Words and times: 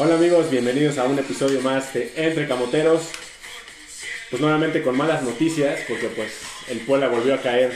Hola 0.00 0.14
amigos, 0.14 0.48
bienvenidos 0.48 0.96
a 0.98 1.06
un 1.06 1.18
episodio 1.18 1.60
más 1.60 1.92
de 1.92 2.12
Entre 2.14 2.46
Camoteros. 2.46 3.08
Pues 4.30 4.40
nuevamente 4.40 4.80
con 4.80 4.96
malas 4.96 5.24
noticias, 5.24 5.80
porque 5.88 6.06
pues 6.06 6.34
el 6.68 6.78
Puebla 6.82 7.08
volvió 7.08 7.34
a 7.34 7.42
caer 7.42 7.72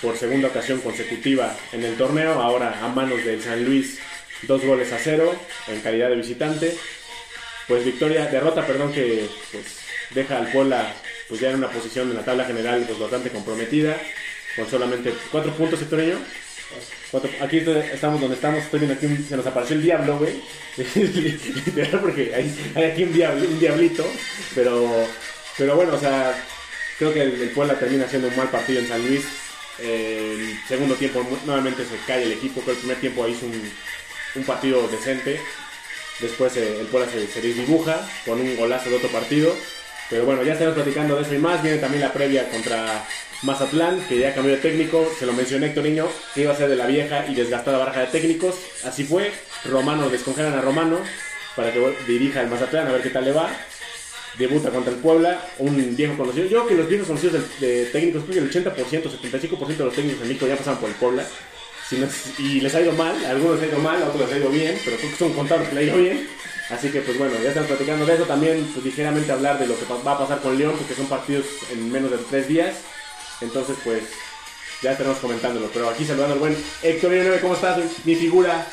por 0.00 0.16
segunda 0.16 0.46
ocasión 0.46 0.78
consecutiva 0.80 1.56
en 1.72 1.82
el 1.82 1.96
torneo, 1.96 2.40
ahora 2.40 2.78
a 2.84 2.86
manos 2.86 3.24
del 3.24 3.42
San 3.42 3.64
Luis, 3.64 3.98
dos 4.42 4.64
goles 4.64 4.92
a 4.92 4.98
cero 4.98 5.34
en 5.66 5.80
calidad 5.80 6.08
de 6.08 6.14
visitante. 6.14 6.72
Pues 7.66 7.84
victoria, 7.84 8.26
derrota, 8.26 8.64
perdón, 8.64 8.92
que 8.92 9.28
pues 9.50 9.64
deja 10.10 10.38
al 10.38 10.52
Puebla 10.52 10.94
pues 11.28 11.40
ya 11.40 11.50
en 11.50 11.56
una 11.56 11.70
posición 11.70 12.08
en 12.10 12.16
la 12.16 12.24
tabla 12.24 12.44
general 12.44 12.84
pues 12.86 12.96
bastante 13.00 13.30
comprometida, 13.30 14.00
con 14.54 14.70
solamente 14.70 15.12
cuatro 15.32 15.52
puntos 15.52 15.80
sectoreño. 15.80 16.20
Aquí 17.40 17.58
estamos 17.58 18.20
donde 18.20 18.36
estamos, 18.36 18.62
estoy 18.62 18.80
viendo 18.80 18.94
aquí, 18.94 19.24
se 19.28 19.36
nos 19.36 19.46
apareció 19.46 19.76
el 19.76 19.82
diablo, 19.82 20.18
güey. 20.18 20.42
Literal, 20.94 22.00
porque 22.00 22.34
hay, 22.34 22.84
aquí 22.84 23.04
un, 23.04 23.12
diablo, 23.12 23.48
un 23.48 23.58
diablito, 23.58 24.04
pero, 24.54 25.06
pero 25.56 25.76
bueno, 25.76 25.94
o 25.94 25.98
sea, 25.98 26.34
creo 26.98 27.12
que 27.14 27.22
el, 27.22 27.50
Puebla 27.50 27.78
termina 27.78 28.04
haciendo 28.04 28.28
un 28.28 28.36
mal 28.36 28.48
partido 28.48 28.80
en 28.80 28.88
San 28.88 29.06
Luis. 29.06 29.24
Eh, 29.78 30.36
el 30.38 30.68
segundo 30.68 30.94
tiempo 30.94 31.26
nuevamente 31.44 31.84
se 31.84 31.96
cae 32.06 32.24
el 32.24 32.32
equipo, 32.32 32.64
que 32.64 32.72
el 32.72 32.76
primer 32.76 32.96
tiempo 32.98 33.26
hizo 33.28 33.46
un, 33.46 33.70
un 34.34 34.44
partido 34.44 34.86
decente. 34.88 35.40
Después 36.20 36.56
eh, 36.56 36.80
el 36.80 36.86
Puebla 36.86 37.10
se 37.10 37.40
desdibuja 37.40 38.08
con 38.24 38.40
un 38.40 38.56
golazo 38.56 38.90
de 38.90 38.96
otro 38.96 39.08
partido. 39.10 39.54
Pero 40.08 40.24
bueno, 40.24 40.42
ya 40.42 40.52
estaremos 40.52 40.76
platicando 40.76 41.16
de 41.16 41.22
eso 41.22 41.34
y 41.34 41.38
más. 41.38 41.62
Viene 41.62 41.78
también 41.78 42.02
la 42.02 42.12
previa 42.12 42.48
contra 42.48 43.04
Mazatlán, 43.42 44.00
que 44.08 44.18
ya 44.18 44.34
cambió 44.34 44.54
de 44.54 44.60
técnico. 44.60 45.10
Se 45.18 45.26
lo 45.26 45.32
mencioné 45.32 45.66
Héctor 45.66 45.84
Niño, 45.84 46.08
que 46.34 46.42
iba 46.42 46.52
a 46.52 46.56
ser 46.56 46.68
de 46.68 46.76
la 46.76 46.86
vieja 46.86 47.26
y 47.28 47.34
desgastada 47.34 47.78
baraja 47.78 48.00
de 48.00 48.06
técnicos. 48.06 48.56
Así 48.84 49.04
fue. 49.04 49.32
Romano, 49.64 50.08
descongelan 50.08 50.54
a 50.54 50.60
Romano 50.60 51.00
para 51.56 51.72
que 51.72 51.96
dirija 52.06 52.42
el 52.42 52.48
Mazatlán 52.48 52.86
a 52.86 52.92
ver 52.92 53.02
qué 53.02 53.10
tal 53.10 53.24
le 53.24 53.32
va. 53.32 53.48
Debuta 54.38 54.70
contra 54.70 54.92
el 54.92 54.98
Puebla, 54.98 55.40
un 55.58 55.96
viejo 55.96 56.16
conocido. 56.16 56.46
Yo 56.46 56.66
que 56.66 56.74
los 56.74 56.88
viejos 56.88 57.06
conocidos 57.06 57.42
de, 57.58 57.86
técnicos, 57.86 58.24
creo 58.24 58.46
que 58.46 58.58
el 58.58 58.64
80%, 58.64 58.74
75% 58.74 59.76
de 59.76 59.84
los 59.84 59.94
técnicos 59.94 60.22
en 60.22 60.28
México 60.28 60.46
ya 60.46 60.56
pasaron 60.56 60.78
por 60.78 60.90
el 60.90 60.96
Puebla. 60.96 61.24
Y 62.38 62.60
les 62.60 62.74
ha 62.74 62.80
ido 62.80 62.92
mal, 62.92 63.24
algunos 63.26 63.60
les 63.60 63.68
ha 63.68 63.72
ido 63.72 63.78
mal, 63.78 64.02
a 64.02 64.06
otros 64.06 64.28
les 64.28 64.32
ha 64.32 64.38
ido 64.38 64.50
bien, 64.50 64.78
pero 64.84 64.96
creo 64.96 65.10
que 65.10 65.16
son 65.16 65.32
contados 65.34 65.68
que 65.68 65.74
les 65.74 65.84
ha 65.84 65.86
ido 65.86 66.02
bien. 66.02 66.28
Así 66.68 66.90
que 66.90 67.00
pues 67.00 67.16
bueno, 67.16 67.34
ya 67.40 67.50
estamos 67.50 67.68
platicando 67.68 68.04
de 68.04 68.14
eso. 68.14 68.24
También 68.24 68.68
pues 68.72 68.84
ligeramente 68.84 69.30
hablar 69.30 69.58
de 69.58 69.68
lo 69.68 69.78
que 69.78 69.84
va 69.84 70.12
a 70.12 70.18
pasar 70.18 70.40
con 70.40 70.58
León, 70.58 70.74
porque 70.76 70.94
son 70.94 71.06
partidos 71.06 71.46
en 71.70 71.92
menos 71.92 72.10
de 72.10 72.18
tres 72.18 72.48
días. 72.48 72.74
Entonces 73.40 73.76
pues 73.84 74.02
ya 74.82 74.92
estaremos 74.92 75.18
comentándolo. 75.18 75.70
Pero 75.72 75.88
aquí 75.88 76.04
saludando 76.04 76.34
al 76.34 76.40
buen 76.40 76.56
Héctor 76.82 77.10
Villanueva, 77.10 77.40
¿cómo 77.40 77.54
estás? 77.54 77.78
Mi 78.04 78.16
figura. 78.16 78.66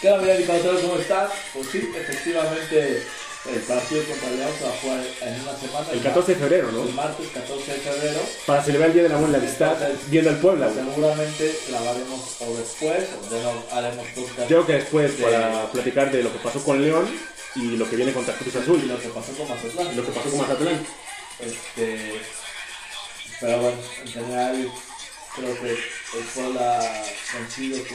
¿Qué 0.00 0.10
Miguel 0.18 0.40
Nicolás? 0.40 0.80
¿Cómo 0.82 0.98
estás? 0.98 1.30
Pues 1.52 1.66
sí, 1.68 1.90
efectivamente, 1.96 3.02
el 3.46 3.60
partido 3.60 4.02
contra 4.04 4.30
León 4.30 4.50
se 4.58 4.64
va 4.64 4.70
a 4.70 4.76
jugar 4.78 5.04
en 5.20 5.40
una 5.42 5.56
semana. 5.58 5.86
El 5.92 6.02
14 6.02 6.32
de 6.34 6.38
febrero, 6.40 6.72
¿no? 6.72 6.82
El 6.84 6.94
martes 6.94 7.28
14 7.34 7.72
de 7.72 7.78
febrero. 7.78 8.20
Para 8.46 8.62
celebrar 8.64 8.88
el 8.88 8.94
Día 8.94 9.02
del 9.02 9.12
Amor 9.12 9.28
y 9.28 9.32
la 9.32 9.38
Amistad, 9.38 9.76
viendo 10.08 10.30
al 10.30 10.38
Puebla. 10.38 10.66
güey. 10.68 10.84
Seguramente 10.86 11.58
grabaremos 11.68 12.20
o 12.40 12.56
después, 12.56 13.04
o 13.20 13.34
de 13.34 13.42
nuevo 13.42 13.64
haremos 13.72 14.06
podcast. 14.14 14.38
Yo 14.40 14.46
creo 14.46 14.66
que 14.66 14.72
después 14.74 15.18
de- 15.18 15.24
para 15.24 15.70
platicar 15.72 16.10
de 16.10 16.22
lo 16.22 16.32
que 16.32 16.38
pasó 16.38 16.64
con 16.64 16.80
León 16.82 17.06
y 17.56 17.76
lo 17.76 17.88
que 17.88 17.96
viene 17.96 18.12
contra 18.12 18.34
Cruz 18.34 18.56
Azul. 18.56 18.80
y 18.82 18.86
lo 18.86 18.98
que 19.00 19.08
pasó 19.08 19.32
con 19.32 19.48
Mazatlán. 19.48 19.92
Y 19.92 19.94
lo 19.96 20.04
que 20.06 20.12
pasó 20.12 20.30
con 20.30 20.38
Mazatlán. 20.40 20.86
Este, 21.40 22.20
pero 23.40 23.58
bueno, 23.60 23.76
en 24.02 24.08
general, 24.08 24.72
creo 25.36 25.60
que 25.60 25.70
el 25.70 26.24
Puebla 26.34 27.02
consigo 27.32 27.76
que 27.84 27.94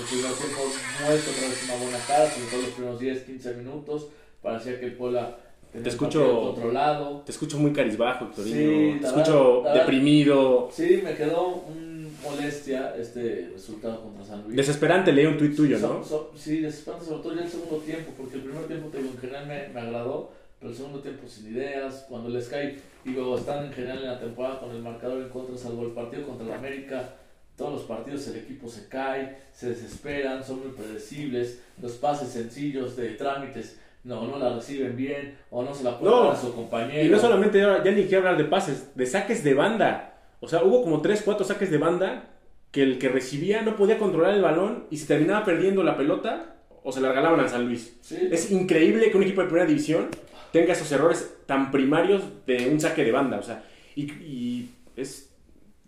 el 0.00 0.04
primer 0.08 0.32
tiempo 0.32 0.72
muestra 1.06 1.32
otra 1.32 1.48
vez 1.48 1.62
una 1.64 1.74
buena 1.76 1.98
cara, 2.06 2.30
sobre 2.32 2.46
todo 2.46 2.62
los 2.62 2.70
primeros 2.70 2.98
10, 3.00 3.22
15 3.24 3.52
minutos. 3.54 4.06
Parecía 4.42 4.78
que 4.80 4.86
el 4.86 4.92
Puebla 4.94 5.38
Te 5.72 5.88
escucho- 5.88 6.52
controlado. 6.52 7.20
Te 7.24 7.32
escucho 7.32 7.58
muy 7.58 7.72
carisbajo, 7.72 8.26
Héctorino. 8.26 8.56
Sí, 8.94 8.98
Te 9.00 9.06
escucho 9.06 9.62
la 9.64 9.74
deprimido. 9.74 10.68
Sí, 10.72 11.00
me 11.02 11.14
quedó 11.14 11.46
un 11.68 12.12
molestia 12.22 12.94
este 12.98 13.50
resultado 13.52 14.02
contra 14.02 14.24
San 14.24 14.42
Luis. 14.44 14.56
Desesperante 14.56 15.12
leí 15.12 15.26
un 15.26 15.38
tuit 15.38 15.56
tuyo, 15.56 15.78
¿no? 15.78 16.04
so- 16.04 16.30
sí, 16.36 16.60
desesperante 16.60 17.06
sobre 17.06 17.22
todo 17.22 17.34
ya 17.34 17.42
el 17.42 17.48
segundo 17.48 17.76
tiempo, 17.78 18.12
porque 18.16 18.36
el 18.36 18.42
primer 18.42 18.64
tiempo 18.66 18.88
te 18.88 18.98
digo, 18.98 19.10
en 19.14 19.18
general 19.18 19.46
me, 19.46 19.68
me 19.68 19.80
agradó, 19.80 20.30
pero 20.60 20.70
el 20.70 20.76
segundo 20.76 21.00
tiempo 21.00 21.26
sin 21.26 21.48
ideas, 21.52 22.04
cuando 22.08 22.28
les 22.28 22.48
cae, 22.48 22.78
digo, 23.04 23.36
están 23.36 23.64
en 23.66 23.72
general 23.72 23.98
en 23.98 24.06
la 24.06 24.20
temporada 24.20 24.60
con 24.60 24.70
el 24.70 24.82
marcador 24.82 25.22
en 25.22 25.30
contra, 25.30 25.56
salvo 25.56 25.82
el 25.84 25.92
partido 25.92 26.24
contra 26.26 26.46
el 26.46 26.52
América, 26.52 27.14
todos 27.56 27.72
los 27.72 27.82
partidos 27.82 28.26
el 28.28 28.36
equipo 28.36 28.68
se 28.68 28.86
cae, 28.88 29.38
se 29.52 29.70
desesperan, 29.70 30.44
son 30.44 30.60
muy 30.60 30.70
predecibles, 30.76 31.60
los 31.80 31.92
pases 31.92 32.28
sencillos 32.28 32.94
de 32.96 33.10
trámites 33.14 33.78
no, 34.04 34.26
no 34.26 34.38
la 34.38 34.54
reciben 34.54 34.96
bien, 34.96 35.38
o 35.50 35.62
no 35.62 35.72
se 35.74 35.84
la 35.84 35.98
pueden 35.98 36.14
No, 36.14 36.24
dar 36.24 36.32
a 36.32 36.40
su 36.40 36.54
compañero. 36.54 37.04
Y 37.04 37.08
no 37.08 37.18
solamente, 37.18 37.58
ya 37.60 37.90
ni 37.90 38.04
quiero 38.04 38.18
hablar 38.18 38.36
de 38.36 38.44
pases, 38.44 38.96
de 38.96 39.06
saques 39.06 39.44
de 39.44 39.54
banda. 39.54 40.14
O 40.40 40.48
sea, 40.48 40.64
hubo 40.64 40.82
como 40.82 41.00
3, 41.00 41.22
4 41.24 41.44
saques 41.44 41.70
de 41.70 41.78
banda 41.78 42.30
que 42.72 42.82
el 42.82 42.98
que 42.98 43.08
recibía 43.08 43.62
no 43.62 43.76
podía 43.76 43.98
controlar 43.98 44.34
el 44.34 44.42
balón 44.42 44.86
y 44.90 44.96
se 44.96 45.06
terminaba 45.06 45.44
perdiendo 45.44 45.84
la 45.84 45.96
pelota 45.96 46.56
o 46.82 46.90
se 46.90 47.00
la 47.00 47.10
regalaban 47.10 47.38
al 47.38 47.48
San 47.48 47.66
Luis. 47.66 47.96
Sí. 48.00 48.28
Es 48.30 48.50
increíble 48.50 49.10
que 49.10 49.16
un 49.16 49.22
equipo 49.22 49.42
de 49.42 49.46
primera 49.46 49.66
división 49.66 50.08
tenga 50.52 50.72
esos 50.72 50.90
errores 50.90 51.36
tan 51.46 51.70
primarios 51.70 52.22
de 52.46 52.68
un 52.70 52.80
saque 52.80 53.04
de 53.04 53.12
banda. 53.12 53.38
O 53.38 53.42
sea, 53.42 53.62
y, 53.94 54.10
y 54.12 54.70
es 54.96 55.32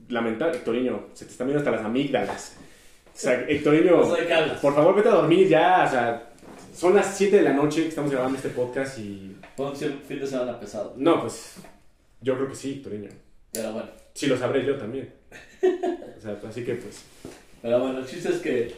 lamentable, 0.09 0.59
Hectorinho, 0.59 1.07
se 1.15 1.25
te 1.25 1.33
están 1.33 1.49
viendo 1.49 1.59
hasta 1.59 1.73
las 1.73 1.85
amígdalas. 1.85 2.59
O 3.07 3.11
sea, 3.17 3.45
Hectorinho, 3.49 4.03
por 4.61 4.75
favor 4.75 4.95
vete 4.95 5.09
a 5.09 5.13
dormir 5.13 5.49
ya. 5.49 5.85
O 5.87 5.91
sea, 5.91 6.31
son 6.75 6.95
las 6.95 7.17
7 7.17 7.37
de 7.37 7.43
la 7.43 7.53
noche 7.53 7.83
que 7.83 7.89
estamos 7.89 8.11
grabando 8.11 8.37
este 8.37 8.51
podcast 8.51 8.99
y... 8.99 9.37
Fue 9.57 9.67
un 9.67 9.77
fin 9.77 10.19
de 10.21 10.27
semana 10.27 10.59
pesado, 10.59 10.95
No, 10.97 11.21
pues 11.21 11.55
yo 12.21 12.35
creo 12.37 12.49
que 12.49 12.57
sí, 12.57 12.73
Hectorinho. 12.75 13.11
pero 13.53 13.73
bueno. 13.73 13.89
Sí, 14.15 14.27
lo 14.27 14.37
sabré 14.37 14.65
yo 14.67 14.77
también. 14.77 15.12
O 15.62 16.21
sea, 16.21 16.39
así 16.49 16.65
que 16.65 16.75
pues... 16.75 17.03
Pero 17.62 17.81
bueno, 17.81 17.99
el 17.99 18.07
chiste 18.07 18.29
es 18.29 18.39
que 18.41 18.75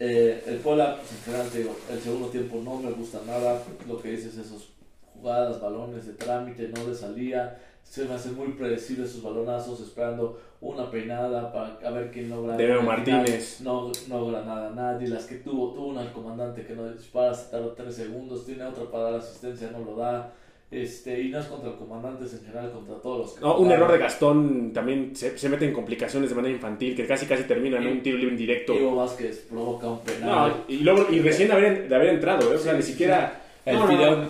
eh, 0.00 0.42
el 0.46 0.56
Puebla, 0.58 0.98
pues 1.24 1.52
digo, 1.52 1.76
el 1.90 2.00
segundo 2.00 2.28
tiempo 2.28 2.60
no 2.64 2.76
me 2.80 2.90
gusta 2.92 3.20
nada. 3.26 3.62
Lo 3.86 4.00
que 4.00 4.10
dices, 4.12 4.36
esos 4.36 4.70
jugadas, 5.12 5.60
balones 5.60 6.06
de 6.06 6.12
trámite, 6.14 6.68
no 6.68 6.88
le 6.88 6.94
salía. 6.94 7.60
Se 7.84 8.04
me 8.04 8.14
hacen 8.14 8.34
muy 8.34 8.48
predecibles 8.48 9.10
esos 9.10 9.22
balonazos, 9.22 9.80
esperando 9.80 10.40
una 10.60 10.90
peinada 10.90 11.52
para 11.52 11.78
a 11.84 11.90
ver 11.90 12.10
quién 12.10 12.30
logra. 12.30 12.56
De 12.56 12.66
Leo 12.66 12.80
Al 12.80 12.80
final, 12.80 12.96
Martínez. 12.96 13.60
No, 13.60 13.92
no 14.08 14.20
logra 14.20 14.42
nada 14.42 14.70
nadie. 14.70 15.08
Las 15.08 15.26
que 15.26 15.36
tuvo, 15.36 15.72
tuvo 15.72 15.88
una 15.88 16.00
al 16.00 16.12
comandante 16.12 16.64
que 16.64 16.74
no 16.74 16.90
dispara, 16.90 17.32
se 17.34 17.50
tardó 17.50 17.72
tres 17.72 17.94
segundos. 17.94 18.44
Tiene 18.44 18.64
otra 18.64 18.84
para 18.90 19.04
dar 19.04 19.14
asistencia, 19.16 19.70
no 19.70 19.84
lo 19.84 19.96
da. 19.96 20.32
Este, 20.70 21.22
y 21.22 21.30
no 21.30 21.38
es 21.38 21.46
contra 21.46 21.70
el 21.70 21.76
comandante, 21.76 22.26
es 22.26 22.34
en 22.34 22.40
general 22.40 22.70
contra 22.70 22.96
todos 22.96 23.18
los 23.20 23.32
que 23.32 23.40
No, 23.40 23.56
un 23.56 23.70
error 23.70 23.90
de 23.90 23.96
Gastón 23.96 24.70
también 24.74 25.16
se, 25.16 25.38
se 25.38 25.48
mete 25.48 25.64
en 25.64 25.72
complicaciones 25.72 26.28
de 26.28 26.36
manera 26.36 26.54
infantil, 26.54 26.94
que 26.94 27.06
casi 27.06 27.24
casi 27.24 27.44
termina 27.44 27.78
en 27.78 27.86
un 27.86 28.02
tiro 28.02 28.18
libre 28.18 28.32
indirecto. 28.32 28.74
Diego 28.74 28.96
Vázquez 28.96 29.46
provoca 29.48 29.86
un 29.88 30.00
penal. 30.00 30.50
No, 30.50 30.64
y 30.68 30.80
luego, 30.80 31.06
y 31.10 31.20
recién 31.20 31.48
de 31.48 31.54
haber, 31.54 31.88
de 31.88 31.94
haber 31.94 32.08
entrado, 32.10 32.52
¿eh? 32.52 32.56
o 32.56 32.58
sea, 32.58 32.74
ni 32.74 32.82
siquiera... 32.82 33.44
El 33.64 33.76
No, 33.76 33.86
no. 33.86 34.28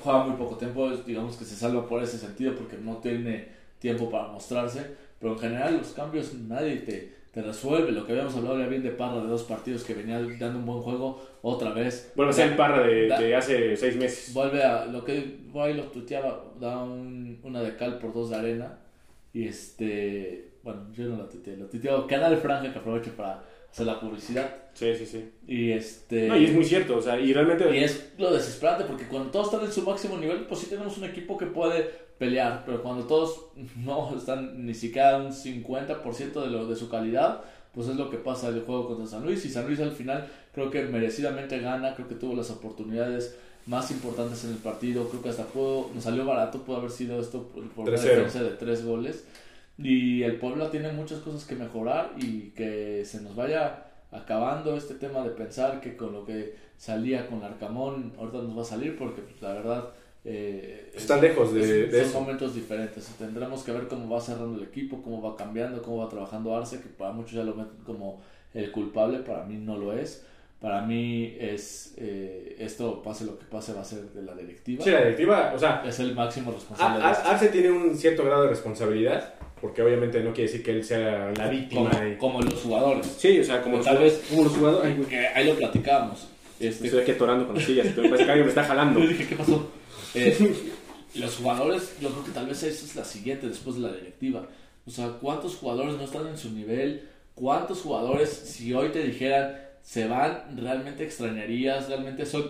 juega 0.00 0.24
muy 0.24 0.36
poco 0.36 0.56
tiempo, 0.56 0.90
digamos 0.90 1.36
que 1.36 1.44
se 1.44 1.54
salva 1.54 1.86
por 1.86 2.02
ese 2.02 2.18
sentido 2.18 2.54
porque 2.54 2.76
no 2.76 2.96
tiene 2.98 3.48
tiempo 3.78 4.10
para 4.10 4.28
mostrarse, 4.28 4.94
pero 5.20 5.32
en 5.34 5.38
general 5.38 5.76
los 5.78 5.88
cambios 5.88 6.34
nadie 6.34 6.76
te, 6.76 7.12
te 7.32 7.42
resuelve. 7.42 7.92
Lo 7.92 8.04
que 8.06 8.12
habíamos 8.12 8.34
hablado 8.36 8.58
ya 8.58 8.66
bien 8.66 8.82
de 8.82 8.90
Parra 8.90 9.20
de 9.20 9.28
dos 9.28 9.42
partidos 9.44 9.84
que 9.84 9.94
venía 9.94 10.20
dando 10.38 10.58
un 10.58 10.66
buen 10.66 10.80
juego, 10.80 11.22
otra 11.42 11.72
vez. 11.72 12.12
Vuelve 12.16 12.30
a 12.30 12.34
ser 12.34 12.50
el 12.50 12.56
parra 12.56 12.86
de, 12.86 13.08
Da- 13.08 13.20
de 13.20 13.34
hace 13.36 13.76
seis 13.76 13.96
meses. 13.96 14.32
Vuelve 14.34 14.62
a 14.62 14.84
lo 14.86 15.04
que 15.04 15.38
Boy 15.52 15.74
lo 15.74 15.84
tuiteaba, 15.84 16.44
da 16.60 16.82
un- 16.82 17.38
una 17.42 17.60
de 17.62 17.76
cal 17.76 17.98
por 17.98 18.12
dos 18.12 18.30
de 18.30 18.36
arena. 18.36 18.78
Y 19.32 19.46
este, 19.46 20.52
bueno, 20.62 20.86
yo 20.92 21.04
no 21.06 21.16
lo 21.16 21.24
tuiteé, 21.26 21.56
lo 21.56 21.66
tuiteó 21.66 22.06
Canal 22.06 22.36
Franja 22.38 22.72
que 22.72 22.78
aprovecho 22.78 23.12
para 23.16 23.44
hacer 23.70 23.86
la 23.86 24.00
publicidad. 24.00 24.48
Sí, 24.74 24.94
sí, 24.94 25.04
sí. 25.06 25.30
Y 25.46 25.70
este. 25.72 26.28
No, 26.28 26.36
y 26.36 26.44
es 26.46 26.52
muy 26.54 26.64
cierto, 26.64 26.96
o 26.96 27.00
sea, 27.02 27.18
y 27.20 27.32
realmente... 27.32 27.64
Y 27.76 27.82
es 27.84 28.12
lo 28.18 28.32
desesperante 28.32 28.84
porque 28.84 29.04
cuando 29.04 29.30
todos 29.30 29.52
están 29.52 29.64
en 29.66 29.72
su 29.72 29.82
máximo 29.82 30.16
nivel, 30.16 30.46
pues 30.46 30.60
sí 30.60 30.66
tenemos 30.70 30.96
un 30.98 31.04
equipo 31.04 31.36
que 31.36 31.46
puede 31.46 31.90
pelear, 32.18 32.64
pero 32.66 32.82
cuando 32.82 33.04
todos 33.04 33.46
no 33.76 34.14
están 34.16 34.66
ni 34.66 34.74
siquiera 34.74 35.18
un 35.18 35.32
50% 35.32 36.32
de, 36.32 36.50
lo, 36.50 36.66
de 36.66 36.76
su 36.76 36.88
calidad, 36.88 37.42
pues 37.72 37.88
es 37.88 37.96
lo 37.96 38.10
que 38.10 38.16
pasa 38.16 38.48
en 38.48 38.56
el 38.56 38.62
juego 38.62 38.88
contra 38.88 39.06
San 39.06 39.24
Luis. 39.24 39.44
Y 39.44 39.50
San 39.50 39.66
Luis 39.66 39.80
al 39.80 39.92
final 39.92 40.28
creo 40.52 40.70
que 40.70 40.82
merecidamente 40.84 41.60
gana, 41.60 41.94
creo 41.94 42.08
que 42.08 42.14
tuvo 42.14 42.34
las 42.34 42.50
oportunidades 42.50 43.36
más 43.66 43.90
importantes 43.90 44.44
en 44.44 44.50
el 44.50 44.56
partido, 44.56 45.08
creo 45.10 45.22
que 45.22 45.28
hasta 45.28 45.44
pudo, 45.44 45.90
nos 45.94 46.04
salió 46.04 46.24
barato, 46.24 46.62
pudo 46.62 46.78
haber 46.78 46.90
sido 46.90 47.20
esto 47.20 47.48
por, 47.48 47.62
una 47.86 47.96
3-0. 47.96 48.00
diferencia 48.00 48.42
de 48.42 48.50
tres 48.50 48.84
goles. 48.84 49.24
Y 49.76 50.22
el 50.22 50.36
Puebla 50.36 50.70
tiene 50.70 50.90
muchas 50.92 51.20
cosas 51.20 51.44
que 51.44 51.54
mejorar 51.54 52.12
y 52.16 52.50
que 52.50 53.04
se 53.04 53.20
nos 53.20 53.36
vaya 53.36 53.84
acabando 54.10 54.76
este 54.76 54.94
tema 54.94 55.22
de 55.22 55.30
pensar 55.30 55.80
que 55.80 55.96
con 55.96 56.12
lo 56.12 56.24
que 56.24 56.56
salía 56.78 57.26
con 57.26 57.42
Arcamón 57.44 58.12
ahorita 58.18 58.38
nos 58.38 58.56
va 58.56 58.62
a 58.62 58.64
salir 58.64 58.96
porque 58.96 59.20
pues, 59.20 59.40
la 59.42 59.52
verdad 59.52 59.90
eh, 60.24 60.90
Están 60.94 61.20
lejos 61.20 61.54
de- 61.54 61.60
es- 61.60 61.92
de 61.92 62.00
son 62.00 62.08
eso. 62.10 62.20
momentos 62.20 62.54
diferentes 62.54 63.04
tendremos 63.18 63.62
que 63.62 63.72
ver 63.72 63.86
cómo 63.88 64.08
va 64.14 64.20
cerrando 64.20 64.58
el 64.58 64.64
equipo 64.64 65.00
cómo 65.02 65.22
va 65.22 65.36
cambiando 65.36 65.80
cómo 65.82 65.98
va 65.98 66.08
trabajando 66.08 66.56
Arce 66.56 66.80
que 66.80 66.88
para 66.88 67.12
muchos 67.12 67.32
ya 67.32 67.44
lo 67.44 67.54
meten 67.54 67.78
como 67.86 68.20
el 68.54 68.70
culpable 68.72 69.18
para 69.20 69.44
mí 69.44 69.56
no 69.58 69.76
lo 69.76 69.92
es 69.92 70.24
Para 70.60 70.82
mí 70.82 71.36
es 71.38 71.94
eh, 71.98 72.56
esto, 72.58 73.00
pase 73.00 73.24
lo 73.24 73.38
que 73.38 73.44
pase, 73.44 73.72
va 73.74 73.82
a 73.82 73.84
ser 73.84 74.00
de 74.12 74.22
la 74.22 74.34
directiva. 74.34 74.82
Sí, 74.82 74.90
la 74.90 75.02
directiva, 75.02 75.52
o 75.54 75.58
sea, 75.58 75.84
Es 75.86 76.00
el 76.00 76.16
máximo 76.16 76.50
responsable. 76.50 76.96
Esto. 76.98 77.22
Ar- 77.28 77.34
Arce 77.34 77.48
tiene 77.50 77.70
un 77.70 77.96
cierto 77.96 78.24
grado 78.24 78.42
de 78.42 78.48
responsabilidad, 78.48 79.34
porque 79.60 79.82
obviamente 79.84 80.18
no 80.20 80.32
quiere 80.32 80.50
decir 80.50 80.64
que 80.64 80.72
él 80.72 80.82
sea 80.82 81.30
la 81.36 81.46
víctima. 81.48 81.90
como, 81.90 82.04
y- 82.08 82.16
como 82.16 82.42
los 82.42 82.60
jugadores. 82.60 83.06
Sí, 83.06 83.38
o 83.38 83.44
sea, 83.44 83.62
como, 83.62 83.78
Tal 83.78 83.94
los- 83.94 84.02
vez- 84.02 84.24
como 84.28 84.42
los 84.42 84.52
jugadores. 84.56 85.06
Que 85.06 85.28
ahí 85.28 85.46
lo 85.46 85.54
platicábamos. 85.54 86.26
Este, 86.58 86.86
Estoy 86.86 87.02
aquí 87.02 87.12
atorando 87.12 87.46
con 87.46 87.54
las 87.54 87.64
sillas, 87.64 87.86
pero 87.94 88.08
parece 88.08 88.24
que 88.24 88.30
alguien 88.32 88.46
me 88.46 88.50
está 88.50 88.64
jalando. 88.64 88.98
Yo 89.04 89.06
dije, 89.10 89.28
¿qué 89.28 89.36
pasó? 89.36 89.70
Eh, 90.14 90.72
los 91.14 91.36
jugadores, 91.36 91.96
yo 92.00 92.10
creo 92.10 92.24
que 92.24 92.30
tal 92.32 92.46
vez 92.46 92.62
esa 92.62 92.84
es 92.84 92.96
la 92.96 93.04
siguiente 93.04 93.48
después 93.48 93.76
de 93.76 93.82
la 93.82 93.92
directiva. 93.92 94.46
O 94.86 94.90
sea, 94.90 95.08
¿cuántos 95.20 95.56
jugadores 95.56 95.96
no 95.96 96.02
están 96.04 96.26
en 96.26 96.38
su 96.38 96.50
nivel? 96.52 97.08
¿Cuántos 97.34 97.82
jugadores, 97.82 98.30
si 98.30 98.72
hoy 98.74 98.88
te 98.90 99.02
dijeran, 99.02 99.56
se 99.82 100.06
van, 100.08 100.56
realmente 100.56 101.04
extrañarías? 101.04 101.88
¿Realmente 101.88 102.26
son 102.26 102.44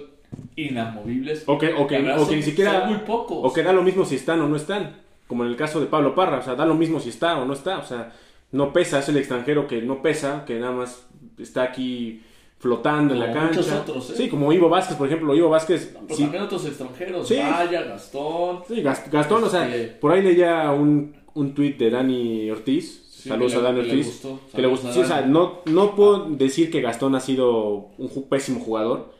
inamovibles? 0.56 1.44
O 1.46 1.58
que, 1.58 1.72
o 1.72 1.86
que, 1.86 1.98
La 1.98 2.04
verdad, 2.04 2.16
o 2.22 2.24
que 2.24 2.26
son- 2.30 2.36
ni 2.36 2.42
siquiera. 2.42 2.80
son 2.80 2.88
muy 2.90 2.98
pocos. 2.98 3.38
O 3.42 3.52
que 3.52 3.62
da 3.62 3.72
lo 3.72 3.82
mismo 3.82 4.04
si 4.04 4.16
están 4.16 4.40
o 4.40 4.48
no 4.48 4.56
están. 4.56 4.96
Como 5.26 5.44
en 5.44 5.50
el 5.50 5.56
caso 5.56 5.80
de 5.80 5.86
Pablo 5.86 6.14
Parra, 6.14 6.38
o 6.38 6.42
sea, 6.42 6.54
da 6.54 6.64
lo 6.64 6.74
mismo 6.74 7.00
si 7.00 7.10
está 7.10 7.38
o 7.38 7.44
no 7.44 7.52
está. 7.52 7.78
O 7.78 7.84
sea, 7.86 8.12
no 8.52 8.72
pesa, 8.72 8.98
es 9.00 9.08
el 9.08 9.16
extranjero 9.18 9.66
que 9.66 9.82
no 9.82 10.00
pesa, 10.02 10.44
que 10.46 10.58
nada 10.58 10.72
más 10.72 11.02
está 11.38 11.64
aquí 11.64 12.22
flotando 12.58 13.14
en 13.14 13.20
la 13.20 13.32
cancha. 13.32 13.60
muchos 13.60 13.72
otros, 13.72 14.10
¿eh? 14.10 14.14
Sí, 14.16 14.28
como 14.28 14.52
Ivo 14.52 14.68
Vázquez, 14.68 14.96
por 14.96 15.06
ejemplo. 15.06 15.34
Ivo 15.34 15.48
Vázquez. 15.48 15.94
Pero 15.94 16.14
sí, 16.16 16.22
también 16.22 16.42
otros 16.44 16.66
extranjeros, 16.66 17.28
Sí. 17.28 17.36
Vaya, 17.36 17.82
Gastón. 17.82 18.60
Sí, 18.66 18.82
Gast- 18.82 19.10
Gastón, 19.10 19.44
o 19.44 19.48
sea, 19.48 19.68
Este- 19.68 19.94
por 19.94 20.12
ahí 20.12 20.22
leía 20.22 20.70
un, 20.72 21.14
un 21.34 21.54
tuit 21.54 21.78
de 21.78 21.90
Dani 21.90 22.50
Ortiz. 22.50 23.04
Sí, 23.10 23.28
Saludos 23.28 23.54
a 23.56 23.60
Dani 23.60 23.80
que 23.80 23.86
le 23.86 23.92
Ortiz. 23.92 24.06
gustó. 24.06 24.40
que 24.54 24.62
le 24.62 24.68
gustó. 24.68 24.92
Sí, 24.92 25.00
o 25.00 25.04
sea, 25.04 25.22
no, 25.22 25.60
no 25.66 25.94
puedo 25.96 26.26
decir 26.30 26.70
que 26.70 26.80
Gastón 26.80 27.14
ha 27.16 27.20
sido 27.20 27.88
un 27.98 28.28
pésimo 28.28 28.60
jugador, 28.60 29.12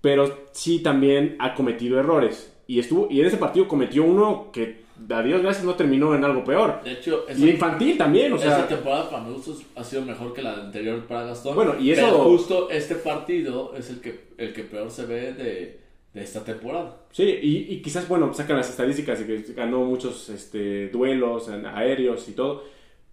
pero 0.00 0.46
sí 0.52 0.80
también 0.80 1.36
ha 1.40 1.54
cometido 1.54 1.98
errores. 1.98 2.52
Y, 2.68 2.78
estuvo, 2.78 3.08
y 3.10 3.20
en 3.20 3.26
ese 3.26 3.36
partido 3.36 3.66
cometió 3.68 4.04
uno 4.04 4.50
que, 4.52 4.81
a 5.10 5.22
Dios 5.22 5.42
gracias, 5.42 5.64
no 5.64 5.74
terminó 5.74 6.14
en 6.14 6.24
algo 6.24 6.44
peor. 6.44 6.80
De 6.84 6.92
hecho, 6.92 7.26
esa, 7.28 7.40
Y 7.40 7.50
infantil 7.50 7.96
también, 7.98 8.32
o 8.32 8.36
esa 8.36 8.56
sea. 8.56 8.68
temporada 8.68 9.08
para 9.10 9.24
mi 9.24 9.34
gusto 9.34 9.56
ha 9.76 9.84
sido 9.84 10.02
mejor 10.02 10.32
que 10.34 10.42
la 10.42 10.54
anterior 10.54 11.04
para 11.06 11.24
Gastón. 11.24 11.54
Bueno, 11.54 11.74
y 11.80 11.90
eso- 11.92 12.02
Pero 12.04 12.18
justo 12.24 12.70
este 12.70 12.94
partido 12.96 13.74
es 13.76 13.90
el 13.90 14.00
que, 14.00 14.20
el 14.38 14.52
que 14.52 14.64
peor 14.64 14.90
se 14.90 15.06
ve 15.06 15.32
de, 15.32 15.80
de 16.14 16.22
esta 16.22 16.44
temporada. 16.44 16.96
Sí, 17.10 17.24
y, 17.24 17.72
y 17.74 17.82
quizás, 17.82 18.08
bueno, 18.08 18.32
sacan 18.34 18.56
las 18.56 18.70
estadísticas 18.70 19.18
de 19.20 19.26
que 19.26 19.52
ganó 19.54 19.84
muchos 19.84 20.28
este, 20.28 20.88
duelos 20.88 21.48
aéreos 21.48 22.28
y 22.28 22.32
todo. 22.32 22.64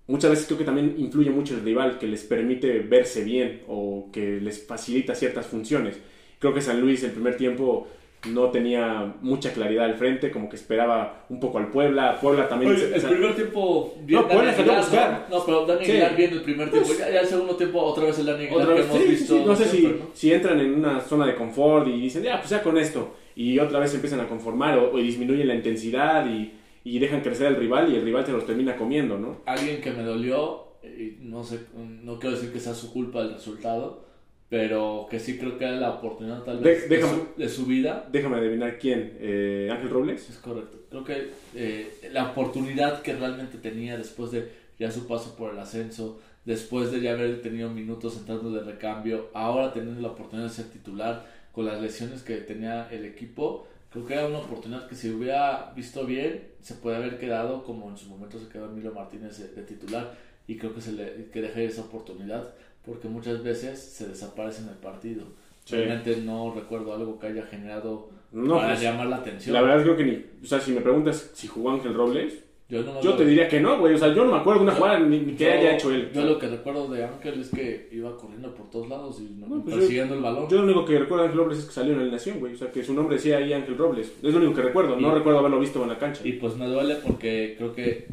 Muchas 0.08 0.32
veces 0.32 0.46
creo 0.48 0.58
que 0.58 0.66
también 0.66 0.96
influye 0.98 1.30
mucho 1.30 1.54
el 1.54 1.62
rival, 1.62 2.00
que 2.00 2.08
les 2.08 2.24
permite 2.24 2.80
verse 2.80 3.24
bien 3.24 3.62
o 3.68 4.10
que 4.12 4.40
les 4.42 4.66
facilita 4.66 5.14
ciertas 5.14 5.46
funciones. 5.46 6.00
Creo 6.40 6.54
que 6.54 6.62
San 6.62 6.82
Luis 6.82 7.04
el 7.04 7.12
primer 7.12 7.38
tiempo 7.38 7.88
no 8.28 8.50
tenía 8.50 9.14
mucha 9.22 9.54
claridad 9.54 9.86
al 9.86 9.96
frente, 9.96 10.30
como 10.30 10.50
que 10.50 10.58
esperaba 10.58 11.26
un 11.30 11.40
poco 11.40 11.58
al 11.58 11.70
Puebla. 11.70 12.20
Puebla 12.20 12.50
también... 12.50 12.74
Oye, 12.74 12.94
el 12.94 13.00
sea, 13.00 13.10
primer 13.10 13.34
tiempo. 13.36 13.94
No, 14.06 14.22
Dani 14.24 14.34
Puebla 14.34 14.54
salió 14.54 14.74
a 14.74 14.78
buscar. 14.80 15.28
No, 15.30 15.38
no, 15.40 15.46
pero 15.46 15.66
Dani 15.66 15.86
Sí. 15.86 15.92
Aguilar 15.92 16.16
viene 16.18 16.34
el 16.34 16.42
primer 16.42 16.70
tiempo. 16.70 16.88
Pues- 16.88 17.00
ya, 17.00 17.10
ya 17.12 17.22
el 17.22 17.28
segundo 17.28 17.56
tiempo, 17.56 17.82
otra 17.82 18.04
vez 18.06 18.20
el 18.20 18.26
Dani 18.26 18.46
Aguilar 18.46 18.62
Otra 18.64 18.76
que 18.76 18.82
vez, 18.82 18.90
hemos 18.90 18.98
sí, 19.02 19.04
sí, 19.06 19.12
visto. 19.12 19.38
sí. 19.38 19.44
No 19.46 19.56
sé 19.56 19.66
si, 19.66 19.82
¿no? 19.88 19.94
si 20.14 20.34
entran 20.34 20.60
en 20.60 20.74
una 20.74 21.00
zona 21.00 21.26
de 21.26 21.36
confort 21.36 21.88
y 21.88 21.92
dicen, 22.02 22.24
ya, 22.24 22.38
pues 22.40 22.50
ya 22.50 22.62
con 22.62 22.78
esto. 22.78 23.16
Y 23.36 23.58
otra 23.60 23.80
vez 23.80 23.90
se 23.92 23.96
empiezan 23.96 24.20
a 24.20 24.28
conformar 24.28 24.78
o, 24.78 24.92
o 24.92 24.98
disminuyen 24.98 25.48
la 25.48 25.56
intensidad 25.56 26.26
y, 26.30 26.52
y 26.84 27.00
dejan 27.00 27.22
crecer 27.22 27.48
al 27.48 27.56
rival 27.56 27.90
y 27.92 27.96
el 27.96 28.04
rival 28.04 28.26
se 28.26 28.34
los 28.34 28.46
termina 28.46 28.76
comiendo, 28.76 29.18
¿no? 29.18 29.38
Alguien 29.46 29.80
que 29.80 29.92
me 29.92 30.04
dolió, 30.04 30.66
y 30.84 31.18
no 31.22 31.44
sé, 31.46 31.60
no 32.04 32.20
quiero 32.20 32.36
decir 32.36 32.52
que 32.52 32.60
sea 32.60 32.74
su 32.74 32.92
culpa 32.92 33.22
el 33.22 33.34
resultado, 33.34 34.09
pero 34.50 35.08
que 35.10 35.20
sí 35.20 35.38
creo 35.38 35.58
que 35.58 35.66
era 35.66 35.76
la 35.76 35.92
oportunidad 35.92 36.42
tal 36.44 36.60
vez 36.60 36.90
de, 36.90 37.00
déjame- 37.02 37.28
su, 37.36 37.42
de 37.42 37.50
su 37.50 37.66
vida. 37.66 38.08
Déjame 38.12 38.38
adivinar 38.38 38.80
quién. 38.80 39.16
Eh, 39.20 39.70
Ángel 39.72 39.90
Robles. 39.90 40.30
Es 40.30 40.38
correcto. 40.38 40.78
Creo 40.90 41.04
que 41.04 41.30
eh, 41.56 42.10
la 42.12 42.32
oportunidad 42.32 43.02
que 43.02 43.14
realmente 43.16 43.58
tenía 43.60 43.98
después 43.98 44.32
de 44.32 44.50
ya 44.80 44.90
su 44.92 45.08
paso 45.08 45.36
por 45.36 45.54
el 45.54 45.60
ascenso, 45.60 46.20
después 46.46 46.92
de 46.92 47.02
ya 47.02 47.12
haber 47.12 47.42
tenido 47.42 47.70
minutos 47.70 48.18
entrando 48.18 48.50
de 48.52 48.62
recambio, 48.64 49.28
ahora 49.34 49.72
teniendo 49.72 50.02
la 50.02 50.10
oportunidad 50.10 50.48
de 50.48 50.54
ser 50.54 50.66
titular 50.72 51.26
con 51.52 51.66
las 51.66 51.80
lesiones 51.82 52.24
que 52.24 52.38
tenía 52.38 52.88
el 52.90 53.06
equipo, 53.06 53.68
creo 53.92 54.06
que 54.06 54.14
era 54.14 54.26
una 54.28 54.40
oportunidad 54.40 54.88
que 54.88 54.96
si 54.96 55.10
hubiera 55.10 55.74
visto 55.76 56.06
bien, 56.06 56.44
se 56.62 56.76
puede 56.76 56.96
haber 56.96 57.20
quedado 57.20 57.64
como 57.64 57.90
en 57.90 57.98
su 57.98 58.08
momento 58.08 58.40
se 58.40 58.48
quedó 58.48 58.66
Emilio 58.66 58.94
Martínez 58.94 59.38
de, 59.38 59.50
de 59.50 59.64
titular 59.64 60.16
y 60.48 60.58
creo 60.58 60.74
que 60.74 60.82
se 60.82 60.94
le 60.94 61.26
que 61.32 61.42
deje 61.42 61.66
esa 61.66 61.82
oportunidad 61.82 62.54
porque 62.90 63.08
muchas 63.08 63.42
veces 63.44 63.80
se 63.80 64.08
desaparece 64.08 64.64
en 64.64 64.70
el 64.70 64.76
partido. 64.76 65.24
Sí. 65.64 65.76
Realmente 65.76 66.18
no 66.18 66.52
recuerdo 66.54 66.94
algo 66.96 67.20
que 67.20 67.28
haya 67.28 67.44
generado 67.44 68.10
No, 68.32 68.56
para 68.56 68.70
pues, 68.70 68.82
llamar 68.82 69.06
la 69.08 69.18
atención. 69.18 69.54
La 69.54 69.62
verdad 69.62 69.84
creo 69.84 69.96
que 69.96 70.04
ni... 70.04 70.26
O 70.44 70.48
sea, 70.48 70.60
si 70.60 70.72
me 70.72 70.82
preguntas 70.82 71.30
si 71.34 71.48
jugó 71.48 71.70
Ángel 71.72 71.94
Robles, 71.94 72.34
Yo, 72.68 72.82
no 72.84 73.00
yo 73.02 73.14
te 73.16 73.26
diría 73.26 73.48
que 73.48 73.60
no, 73.60 73.78
güey. 73.80 73.94
O 73.94 73.98
sea, 73.98 74.08
yo 74.14 74.26
no 74.26 74.32
me 74.32 74.38
acuerdo 74.40 74.62
de 74.62 74.64
una 74.66 74.74
Yo- 74.74 74.80
jugada 74.80 75.00
ni, 75.00 75.20
ni 75.20 75.34
que 75.36 75.44
yo- 75.46 75.52
haya 75.52 75.76
hecho 75.76 75.92
él. 75.92 76.10
Yo 76.14 76.24
lo 76.24 76.40
que 76.40 76.48
recuerdo 76.48 76.88
de 76.88 77.04
Ángel 77.04 77.40
es 77.42 77.50
que 77.50 77.88
iba 77.92 78.16
corriendo 78.18 78.54
por 78.56 78.70
todos 78.72 78.90
lados 78.90 79.20
y 79.20 79.36
no- 79.40 79.48
No, 79.48 79.64
pues 79.64 79.76
persiguiendo 79.76 80.16
el 80.16 80.22
balón. 80.22 80.48
Yo 80.50 80.58
lo 80.58 80.64
único 80.64 80.86
que 80.86 80.98
recuerdo 80.98 81.24
de 81.24 81.30
Ángel 81.30 81.44
Robles 81.44 81.60
es 81.60 81.66
que 81.66 81.72
salió 81.72 81.94
en 81.94 82.06
la 82.08 82.12
Nación, 82.14 82.40
güey. 82.40 82.54
O 82.54 82.58
sea, 82.58 82.72
que 82.72 82.84
su 82.84 82.94
nombre 82.96 83.16
decía 83.18 83.38
ahí 83.38 83.54
Ángel 83.54 83.78
Robles. 83.78 84.12
Es 84.24 84.34
lo 84.34 84.38
único 84.40 84.56
que 84.56 84.62
recuerdo. 84.64 84.96
No 85.00 85.10
Y- 85.12 85.16
recuerdo 85.20 85.40
haberlo 85.40 85.60
visto 85.60 85.84
en 85.84 85.90
la 85.90 85.98
cancha. 86.00 86.22
Y 86.28 86.34
pues 86.34 86.56
me 86.58 86.66
duele 86.68 86.96
porque 86.96 87.54
creo 87.58 87.74
que 87.76 88.08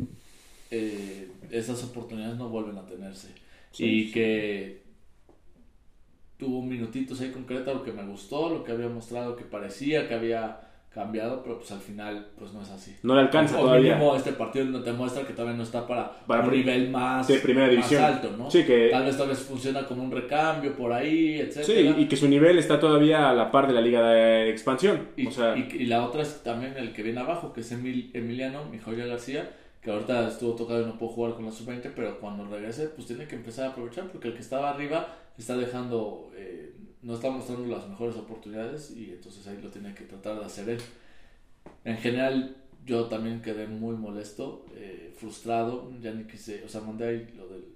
eh, 0.70 1.28
esas 1.50 1.82
oportunidades 1.84 2.36
no 2.36 2.48
vuelven 2.50 2.76
a 2.76 2.84
tenerse. 2.86 3.28
Sí. 3.76 3.84
Y 3.84 4.10
que 4.10 4.82
tuvo 6.38 6.62
minutitos 6.62 7.20
ahí 7.20 7.30
concreta 7.30 7.72
lo 7.72 7.82
que 7.82 7.92
me 7.92 8.04
gustó, 8.04 8.48
lo 8.50 8.64
que 8.64 8.72
había 8.72 8.88
mostrado 8.88 9.36
que 9.36 9.44
parecía 9.44 10.08
que 10.08 10.14
había 10.14 10.60
cambiado, 10.90 11.42
pero 11.42 11.58
pues 11.58 11.70
al 11.72 11.80
final 11.80 12.28
pues 12.38 12.54
no 12.54 12.62
es 12.62 12.70
así. 12.70 12.96
No 13.02 13.14
le 13.14 13.20
alcanza 13.20 13.58
o 13.58 13.64
todavía. 13.64 13.96
mínimo 13.96 14.16
este 14.16 14.32
partido 14.32 14.64
no 14.64 14.82
te 14.82 14.92
muestra 14.92 15.26
que 15.26 15.34
todavía 15.34 15.54
no 15.56 15.62
está 15.62 15.86
para, 15.86 16.10
Para 16.26 16.44
un 16.44 16.50
nivel 16.52 16.88
más, 16.90 17.28
de 17.28 17.38
primera 17.38 17.66
más 17.66 17.70
división. 17.76 18.02
alto, 18.02 18.34
¿no? 18.38 18.50
Sí, 18.50 18.64
que- 18.64 18.88
Tal 18.90 19.04
vez 19.04 19.16
tal 19.18 19.28
vez 19.28 19.38
funciona 19.40 19.86
como 19.86 20.02
un 20.02 20.10
recambio 20.10 20.74
por 20.74 20.92
ahí, 20.94 21.34
Sí, 21.36 21.40
etcétera. 21.60 21.94
y 21.98 22.06
que 22.08 22.16
su 22.16 22.26
nivel 22.28 22.58
está 22.58 22.80
todavía 22.80 23.28
a 23.28 23.34
la 23.34 23.50
par 23.50 23.66
de 23.66 23.74
la 23.74 23.82
Liga 23.82 24.08
de 24.10 24.48
Expansión. 24.50 25.08
Y, 25.18 25.26
o 25.26 25.30
sea, 25.30 25.54
y- 25.54 25.68
y 25.70 25.84
la 25.84 26.02
otra 26.02 26.22
es 26.22 26.42
también 26.42 26.74
el 26.78 26.94
que 26.94 27.02
viene 27.02 27.20
abajo, 27.20 27.52
que 27.52 27.60
es 27.60 27.70
Emil- 27.72 28.10
Emiliano, 28.14 28.64
mi 28.64 28.78
García, 28.78 29.50
que 29.86 29.92
ahorita 29.92 30.26
estuvo 30.26 30.56
tocado 30.56 30.82
y 30.82 30.84
no 30.84 30.98
pudo 30.98 31.10
jugar 31.10 31.34
con 31.34 31.44
la 31.44 31.52
sub-20, 31.52 31.92
pero 31.94 32.18
cuando 32.18 32.44
regrese, 32.44 32.88
pues 32.88 33.06
tiene 33.06 33.28
que 33.28 33.36
empezar 33.36 33.66
a 33.66 33.70
aprovechar, 33.70 34.10
porque 34.10 34.26
el 34.26 34.34
que 34.34 34.40
estaba 34.40 34.70
arriba 34.70 35.16
está 35.38 35.56
dejando, 35.56 36.32
eh, 36.34 36.74
no 37.02 37.14
está 37.14 37.30
mostrando 37.30 37.68
las 37.68 37.88
mejores 37.88 38.16
oportunidades 38.16 38.90
y 38.90 39.10
entonces 39.10 39.46
ahí 39.46 39.60
lo 39.62 39.68
tiene 39.68 39.94
que 39.94 40.02
tratar 40.02 40.40
de 40.40 40.44
hacer 40.44 40.68
él. 40.70 40.80
En 41.84 41.98
general, 41.98 42.56
yo 42.84 43.04
también 43.04 43.40
quedé 43.40 43.68
muy 43.68 43.94
molesto, 43.94 44.66
eh, 44.74 45.14
frustrado, 45.16 45.92
ya 46.00 46.10
ni 46.10 46.24
quise, 46.24 46.64
o 46.64 46.68
sea, 46.68 46.80
mandé 46.80 47.06
ahí 47.06 47.34
lo 47.36 47.46
del, 47.46 47.66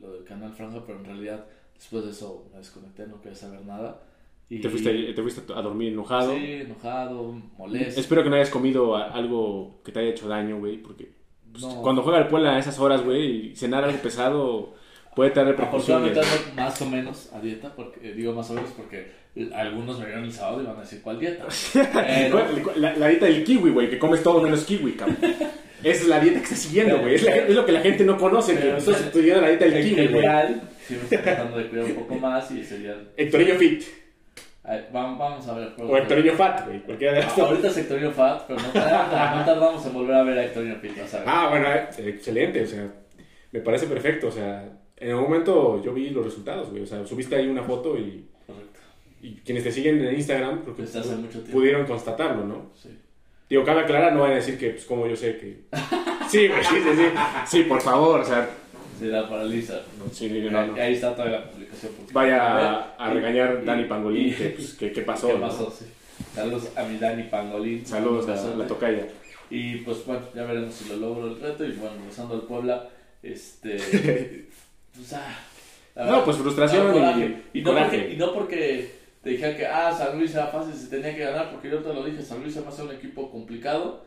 lo 0.00 0.12
del 0.14 0.24
canal 0.24 0.52
Franja, 0.54 0.84
pero 0.84 0.98
en 0.98 1.04
realidad 1.04 1.46
después 1.76 2.04
de 2.04 2.10
eso 2.10 2.48
me 2.50 2.58
desconecté, 2.58 3.06
no 3.06 3.20
quería 3.20 3.36
saber 3.36 3.64
nada. 3.64 4.02
Y, 4.48 4.60
te, 4.60 4.68
fuiste, 4.68 5.12
te 5.12 5.22
fuiste 5.22 5.52
a 5.54 5.62
dormir 5.62 5.92
enojado. 5.92 6.34
Sí, 6.34 6.44
enojado, 6.54 7.40
molesto. 7.56 8.00
Espero 8.00 8.24
que 8.24 8.30
no 8.30 8.34
hayas 8.34 8.50
comido 8.50 8.96
algo 8.96 9.80
que 9.84 9.92
te 9.92 10.00
haya 10.00 10.10
hecho 10.10 10.26
daño, 10.26 10.58
güey, 10.58 10.78
porque 10.82 11.21
pues, 11.52 11.62
No. 11.64 11.82
cuando 11.82 12.02
juega 12.02 12.18
el 12.18 12.28
Puebla 12.28 12.56
a 12.56 12.58
esas 12.58 12.78
horas, 12.78 13.02
güey, 13.04 13.52
y 13.52 13.56
cenar 13.56 13.84
algo 13.84 13.98
pesado 13.98 14.74
puede 15.14 15.30
tener 15.30 15.48
repercusiones. 15.48 16.16
Más 16.56 16.80
o 16.82 16.86
menos 16.86 17.30
a 17.32 17.40
dieta, 17.40 17.72
porque 17.74 18.00
eh, 18.10 18.14
digo 18.14 18.32
más 18.32 18.50
o 18.50 18.54
menos 18.54 18.70
porque 18.76 19.12
algunos 19.54 19.98
me 19.98 20.06
vieron 20.06 20.24
el 20.24 20.32
sábado 20.32 20.62
y 20.62 20.66
van 20.66 20.76
a 20.76 20.80
decir 20.80 21.00
cuál 21.02 21.18
dieta. 21.20 21.44
Pero- 21.72 22.46
La, 22.76 22.96
la 22.96 23.08
dieta 23.08 23.26
del 23.26 23.44
kiwi, 23.44 23.70
güey, 23.70 23.90
que 23.90 23.98
comes 23.98 24.22
todo 24.22 24.40
menos 24.42 24.64
kiwi, 24.64 24.92
cabrón. 24.92 25.18
Esa 25.82 26.02
es 26.02 26.08
la 26.08 26.20
dieta 26.20 26.38
que 26.38 26.44
estás 26.44 26.60
siguiendo, 26.60 26.98
güey. 27.00 27.16
Es, 27.16 27.48
lo 27.50 27.66
que 27.66 27.72
la 27.72 27.80
gente 27.80 28.04
no 28.04 28.16
conoce, 28.16 28.54
Pero. 28.54 28.76
Estás 28.76 29.00
estudiando 29.00 29.42
la 29.42 29.48
dieta 29.48 29.64
del 29.64 29.74
en 29.74 29.82
kiwi, 29.82 29.94
güey. 29.96 30.08
general, 30.08 30.62
sí 30.86 30.94
me 30.94 31.00
estoy 31.02 31.18
tratando 31.18 31.58
de 31.58 31.66
cuidar 31.68 31.84
un 31.86 31.94
poco 31.94 32.14
más 32.16 32.50
y 32.52 32.64
sería... 32.64 32.96
Hectorinho 33.16 33.54
Fit. 33.56 33.82
Vamos, 34.92 35.18
vamos 35.18 35.48
a 35.48 35.54
ver. 35.54 35.72
O 35.78 35.96
Hectorinho 35.96 36.34
Fat, 36.34 36.64
güey. 36.66 36.80
Cualquiera 36.82 37.14
de 37.14 37.20
las 37.20 37.36
dos. 37.36 37.48
Ahorita 37.50 37.68
es 37.68 37.76
Hectorinho 37.78 38.10
Fat, 38.12 38.42
pero 38.46 38.60
no, 38.60 38.68
tardamos- 38.70 39.36
no 39.38 39.44
tardamos 39.44 39.86
en 39.86 39.92
volver 39.92 40.14
a 40.14 40.22
ver 40.22 40.38
a 40.38 40.44
Hectorinho 40.44 40.76
Fit, 40.76 40.98
vas 41.00 41.14
a 41.14 41.18
ver. 41.18 41.28
Ah, 41.28 41.48
bueno, 41.50 41.66
eh, 41.68 41.88
excelente, 42.08 42.62
o 42.62 42.66
sea, 42.66 42.92
me 43.50 43.60
parece 43.60 43.86
perfecto, 43.86 44.28
o 44.28 44.30
sea, 44.32 44.68
en 44.96 45.10
algún 45.10 45.24
momento 45.24 45.82
yo 45.82 45.92
vi 45.92 46.10
los 46.10 46.24
resultados, 46.24 46.70
güey, 46.70 46.82
o 46.82 46.86
sea, 46.86 47.04
subiste 47.04 47.34
ahí 47.34 47.48
una 47.48 47.64
foto 47.64 47.98
y, 47.98 48.28
Correcto, 48.46 48.78
y 49.20 49.34
quienes 49.44 49.64
te 49.64 49.72
siguen 49.72 50.04
en 50.04 50.14
Instagram, 50.14 50.62
creo 50.62 50.76
que 50.76 50.82
Desde 50.82 51.00
hace 51.00 51.16
mucho 51.16 51.40
tiempo. 51.40 51.50
pudieron 51.52 51.84
constatarlo, 51.86 52.44
¿no? 52.44 52.70
sí. 52.74 52.98
Digo, 53.50 53.64
cabe 53.64 53.80
aclarar, 53.82 54.14
no 54.14 54.20
van 54.22 54.32
a 54.32 54.36
decir 54.36 54.56
que, 54.58 54.70
pues, 54.70 54.86
como 54.86 55.06
yo 55.06 55.14
sé 55.16 55.36
que... 55.36 55.64
Sí, 56.28 56.48
güey, 56.48 56.64
sí, 56.64 56.76
sí, 56.76 56.88
sí, 56.96 57.04
sí, 57.46 57.62
por 57.64 57.82
favor, 57.82 58.20
o 58.20 58.24
sea, 58.24 58.48
Se 59.02 59.08
la 59.08 59.28
paraliza. 59.28 59.80
sí, 60.12 60.28
no, 60.50 60.66
no. 60.66 60.74
Ahí 60.80 60.94
está 60.94 61.14
toda 61.14 61.28
la 61.28 61.50
publicación. 61.50 61.92
vaya 62.12 62.94
A 62.96 63.10
regañar 63.12 63.60
y- 63.62 63.66
Dani 63.66 63.84
Pangolín, 63.84 64.28
y- 64.28 64.32
que, 64.32 64.48
pues, 64.50 64.74
que, 64.74 64.92
qué 64.92 65.02
pasó, 65.02 65.26
¿Qué 65.32 65.34
¿no? 65.34 65.40
pasó? 65.48 65.70
Sí. 65.76 65.86
Saludos 66.34 66.68
a 66.76 66.82
mi 66.84 66.98
Dani 66.98 67.24
Pangolín. 67.24 67.84
Saludos 67.84 68.28
a 68.28 68.56
la 68.56 68.66
tocaya. 68.66 69.06
Y 69.50 69.76
pues 69.78 70.06
bueno, 70.06 70.22
ya 70.34 70.44
veremos 70.44 70.72
si 70.74 70.88
lo 70.88 70.96
logro 70.96 71.26
el 71.26 71.40
reto. 71.40 71.64
Y 71.64 71.72
bueno, 71.72 71.96
regresando 71.98 72.34
al 72.34 72.42
Puebla, 72.42 72.88
este. 73.22 73.76
pues, 74.94 75.12
ah, 75.12 75.38
No, 75.96 76.04
verdad, 76.04 76.24
pues 76.24 76.36
frustración 76.38 76.92
coraje. 76.92 77.42
y- 77.52 77.60
no 77.62 77.72
porque, 77.76 78.12
y 78.12 78.16
no 78.16 78.32
porque 78.32 78.94
te 79.22 79.30
dijera 79.30 79.56
que 79.56 79.66
ah, 79.66 79.92
San 79.96 80.18
Luis 80.18 80.32
era 80.34 80.46
fácil, 80.46 80.74
se 80.74 80.86
tenía 80.88 81.14
que 81.14 81.24
ganar, 81.24 81.50
porque 81.50 81.70
yo 81.70 81.78
te 81.80 81.92
lo 81.92 82.04
dije, 82.04 82.22
San 82.22 82.40
Luis 82.40 82.54
se 82.54 82.60
va 82.60 82.68
a 82.68 82.72
ser 82.72 82.86
un 82.86 82.92
equipo 82.92 83.30
complicado, 83.30 84.04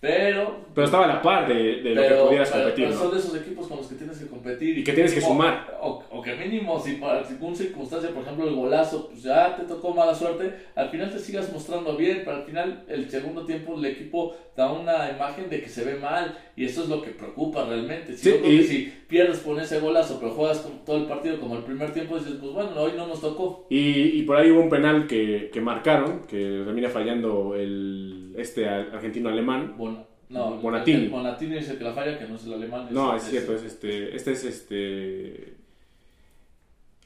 pero... 0.00 0.68
Pero 0.74 0.84
estaba 0.84 1.04
a 1.06 1.08
la 1.08 1.22
par 1.22 1.48
de, 1.48 1.54
de 1.82 1.90
lo 1.94 2.00
pero, 2.02 2.16
que 2.16 2.22
pudieras 2.26 2.50
pero- 2.50 2.62
competir, 2.64 2.84
pero 2.86 2.96
¿no? 2.96 3.02
son 3.04 3.12
de 3.14 3.18
esos 3.20 3.36
equipos 3.36 3.66
con 3.66 3.76
los 3.78 3.86
que 3.88 3.94
tienes 3.96 4.18
que 4.18 4.26
competir. 4.28 4.78
Y 4.78 4.84
que 4.84 4.92
tienes 4.92 5.12
que 5.12 5.18
o- 5.20 5.26
sumar. 5.26 5.76
O, 5.82 6.04
o 6.10 6.22
que 6.22 6.36
mínimo, 6.36 6.78
si 6.78 6.92
por 6.92 7.10
alguna 7.10 7.56
circunstancia, 7.56 8.10
por 8.10 8.22
ejemplo, 8.22 8.46
el 8.48 8.54
golazo, 8.54 9.08
pues 9.08 9.22
ya 9.24 9.56
te 9.56 9.64
tocó 9.64 9.92
mala 9.94 10.14
suerte, 10.14 10.52
al 10.76 10.88
final 10.90 11.10
te 11.10 11.18
sigas 11.18 11.52
mostrando 11.52 11.96
bien, 11.96 12.22
pero 12.24 12.36
al 12.36 12.44
final 12.44 12.84
el 12.88 13.10
segundo 13.10 13.44
tiempo 13.44 13.76
el 13.76 13.84
equipo 13.86 14.36
da 14.56 14.70
una 14.72 15.10
imagen 15.10 15.48
de 15.50 15.60
que 15.62 15.68
se 15.68 15.84
ve 15.84 15.96
mal 15.96 16.36
y 16.56 16.64
eso 16.64 16.82
es 16.84 16.88
lo 16.88 17.02
que 17.02 17.10
preocupa 17.10 17.64
realmente. 17.64 18.12
Si 18.16 18.18
Sí, 18.24 18.30
yo 18.30 18.40
creo 18.40 18.52
y- 18.52 18.56
que 18.58 18.64
si 18.64 18.92
pierdes 19.08 19.38
por 19.40 19.60
ese 19.60 19.80
golazo, 19.80 20.18
pero 20.20 20.32
juegas 20.32 20.58
con 20.58 20.84
todo 20.84 20.96
el 20.98 21.04
partido 21.06 21.40
como 21.40 21.56
el 21.56 21.64
primer 21.64 21.92
tiempo, 21.92 22.18
dices, 22.18 22.34
pues 22.40 22.52
bueno, 22.52 22.70
hoy 22.76 22.92
no 22.96 23.06
nos 23.08 23.20
tocó. 23.20 23.66
Y, 23.68 23.80
y 24.20 24.22
por 24.22 24.36
ahí 24.36 24.50
hubo 24.50 24.60
un 24.60 24.70
penal 24.70 25.06
que, 25.08 25.50
que 25.52 25.60
marcaron, 25.60 26.20
que 26.28 26.62
termina 26.64 26.88
fallando 26.88 27.54
el 27.56 28.27
este 28.40 28.68
argentino-alemán. 28.68 29.74
Bon- 29.76 30.04
no, 30.30 30.56
Bonatini. 30.58 31.04
el- 31.04 31.10
Bonatini 31.10 31.56
es 31.56 31.68
el 31.70 31.78
que 31.78 31.84
la 31.84 31.92
falla, 31.92 32.18
que 32.18 32.26
no 32.26 32.36
es 32.36 32.44
el 32.44 32.52
alemán. 32.54 32.88
No, 32.90 33.14
es 33.16 33.22
cierto, 33.24 33.54
es 33.54 33.62
este. 33.62 34.14
Este 34.14 34.32
es 34.32 34.44
este. 34.44 35.54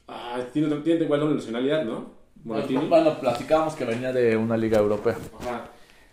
Ah, 0.07 0.39
tiene, 0.51 0.73
tiene 0.77 1.05
igual 1.05 1.21
doble 1.21 1.35
nacionalidad, 1.35 1.85
¿no? 1.85 2.11
Bonatini. 2.43 2.85
Bueno, 2.87 3.17
platicábamos 3.19 3.75
que 3.75 3.85
venía 3.85 4.11
de 4.11 4.35
una 4.35 4.57
liga 4.57 4.79
europea. 4.79 5.15
Ajá. 5.39 5.65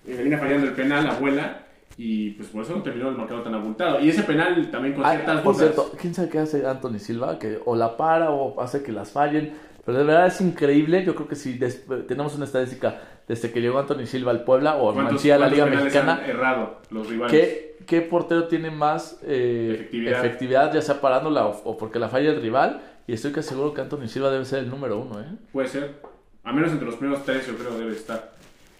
Y 0.07 0.13
termina 0.13 0.39
fallando 0.39 0.67
el 0.69 0.73
penal, 0.75 1.07
abuela. 1.09 1.67
Y 1.97 2.31
pues 2.31 2.49
por 2.49 2.63
eso 2.63 2.75
no 2.77 2.83
terminó 2.83 3.09
el 3.11 3.17
marcador 3.17 3.43
tan 3.43 3.55
abultado. 3.55 4.01
Y 4.01 4.09
ese 4.09 4.23
penal 4.23 4.71
también 4.71 4.95
con 4.95 5.05
Ah, 5.05 5.11
ciertas 5.11 5.41
por 5.43 5.55
cierto, 5.55 5.93
¿quién 6.01 6.15
sabe 6.15 6.29
qué 6.31 6.39
hace 6.39 6.65
Anthony 6.67 6.99
Silva? 6.99 7.39
Que 7.39 7.59
o 7.65 7.75
la 7.77 7.97
para 7.97 8.31
o 8.31 8.59
hace 8.61 8.83
que 8.83 8.93
las 8.93 9.11
fallen. 9.11 9.53
Pero 9.91 9.99
de 9.99 10.05
verdad 10.05 10.27
es 10.29 10.41
increíble. 10.41 11.05
Yo 11.05 11.17
creo 11.17 11.27
que 11.27 11.35
si 11.35 11.59
tenemos 12.07 12.37
una 12.37 12.45
estadística 12.45 13.01
desde 13.27 13.51
que 13.51 13.61
llegó 13.61 13.81
Anthony 13.81 14.07
Silva 14.07 14.31
al 14.31 14.45
Puebla 14.45 14.77
o 14.77 14.93
¿Cuántos- 14.93 15.15
Mancilla 15.15 15.35
a 15.35 15.39
la 15.39 15.49
Liga 15.49 15.67
Mexicana, 15.67 16.23
errado 16.27 16.79
los 16.91 17.09
rivales? 17.09 17.33
¿qué, 17.33 17.77
qué 17.87 18.01
portero 18.03 18.47
tiene 18.47 18.71
más 18.71 19.21
eh, 19.27 19.73
Efectividad. 19.75 20.25
efectividad. 20.25 20.73
ya 20.75 20.81
sea 20.83 21.01
parándola 21.01 21.47
o, 21.47 21.61
o 21.65 21.77
porque 21.77 21.99
la 21.99 22.09
falla 22.09 22.31
el 22.31 22.41
rival? 22.41 22.81
Y 23.09 23.15
estoy 23.15 23.33
casi 23.33 23.49
seguro 23.49 23.75
que 23.75 23.81
Anthony 23.81 24.07
Silva 24.07 24.31
debe 24.31 24.45
ser 24.45 24.61
el 24.61 24.71
número 24.71 24.97
uno. 24.99 25.21
¿eh? 25.21 25.27
Puede 25.53 25.67
ser. 25.67 25.97
A 26.45 26.53
menos 26.53 26.71
entre 26.71 26.87
los 26.87 26.95
primeros 26.95 27.25
tres, 27.25 27.47
yo 27.49 27.57
creo, 27.57 27.77
debe 27.77 27.93
estar. 27.93 28.31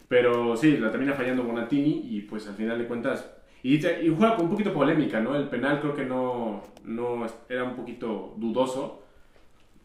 Pero 0.07 0.57
sí, 0.57 0.77
la 0.77 0.93
termina 0.93 1.15
fallando 1.15 1.43
Bonatini 1.43 2.07
y 2.09 2.21
pues 2.23 2.47
al 2.47 2.55
final 2.55 2.79
de 2.79 2.87
cuentas. 2.87 3.29
Y, 3.65 3.85
y 3.85 4.15
juega 4.17 4.37
con 4.37 4.45
un 4.47 4.51
poquito 4.53 4.73
polémica, 4.73 5.19
¿no? 5.21 5.35
El 5.35 5.49
penal 5.49 5.81
creo 5.81 5.95
que 5.95 6.05
no, 6.05 6.63
no 6.85 7.27
era 7.49 7.65
un 7.65 7.75
poquito 7.75 8.35
dudoso. 8.37 9.03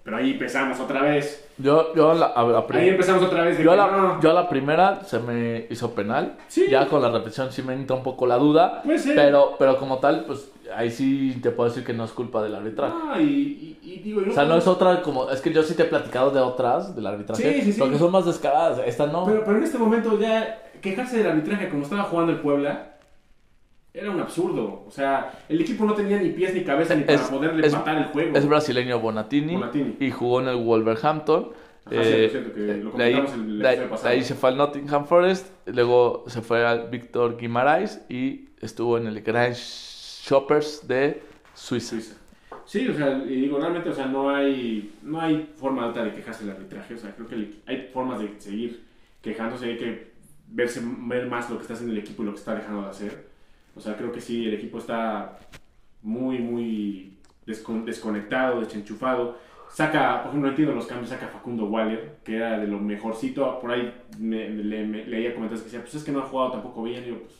Pero 0.05 0.17
ahí 0.17 0.31
empezamos 0.33 0.79
otra 0.79 1.01
vez. 1.01 1.49
Yo, 1.57 1.93
yo 1.95 2.11
a 2.11 2.13
la, 2.13 2.25
a 2.27 2.43
la 2.43 2.67
prim- 2.67 2.79
Ahí 2.79 2.89
empezamos 2.89 3.23
otra 3.23 3.43
vez. 3.43 3.57
De 3.57 3.63
yo, 3.63 3.71
que 3.71 3.77
la, 3.77 3.87
no. 3.87 4.21
yo 4.21 4.29
a 4.29 4.33
la 4.33 4.47
primera 4.47 5.03
se 5.03 5.17
me 5.19 5.65
hizo 5.69 5.95
penal. 5.95 6.37
Sí. 6.47 6.67
Ya 6.69 6.85
con 6.87 7.01
la 7.01 7.09
repetición 7.09 7.51
sí 7.51 7.63
me 7.63 7.73
entra 7.73 7.95
un 7.97 8.03
poco 8.03 8.27
la 8.27 8.37
duda. 8.37 8.81
Puede 8.83 8.99
ser. 8.99 9.15
Pero, 9.15 9.55
pero 9.57 9.77
como 9.77 9.97
tal, 9.97 10.25
pues 10.25 10.51
ahí 10.75 10.91
sí 10.91 11.39
te 11.41 11.49
puedo 11.49 11.69
decir 11.69 11.83
que 11.83 11.93
no 11.93 12.03
es 12.05 12.11
culpa 12.11 12.43
del 12.43 12.53
arbitraje. 12.53 12.93
Ah, 12.95 13.19
y, 13.19 13.23
y- 13.23 13.79
y 13.81 13.99
digo, 14.01 14.21
y 14.23 14.29
O 14.29 14.33
sea, 14.33 14.45
no 14.45 14.55
es 14.57 14.67
otra 14.67 15.01
como... 15.01 15.27
Es 15.31 15.41
que 15.41 15.51
yo 15.51 15.63
sí 15.63 15.73
te 15.75 15.81
he 15.83 15.85
platicado 15.87 16.29
de 16.29 16.39
otras 16.39 16.95
del 16.95 17.07
arbitraje. 17.07 17.41
Sí, 17.55 17.61
sí, 17.63 17.71
sí. 17.73 17.79
Pero 17.79 17.91
que 17.93 17.97
son 17.99 18.11
más 18.11 18.25
descaradas. 18.27 18.79
Esta 18.85 19.07
no. 19.07 19.25
Pero, 19.25 19.43
pero 19.43 19.57
en 19.57 19.63
este 19.63 19.79
momento 19.79 20.19
ya 20.19 20.61
quejarse 20.81 21.17
del 21.17 21.27
arbitraje 21.31 21.67
como 21.69 21.81
estaba 21.81 22.03
jugando 22.03 22.31
el 22.31 22.39
Puebla 22.41 22.91
era 23.95 24.11
un 24.11 24.19
absurdo. 24.19 24.83
O 24.85 24.91
sea, 24.91 25.43
el 25.49 25.61
equipo 25.61 25.85
no 25.85 25.93
tenía 25.93 26.19
ni 26.19 26.29
pies 26.29 26.53
ni 26.53 26.63
cabeza 26.63 26.95
ni 26.95 27.03
para 27.03 27.15
Es- 27.15 27.29
poderle 27.29 27.65
es- 27.65 27.73
matar 27.73 27.97
el 27.97 28.03
juego. 28.05 28.35
Es 28.37 28.47
brasileño 28.47 28.99
Bonatini, 28.99 29.53
Bonatini. 29.55 29.95
y 29.99 30.11
jugó 30.11 30.41
en 30.41 30.47
el 30.49 30.55
Wolverhampton. 30.57 31.51
Ajá, 31.85 32.03
cierto, 32.03 32.31
cierto, 32.31 32.53
que 32.53 32.59
lo 32.77 32.91
de, 32.93 33.03
ahí, 33.03 33.13
el 33.13 33.59
de 33.59 33.67
ahí- 33.67 33.73
episodio 33.75 33.89
pasado. 33.91 34.09
de 34.09 34.15
ahí 34.15 34.23
se 34.23 34.33
fue 34.33 34.49
al 34.49 34.57
Nottingham 34.57 35.05
Forest, 35.05 35.47
luego 35.67 36.23
se 36.27 36.41
fue 36.41 36.65
al 36.65 36.89
Víctor 36.89 37.37
Guimaraes 37.37 38.01
y 38.09 38.49
estuvo 38.59 38.97
en 38.97 39.05
el 39.05 39.21
Grand 39.21 39.53
Shoppers 39.55 40.87
de 40.87 41.21
Suiza. 41.53 41.89
Suiza. 41.91 42.15
Sí, 42.65 42.87
o 42.87 42.93
sea, 42.95 43.19
y 43.23 43.35
digo, 43.41 43.59
realmente, 43.59 43.89
o 43.89 43.93
sea, 43.93 44.07
no 44.07 44.31
hay, 44.35 44.95
no 45.03 45.21
hay 45.21 45.51
forma 45.55 45.85
alta 45.85 46.03
de 46.03 46.13
quejarse 46.13 46.43
del 46.45 46.55
arbitraje. 46.55 46.95
O 46.95 46.97
sea, 46.97 47.13
creo 47.13 47.27
que 47.27 47.53
hay 47.67 47.89
formas 47.93 48.19
de 48.19 48.33
seguir 48.39 48.83
quejándose, 49.21 49.65
hay 49.65 49.77
que 49.77 50.11
verse, 50.47 50.81
ver 50.83 51.27
más 51.27 51.49
lo 51.51 51.57
que 51.57 51.61
está 51.61 51.73
haciendo 51.75 51.93
el 51.93 51.99
equipo 51.99 52.23
y 52.23 52.25
lo 52.25 52.31
que 52.33 52.39
está 52.39 52.55
dejando 52.55 52.81
de 52.81 52.89
hacer. 52.89 53.27
O 53.75 53.79
sea, 53.81 53.95
creo 53.97 54.11
que 54.11 54.21
sí, 54.21 54.45
el 54.47 54.53
equipo 54.53 54.77
está 54.77 55.37
muy, 56.01 56.39
muy 56.39 57.17
descon- 57.45 57.83
desconectado, 57.85 58.61
desenchufado. 58.61 59.37
Saca, 59.69 60.19
por 60.21 60.29
ejemplo, 60.29 60.41
no 60.41 60.47
entiendo 60.49 60.73
los 60.75 60.85
cambios, 60.87 61.09
saca 61.09 61.27
Facundo 61.27 61.65
Waller, 61.65 62.17
que 62.23 62.37
era 62.37 62.57
de 62.59 62.67
lo 62.67 62.79
mejorcito. 62.79 63.59
Por 63.59 63.71
ahí 63.71 63.93
me- 64.19 64.49
le- 64.49 64.85
me- 64.85 65.05
leía 65.05 65.33
comentarios 65.33 65.61
que 65.61 65.65
decían, 65.65 65.81
pues 65.81 65.95
es 65.95 66.03
que 66.03 66.11
no 66.11 66.19
ha 66.19 66.23
jugado 66.23 66.51
tampoco 66.53 66.83
bien. 66.83 67.03
Y 67.03 67.07
yo, 67.09 67.19
pues, 67.19 67.33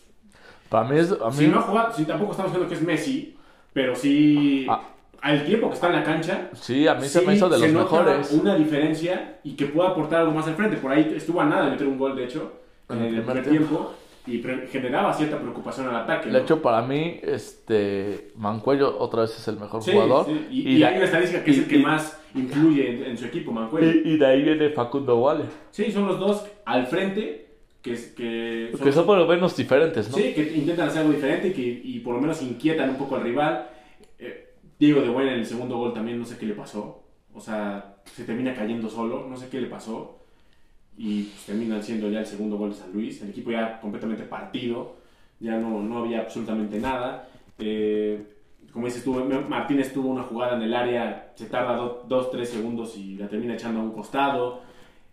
Para 0.70 0.90
mí 0.90 0.98
es... 1.00 1.12
A 1.12 1.30
mí, 1.30 1.36
si 1.36 1.48
no 1.48 1.60
ha 1.60 1.62
jugado, 1.62 1.94
si 1.94 2.04
tampoco 2.06 2.32
estamos 2.32 2.52
diciendo 2.52 2.68
que 2.70 2.76
es 2.76 2.82
Messi, 2.82 3.38
pero 3.72 3.96
sí, 3.96 4.66
Ah. 4.70 4.82
al 5.22 5.46
tiempo 5.46 5.68
que 5.70 5.76
está 5.76 5.88
en 5.88 5.94
la 5.94 6.04
cancha, 6.04 6.50
sí, 6.54 6.88
a 6.88 6.96
mí 6.96 7.08
se 7.08 7.22
me 7.22 7.36
hizo 7.36 7.48
de 7.48 7.60
los 7.60 7.72
mejores. 7.72 8.32
una 8.32 8.56
diferencia 8.56 9.40
y 9.44 9.56
que 9.56 9.68
pueda 9.68 9.90
aportar 9.90 10.22
algo 10.22 10.34
más 10.34 10.48
al 10.48 10.56
frente. 10.56 10.78
Por 10.78 10.92
ahí 10.92 11.14
estuvo 11.16 11.40
a 11.40 11.46
nada 11.46 11.66
de 11.66 11.72
meter 11.72 11.88
un 11.88 11.98
gol, 12.00 12.16
de 12.16 12.26
hecho, 12.26 12.52
en 12.90 13.02
el 13.02 13.22
primer 13.22 13.48
tiempo, 13.48 13.94
y 14.28 14.42
generaba 14.72 15.14
cierta 15.14 15.40
preocupación 15.40 15.88
al 15.88 15.96
ataque. 15.98 16.28
De 16.28 16.34
¿no? 16.34 16.40
hecho, 16.40 16.62
para 16.62 16.82
mí, 16.82 17.20
este 17.22 18.32
Mancuello 18.36 18.98
otra 19.00 19.22
vez 19.22 19.38
es 19.38 19.48
el 19.48 19.60
mejor 19.60 19.84
Sí, 19.84 19.92
jugador. 19.92 20.26
sí, 20.26 20.48
Y, 20.50 20.70
Y 20.70 20.78
y 20.78 20.84
hay 20.84 20.96
una 20.96 21.06
estadística 21.06 21.44
que 21.44 21.52
es 21.52 21.58
el 21.60 21.68
que 21.68 21.78
más 21.80 22.20
influye 22.34 22.90
en, 22.90 23.04
en 23.12 23.18
su 23.18 23.26
equipo, 23.26 23.52
Mancuello. 23.52 23.92
y, 24.04 24.18
de 24.18 24.26
ahí 24.26 24.42
viene 24.42 24.70
Facundo 24.72 25.18
Waller. 25.20 25.46
Sí, 25.72 25.92
son 25.92 26.08
los 26.08 26.20
dos 26.20 26.46
al 26.66 26.88
frente 26.88 27.46
Que 27.82 28.92
son 28.92 29.06
por 29.06 29.18
lo 29.18 29.28
menos 29.28 29.56
diferentes, 29.56 30.10
¿no? 30.10 30.18
Sí, 30.18 30.34
que 30.34 30.54
intentan 30.56 30.88
hacer 30.88 31.02
algo 31.02 31.14
diferente 31.14 31.50
y 31.50 31.54
que 31.54 31.62
y 31.84 32.00
por 32.00 32.16
lo 32.16 32.22
menos 32.22 32.42
inquietan 32.42 32.90
un 32.90 32.98
poco 32.98 33.16
al 33.16 33.22
rival. 33.24 33.70
Eh, 34.18 34.54
Diego 34.80 35.02
de 35.02 35.10
Buena 35.10 35.34
en 35.34 35.40
el 35.40 35.46
segundo 35.46 35.78
gol 35.78 35.94
también 35.94 36.18
no 36.18 36.26
sé 36.26 36.38
qué 36.38 36.48
le 36.48 36.56
pasó. 36.56 37.04
O 37.34 37.40
sea, 37.40 37.98
se 38.06 38.24
termina 38.24 38.56
cayendo 38.56 38.90
solo, 38.90 39.28
no 39.30 39.38
sé 39.38 39.50
qué 39.50 39.62
le 39.62 39.68
pasó. 39.68 40.18
Y 40.98 41.24
pues, 41.24 41.46
termina 41.46 41.82
siendo 41.82 42.10
ya 42.10 42.20
el 42.20 42.26
segundo 42.26 42.58
gol 42.58 42.72
de 42.72 42.78
San 42.78 42.92
Luis. 42.94 43.22
El 43.22 43.30
equipo 43.30 43.52
ya 43.52 43.80
completamente 43.80 44.24
partido. 44.24 44.98
Ya 45.40 45.58
no, 45.58 45.82
no 45.82 46.00
había 46.00 46.22
absolutamente 46.22 46.80
nada. 46.80 47.28
Eh, 47.60 48.36
como 48.72 48.88
dices 48.88 49.06
tú, 49.06 49.14
Martínez 49.14 49.94
tuvo 49.94 50.10
una 50.10 50.24
jugada 50.24 50.58
en 50.58 50.64
el 50.64 50.74
área, 50.74 51.32
se 51.36 51.46
tarda 51.46 51.78
2-3 51.80 52.44
segundos 52.44 52.98
y 52.98 53.16
la 53.16 53.30
termina 53.30 53.54
echando 53.54 53.80
a 53.80 53.84
un 53.84 53.94
costado. 53.94 54.64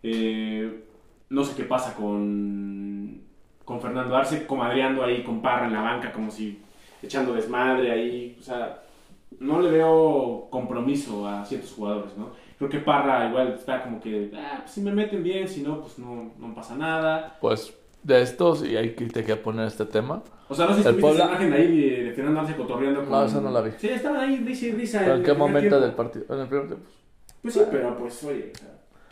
Eh, 0.02 0.84
no 1.30 1.44
sé 1.44 1.54
qué 1.54 1.62
pasa 1.62 1.94
con, 1.94 3.22
con 3.64 3.80
Fernando 3.80 4.16
Arce, 4.16 4.46
comadreando 4.46 5.04
ahí 5.04 5.22
con 5.22 5.40
Parra 5.40 5.66
en 5.66 5.74
la 5.74 5.80
banca, 5.80 6.12
como 6.12 6.28
si 6.28 6.58
echando 7.02 7.34
desmadre 7.34 7.92
ahí. 7.92 8.36
O 8.40 8.42
sea, 8.42 8.82
no 9.38 9.60
le 9.60 9.70
veo 9.70 10.48
compromiso 10.50 11.28
a 11.28 11.44
ciertos 11.44 11.72
jugadores, 11.72 12.16
¿no? 12.16 12.30
Creo 12.62 12.70
que 12.70 12.78
Parra 12.78 13.28
igual 13.28 13.54
está 13.58 13.82
como 13.82 14.00
que, 14.00 14.30
ah, 14.36 14.58
pues 14.60 14.70
si 14.70 14.82
me 14.82 14.92
meten 14.92 15.20
bien, 15.20 15.48
si 15.48 15.62
no, 15.62 15.80
pues 15.80 15.98
no, 15.98 16.30
no 16.38 16.54
pasa 16.54 16.76
nada. 16.76 17.36
Pues 17.40 17.74
de 18.04 18.22
estos, 18.22 18.64
y 18.64 18.76
hay 18.76 18.90
que 18.90 19.06
te 19.06 19.24
que 19.24 19.34
poner 19.34 19.66
este 19.66 19.84
tema. 19.84 20.22
O 20.46 20.54
sea, 20.54 20.66
no 20.66 20.74
sé 20.74 20.82
si 20.82 20.88
El 20.88 20.94
tuviste 21.00 21.22
esa 21.22 21.28
imagen 21.28 21.52
ahí 21.54 21.80
de, 21.80 22.04
de 22.04 22.12
Fernando 22.12 22.40
Arce 22.40 22.54
cotorreando 22.54 23.00
con... 23.00 23.10
No, 23.10 23.24
esa 23.24 23.40
no 23.40 23.50
la 23.50 23.62
vi. 23.62 23.72
Sí, 23.78 23.88
estaban 23.88 24.20
ahí 24.20 24.36
risa 24.46 24.66
y 24.66 24.72
risa. 24.74 25.00
¿Pero 25.00 25.16
en 25.16 25.22
qué 25.24 25.32
momento 25.32 25.60
tiempo. 25.70 25.80
del 25.80 25.92
partido? 25.92 26.24
En 26.28 26.40
el 26.40 26.46
primer 26.46 26.66
tiempo. 26.68 26.86
Pues 27.42 27.54
sí, 27.54 27.60
pero 27.68 27.98
pues, 27.98 28.22
oye, 28.22 28.52
o 28.54 28.56
sea, 28.56 28.68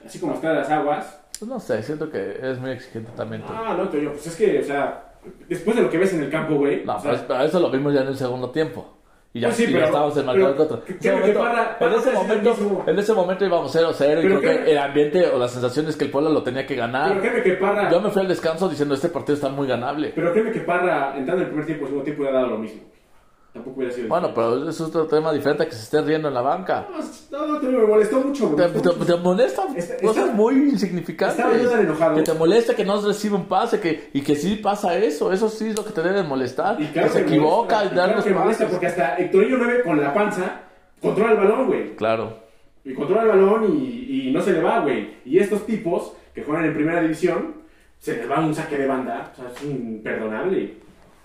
así 0.07 0.21
como 0.21 0.35
están 0.35 0.55
las 0.55 0.71
aguas... 0.71 1.21
Pues 1.37 1.49
no 1.51 1.59
sé, 1.59 1.83
siento 1.83 2.09
que 2.09 2.39
es 2.41 2.57
muy 2.61 2.71
exigente 2.71 3.11
también. 3.17 3.43
Ah, 3.49 3.75
no, 3.77 3.89
te 3.89 3.99
digo, 3.99 4.13
pues 4.13 4.29
es 4.29 4.37
que, 4.37 4.61
o 4.61 4.65
sea, 4.65 5.17
después 5.49 5.75
de 5.75 5.83
lo 5.83 5.91
que 5.91 5.99
ves 5.99 6.15
en 6.15 6.23
el 6.23 6.31
campo, 6.31 6.55
güey... 6.55 6.85
No, 6.85 6.99
o 6.99 7.01
sea, 7.01 7.11
pero, 7.11 7.25
pero 7.27 7.43
eso 7.43 7.59
lo 7.59 7.69
vimos 7.69 7.93
ya 7.93 8.03
en 8.03 8.09
el 8.09 8.17
segundo 8.17 8.51
tiempo. 8.51 9.00
Y 9.33 9.39
ya, 9.41 9.47
Pues 9.49 9.59
sí, 9.59 9.63
y 9.63 9.67
ya 9.67 9.73
pero- 9.75 9.87
estábamos 9.87 10.17
en 10.17 10.27
marcador 10.27 10.57
pero- 10.57 10.69
contra. 10.69 10.89
En 10.89 10.99
ese 10.99 11.13
momento, 11.13 11.41
en 11.81 11.93
ese 11.95 12.13
momento, 12.13 12.51
mismo. 12.55 12.85
en 12.87 12.99
ese 12.99 13.13
momento 13.15 13.45
íbamos 13.47 13.73
0-0 13.73 14.21
y 14.21 14.23
Pero 14.27 14.41
creo 14.41 14.41
que- 14.59 14.65
que 14.65 14.71
el 14.73 14.79
ambiente 14.79 15.27
o 15.29 15.39
la 15.39 15.47
sensación 15.49 15.87
es 15.89 15.97
que 15.97 16.05
el 16.07 16.11
Puebla 16.11 16.31
lo 16.31 16.43
tenía 16.43 16.63
que 16.67 16.75
Pero 16.75 16.87
ganar. 16.87 17.21
créeme 17.21 17.43
que 17.43 17.53
Parra... 17.53 17.89
Yo 17.91 18.01
me 18.01 18.11
fui 18.11 18.23
al 18.23 18.29
descanso 18.29 18.69
diciendo 18.69 18.95
este 18.95 19.09
partido 19.09 19.35
está 19.35 19.49
muy 19.49 19.69
ganable. 19.69 20.11
Pero 20.17 20.33
créeme 20.33 20.51
que 20.51 20.61
Parra, 20.61 21.15
entrando 21.17 21.35
en 21.37 21.41
el 21.43 21.47
primer 21.49 21.67
tiempo, 21.67 21.85
el 21.85 21.89
segundo 21.91 22.05
tiempo 22.05 22.23
hubiera 22.23 22.39
dado 22.39 22.51
lo 22.51 22.59
mismo. 22.59 22.83
Tampoco 23.53 23.79
hubiera 23.79 23.93
sido... 23.93 24.09
Bueno, 24.09 24.33
pero 24.33 24.63
eso 24.63 24.71
es 24.71 24.81
otro 24.81 25.07
tema 25.07 25.33
diferente 25.33 25.67
que 25.67 25.73
se 25.73 25.83
esté 25.83 26.01
riendo 26.03 26.29
en 26.29 26.35
la 26.35 26.41
banca. 26.41 26.87
No, 27.33 27.47
no, 27.49 27.59
te 27.59 27.67
me 27.67 27.85
molestó 27.85 28.21
mucho, 28.21 28.49
Te, 28.55 28.69
te, 28.69 28.91
te 28.91 29.17
molestan 29.17 29.77
Está- 29.77 29.97
cosas 29.99 30.25
está- 30.25 30.37
muy 30.37 30.55
insignificantes. 30.55 31.45
enojado. 31.81 32.15
Que 32.15 32.23
te 32.23 32.35
molesta 32.35 32.77
que 32.77 32.85
no 32.85 33.01
recibe 33.01 33.35
un 33.35 33.47
pase 33.47 33.81
que, 33.81 34.11
y 34.13 34.21
que 34.23 34.37
sí 34.37 34.55
pasa 34.57 34.97
eso. 34.97 35.33
Eso 35.33 35.49
sí 35.49 35.69
es 35.71 35.77
lo 35.77 35.85
que 35.85 35.91
te 35.93 36.01
debe 36.03 36.23
molestar. 36.23 36.81
Y 36.81 36.87
claro 36.87 37.09
que 37.09 37.15
se 37.15 37.25
que 37.25 37.31
equivoca 37.31 37.77
molesta, 37.79 37.95
y 37.95 37.97
dar 37.97 38.13
claro 38.15 38.27
los 38.31 38.39
molesta, 38.41 38.65
pases. 38.65 38.71
porque 38.71 38.87
hasta 38.87 39.17
Hectorillo 39.19 39.57
9 39.59 39.83
con 39.83 40.01
la 40.01 40.15
panza 40.15 40.61
controla 41.03 41.33
el 41.33 41.39
balón, 41.39 41.67
güey. 41.67 41.97
Claro. 41.97 42.39
Y 42.85 42.95
controla 42.95 43.23
el 43.23 43.29
balón 43.29 43.65
y, 43.77 44.29
y 44.29 44.33
no 44.33 44.41
se 44.43 44.53
le 44.53 44.63
va, 44.63 44.79
güey. 44.81 45.17
Y 45.25 45.39
estos 45.39 45.67
tipos 45.67 46.13
que 46.35 46.45
juegan 46.45 46.67
en 46.67 46.75
primera 46.75 47.01
división, 47.03 47.55
se 47.99 48.17
les 48.17 48.31
va 48.31 48.39
un 48.39 48.55
saque 48.55 48.79
de 48.79 48.87
banda. 48.87 49.33
O 49.33 49.37
sea, 49.37 49.51
es 49.55 49.63
imperdonable. 49.65 50.77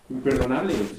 Imperdonable. 0.10 0.74
güey. 0.74 0.89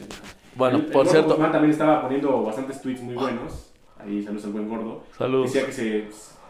Bueno, 0.56 0.78
El- 0.78 0.84
el 0.84 0.90
por 0.90 1.04
Gordo 1.04 1.10
cierto, 1.10 1.30
Guzmán 1.30 1.52
también 1.52 1.70
estaba 1.72 2.02
poniendo 2.02 2.42
bastantes 2.42 2.80
tweets 2.80 3.02
muy 3.02 3.14
buenos. 3.14 3.72
ahí 3.98 4.22
saludos 4.22 4.44
al 4.46 4.52
buen 4.52 4.68
gordo, 4.68 5.04
Saludos. 5.16 5.52
decía 5.52 5.66
que 5.66 5.72
se, 5.72 6.08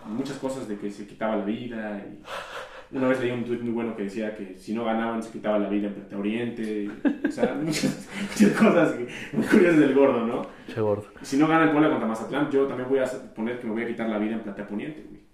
muchas 0.09 0.37
cosas 0.39 0.69
de 0.69 0.79
que 0.79 0.91
se 0.91 1.07
quitaba 1.07 1.37
la 1.37 1.45
vida 1.45 2.05
y 2.07 2.97
una 2.97 3.09
vez 3.09 3.21
leí 3.21 3.31
un 3.33 3.45
tweet 3.45 3.59
muy 3.59 3.73
bueno 3.73 3.97
que 3.97 4.05
decía 4.05 4.37
que 4.37 4.57
si 4.57 4.73
no 4.75 4.85
ganaban 4.85 5.21
se 5.23 5.31
quitaba 5.33 5.59
la 5.59 5.69
vida 5.69 5.89
en 5.89 5.95
Plata 5.95 6.17
Oriente, 6.19 6.63
y, 6.85 7.27
o 7.27 7.31
sea, 7.31 7.55
muchas, 7.63 8.09
muchas 8.31 8.53
cosas 8.57 8.93
que- 8.93 9.09
muy 9.37 9.47
curiosas 9.47 9.81
del 9.81 9.95
gordo, 9.95 10.25
¿no? 10.27 10.43
Che 10.73 10.81
gordo. 10.81 11.07
Si 11.23 11.37
no 11.37 11.49
gana 11.49 11.65
el 11.65 11.71
Puebla 11.73 11.91
contra 11.91 12.07
Mazatlán, 12.09 12.51
yo 12.51 12.67
también 12.67 12.89
voy 12.89 13.01
a 13.01 13.05
poner 13.35 13.59
que 13.59 13.67
me 13.67 13.73
voy 13.73 13.83
a 13.83 13.87
quitar 13.89 14.09
la 14.09 14.19
vida 14.19 14.35
en 14.35 14.41
Plata 14.41 14.67
Poniente, 14.67 15.05
güey. 15.09 15.26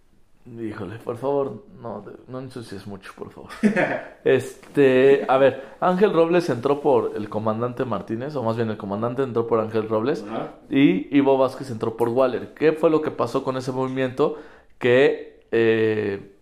Híjole, 0.44 0.96
por 0.96 1.16
favor, 1.18 1.64
no, 1.80 2.04
no 2.26 2.40
ensucies 2.40 2.84
mucho, 2.87 3.12
por 3.16 3.30
favor. 3.30 3.50
Este, 4.25 5.25
a 5.28 5.37
ver, 5.38 5.62
Ángel 5.80 6.12
Robles 6.12 6.49
entró 6.50 6.80
por 6.80 7.12
el 7.16 7.28
comandante 7.28 7.84
Martínez, 7.84 8.34
o 8.34 8.42
más 8.42 8.56
bien 8.56 8.68
el 8.70 8.76
comandante 8.76 9.22
entró 9.22 9.46
por 9.46 9.61
Ángel 9.61 9.88
Robles, 9.88 10.25
Ajá. 10.28 10.54
y 10.68 11.16
Ivo 11.16 11.38
Vázquez 11.38 11.70
entró 11.70 11.96
por 11.96 12.08
Waller. 12.08 12.54
¿Qué 12.54 12.72
fue 12.72 12.90
lo 12.90 13.02
que 13.02 13.11
pasó 13.12 13.44
con 13.44 13.56
ese 13.56 13.70
movimiento? 13.70 14.37
Que 14.78 15.40
eh, 15.52 16.32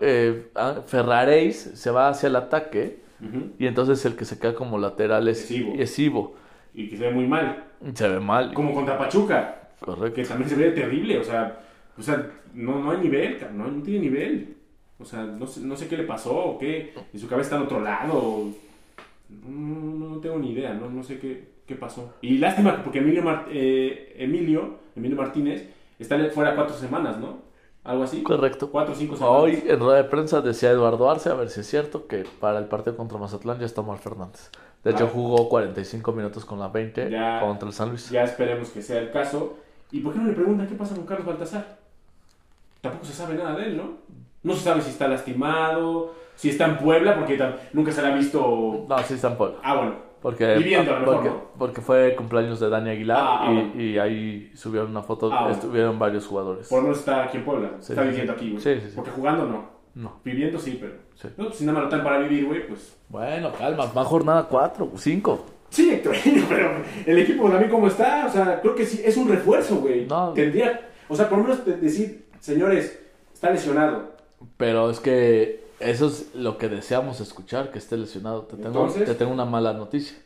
eh, 0.00 0.50
ah, 0.54 0.76
Ferraréis 0.86 1.56
se 1.74 1.90
va 1.90 2.08
hacia 2.08 2.28
el 2.28 2.36
ataque, 2.36 3.02
y 3.58 3.66
entonces 3.66 4.04
el 4.04 4.16
que 4.16 4.24
se 4.26 4.38
queda 4.38 4.54
como 4.54 4.78
lateral 4.78 5.26
es 5.28 5.44
Es 5.44 5.50
Ivo. 5.50 5.72
es 5.78 5.98
Ivo. 5.98 6.34
Y 6.74 6.88
que 6.90 6.96
se 6.98 7.04
ve 7.04 7.10
muy 7.10 7.26
mal, 7.26 7.64
Se 7.94 8.06
ve 8.08 8.20
mal, 8.20 8.52
como 8.54 8.74
contra 8.74 8.98
Pachuca. 8.98 9.70
correcto. 9.80 10.14
que 10.16 10.24
también 10.24 10.50
se 10.50 10.56
ve 10.56 10.70
terrible, 10.72 11.18
o 11.18 11.24
sea, 11.24 11.60
o 11.98 12.02
sea 12.02 12.30
no, 12.54 12.78
no 12.80 12.90
hay 12.92 12.98
nivel, 12.98 13.38
no, 13.54 13.66
no 13.68 13.82
tiene 13.82 14.00
nivel. 14.00 14.56
O 14.98 15.04
sea, 15.04 15.24
no 15.24 15.46
sé, 15.46 15.60
no 15.60 15.76
sé 15.76 15.88
qué 15.88 15.96
le 15.96 16.04
pasó 16.04 16.34
o 16.36 16.58
qué, 16.58 16.94
y 17.12 17.18
su 17.18 17.26
cabeza 17.28 17.46
está 17.46 17.56
en 17.56 17.62
otro 17.64 17.80
lado. 17.80 18.12
o- 18.16 18.50
No, 19.28 20.08
no, 20.08 20.16
tengo 20.20 20.38
ni 20.38 20.52
idea, 20.52 20.72
no, 20.74 20.88
no 20.88 21.02
sé 21.02 21.18
qué, 21.18 21.48
qué 21.66 21.74
pasó. 21.74 22.14
Y 22.20 22.38
lástima, 22.38 22.82
porque 22.82 22.98
Emilio, 23.00 23.22
Mar- 23.22 23.46
eh, 23.50 24.14
Emilio, 24.18 24.78
Emilio 24.94 25.16
Martínez 25.16 25.68
está 25.98 26.18
fuera 26.30 26.54
cuatro 26.54 26.76
semanas, 26.76 27.18
¿no? 27.18 27.38
Algo 27.82 28.04
así. 28.04 28.22
Correcto. 28.22 28.70
Cuatro 28.70 28.94
o 28.94 28.96
cinco 28.96 29.16
semanas. 29.16 29.36
Hoy 29.42 29.62
en 29.66 29.78
rueda 29.80 29.96
de 29.98 30.04
prensa 30.04 30.40
decía 30.40 30.70
Eduardo 30.70 31.10
Arce, 31.10 31.28
a 31.30 31.34
ver 31.34 31.50
si 31.50 31.60
es 31.60 31.66
cierto, 31.66 32.06
que 32.06 32.24
para 32.40 32.58
el 32.58 32.66
partido 32.66 32.96
contra 32.96 33.18
Mazatlán 33.18 33.58
ya 33.58 33.66
está 33.66 33.80
Omar 33.80 33.98
Fernández. 33.98 34.50
De 34.84 34.90
hecho, 34.92 35.04
Ah. 35.06 35.10
jugó 35.12 35.48
45 35.48 36.12
minutos 36.12 36.44
con 36.44 36.58
la 36.60 36.68
20 36.68 37.10
Ya. 37.10 37.40
contra 37.40 37.66
el 37.68 37.74
San 37.74 37.88
Luis. 37.90 38.08
Ya 38.10 38.22
esperemos 38.24 38.70
que 38.70 38.80
sea 38.82 39.00
el 39.00 39.10
caso. 39.10 39.58
¿Y 39.90 40.00
por 40.00 40.12
qué 40.12 40.18
no 40.20 40.26
le 40.28 40.32
preguntan 40.34 40.66
qué 40.66 40.74
pasa 40.76 40.94
con 40.94 41.04
Carlos 41.06 41.26
Baltasar? 41.26 41.78
Tampoco 42.84 43.04
se 43.04 43.12
sabe 43.12 43.34
nada 43.34 43.56
de 43.56 43.64
él, 43.66 43.76
¿no? 43.76 43.98
No 44.42 44.54
se 44.54 44.60
sabe 44.60 44.80
si 44.82 44.90
está 44.90 45.08
lastimado, 45.08 46.14
si 46.36 46.50
está 46.50 46.66
en 46.66 46.78
Puebla, 46.78 47.16
porque 47.16 47.38
nunca 47.72 47.90
se 47.92 48.02
le 48.02 48.08
ha 48.08 48.14
visto... 48.14 48.86
No, 48.88 48.98
sí 48.98 49.14
está 49.14 49.28
en 49.28 49.36
Puebla. 49.36 49.58
Ah, 49.62 49.76
bueno. 49.76 49.94
Porque, 50.20 50.54
Viviendo, 50.54 50.90
a 50.90 50.94
lo 50.94 51.00
mejor, 51.00 51.14
porque, 51.16 51.28
¿no? 51.28 51.42
porque 51.58 51.80
fue 51.82 52.14
cumpleaños 52.16 52.58
de 52.58 52.70
Dani 52.70 52.90
Aguilar 52.90 53.18
Ah, 53.20 53.38
ah, 53.42 53.50
y, 53.52 53.54
bueno. 53.54 53.82
y 53.82 53.98
ahí 53.98 54.50
subieron 54.54 54.90
una 54.90 55.02
foto, 55.02 55.30
Ah, 55.32 55.40
bueno. 55.42 55.54
estuvieron 55.54 55.98
varios 55.98 56.26
jugadores. 56.26 56.68
Por 56.68 56.78
lo 56.78 56.82
menos 56.84 56.98
está 57.00 57.24
aquí 57.24 57.36
en 57.36 57.44
Puebla. 57.44 57.70
Sí, 57.80 57.92
está 57.92 58.02
viviendo 58.04 58.32
aquí, 58.32 58.50
güey. 58.52 58.62
Sí, 58.62 58.74
sí, 58.80 58.86
sí. 58.88 58.92
Porque 58.96 59.10
jugando 59.10 59.44
no. 59.46 59.70
No. 59.94 60.20
Viviendo 60.24 60.58
sí, 60.58 60.78
pero... 60.80 60.94
Sí. 61.14 61.28
No, 61.36 61.44
pues 61.46 61.56
si 61.58 61.64
nada 61.66 61.74
más 61.74 61.84
lo 61.84 61.88
traen 61.90 62.04
para 62.04 62.18
vivir, 62.20 62.46
güey, 62.46 62.66
pues... 62.66 62.98
Bueno, 63.10 63.52
calma, 63.52 63.84
va 63.96 64.04
jornada 64.04 64.46
4, 64.48 64.92
5. 64.96 65.46
Sí, 65.68 65.90
Héctor, 65.92 66.16
pero 66.48 66.70
el 67.06 67.18
equipo 67.18 67.48
también 67.50 67.70
cómo 67.70 67.86
está, 67.88 68.26
o 68.26 68.30
sea, 68.30 68.60
creo 68.62 68.74
que 68.74 68.86
sí, 68.86 69.02
es 69.04 69.16
un 69.18 69.28
refuerzo, 69.28 69.76
güey. 69.76 70.06
No. 70.06 70.32
Tendría... 70.32 70.88
O 71.08 71.14
sea, 71.14 71.28
por 71.28 71.36
lo 71.38 71.44
menos 71.44 71.64
de- 71.66 71.76
decir, 71.76 72.24
señores, 72.44 72.98
está 73.32 73.50
lesionado. 73.50 74.12
Pero 74.58 74.90
es 74.90 75.00
que 75.00 75.64
eso 75.80 76.06
es 76.08 76.34
lo 76.34 76.58
que 76.58 76.68
deseamos 76.68 77.20
escuchar, 77.20 77.70
que 77.70 77.78
esté 77.78 77.96
lesionado. 77.96 78.42
Te 78.42 78.56
tengo, 78.56 78.68
Entonces- 78.68 79.06
te 79.06 79.14
tengo 79.14 79.32
una 79.32 79.46
mala 79.46 79.72
noticia. 79.72 80.18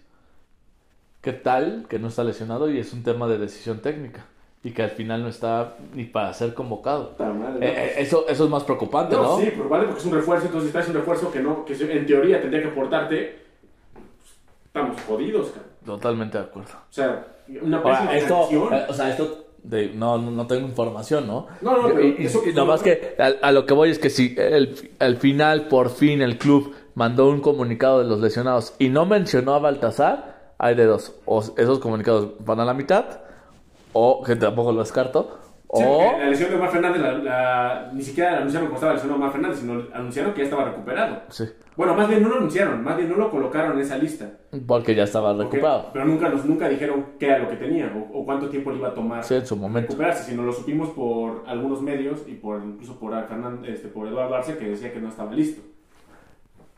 ¿Qué 1.20 1.33
tal 1.33 1.87
que 1.88 1.98
no 1.98 2.09
está 2.09 2.24
lesionado 2.24 2.70
y 2.70 2.78
es 2.78 2.92
un 2.92 3.02
tema 3.04 3.28
de 3.28 3.38
decisión 3.38 3.81
técnica? 3.81 4.26
Y 4.64 4.72
que 4.72 4.83
al 4.83 4.90
final 4.90 5.22
no 5.22 5.28
está 5.28 5.76
ni 5.94 6.04
para 6.04 6.33
ser 6.35 6.52
convocado. 6.54 7.14
Madre, 7.18 7.35
Eh, 7.37 7.59
no. 7.59 7.64
eh, 7.81 7.94
eso, 7.98 8.26
eso 8.28 8.44
es 8.44 8.50
más 8.50 8.64
preocupante, 8.64 9.14
¿no? 9.14 9.22
No, 9.22 9.38
sí, 9.38 9.52
pero 9.57 9.68
vale 9.68 9.85
porque 9.85 10.00
es 10.00 10.07
un 10.07 10.12
refuerzo, 10.14 10.46
entonces 10.46 10.72
traes 10.72 10.88
un 10.88 10.94
refuerzo 10.94 11.31
que 11.31 11.40
no, 11.40 11.64
que 11.64 11.74
en 11.74 12.07
teoría 12.07 12.40
tendría 12.40 12.62
que 12.62 12.68
aportarte. 12.68 13.38
Estamos 14.66 15.00
jodidos, 15.02 15.48
cabrón. 15.50 15.70
Totalmente 15.85 16.38
de 16.38 16.44
acuerdo. 16.44 16.70
O 16.72 16.92
sea, 16.92 17.26
una 17.62 17.78
Ahora, 17.78 18.16
esto, 18.16 18.48
eh, 18.50 18.87
o 18.88 18.92
sea, 18.92 19.11
esto 19.11 19.46
de, 19.68 19.88
no, 19.94 20.18
no, 20.18 20.31
no 20.31 20.46
tengo 20.46 20.66
información, 20.66 21.26
¿no? 21.26 21.46
No, 21.61 21.83
no, 21.83 21.88
pero 21.88 22.02
y, 22.04 22.16
y- 22.18 22.26
eso- 22.26 22.42
y 22.48 22.52
nomás 22.52 22.83
que 22.83 23.14
a, 23.18 23.46
a 23.46 23.52
lo 23.52 23.66
que 23.66 23.74
voy 23.74 23.90
es 23.90 23.98
que 23.98 24.11
si 24.11 24.35
el, 24.38 24.90
al 24.98 25.16
final, 25.18 25.68
por 25.68 25.90
fin, 25.90 26.22
el 26.22 26.38
club 26.38 26.74
mandó 26.94 27.28
un 27.28 27.40
comunicado 27.40 27.98
de 28.00 28.07
los 28.07 28.20
lesionados 28.20 28.74
y 28.78 28.88
no 28.88 29.04
mencionó 29.07 29.54
a 29.54 29.59
Baltasar, 29.59 30.54
hay 30.59 30.74
de 30.74 30.87
dos. 30.87 31.14
O 31.26 31.42
esos 31.57 31.78
comunicados 31.78 32.31
van 32.44 32.61
a 32.61 32.64
la 32.64 32.74
mitad, 32.74 33.04
o 33.92 34.22
que 34.24 34.37
tampoco 34.37 34.72
lo 34.72 34.81
descarto, 34.81 35.38
Sí, 35.74 35.83
o... 35.87 36.16
la 36.18 36.31
lesión 36.31 36.48
de 36.48 36.57
Omar 36.57 36.70
Fernández, 36.70 37.02
la, 37.02 37.12
la- 37.18 37.90
ni 37.92 38.00
siquiera 38.02 38.38
anunciaron 38.38 38.68
cómo 38.68 38.76
estaba 38.78 38.94
lesionado 38.94 39.20
Omar 39.20 39.33
Fernández, 39.33 39.59
sino 39.61 39.83
anunciaron 39.92 40.33
que 40.33 40.38
ya 40.38 40.44
estaba 40.44 40.64
recuperado. 40.64 41.20
Sí, 41.28 41.44
Bueno, 41.76 41.94
más 41.94 42.09
bien 42.09 42.22
no 42.22 42.31
lo 42.31 42.37
anunciaron, 42.37 42.83
más 42.83 42.96
bien 42.96 43.11
no 43.11 43.16
lo 43.16 43.31
colocaron 43.31 43.72
en 43.72 43.81
esa 43.81 43.98
lista. 43.98 44.31
porque 44.66 44.94
ya 44.94 45.02
estaba 45.02 45.28
Porque- 45.37 45.57
recuperado. 45.59 45.90
Pero 45.92 46.07
nunca, 46.07 46.31
nos, 46.31 46.46
nunca 46.46 46.70
dijeron 46.70 47.04
qué 47.18 47.26
era 47.26 47.38
lo 47.40 47.48
que 47.50 47.57
tenía 47.57 47.92
o, 47.94 48.18
o 48.18 48.24
cuánto 48.24 48.48
tiempo 48.48 48.70
le 48.70 48.78
iba 48.78 48.88
a 48.88 48.94
tomar 48.94 49.22
Sí, 49.24 49.35
en 49.35 49.46
su 49.46 49.57
momento. 49.57 49.88
recuperarse, 49.90 50.24
sino 50.31 50.42
lo 50.42 50.52
supimos 50.52 50.88
por 50.90 51.44
algunos 51.46 51.83
medios 51.83 52.20
y 52.26 52.33
por 52.35 52.62
incluso 52.64 52.98
por, 52.98 53.12
Fernández, 53.28 53.74
este, 53.74 53.88
por 53.88 54.09
Eduardo 54.09 54.37
Arce 54.37 54.57
que 54.57 54.70
decía 54.70 54.90
que 54.90 55.00
no 55.00 55.09
estaba 55.11 55.33
listo. 55.35 55.61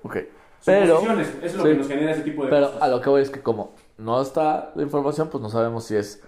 Ok. 0.02 0.16
Pero, 0.64 0.98
eso 1.00 1.22
es 1.42 1.54
lo 1.54 1.62
sí. 1.62 1.68
que 1.70 1.74
nos 1.76 1.88
genera 1.88 2.12
ese 2.12 2.22
tipo 2.22 2.44
de 2.44 2.50
Pero 2.50 2.66
cosas. 2.66 2.82
a 2.82 2.88
lo 2.88 3.00
que 3.00 3.08
voy 3.08 3.22
es 3.22 3.30
que 3.30 3.40
como 3.40 3.72
no 3.96 4.20
está 4.20 4.72
la 4.74 4.82
información, 4.82 5.28
pues 5.30 5.40
no 5.42 5.48
sabemos 5.48 5.84
si 5.84 5.96
es 5.96 6.22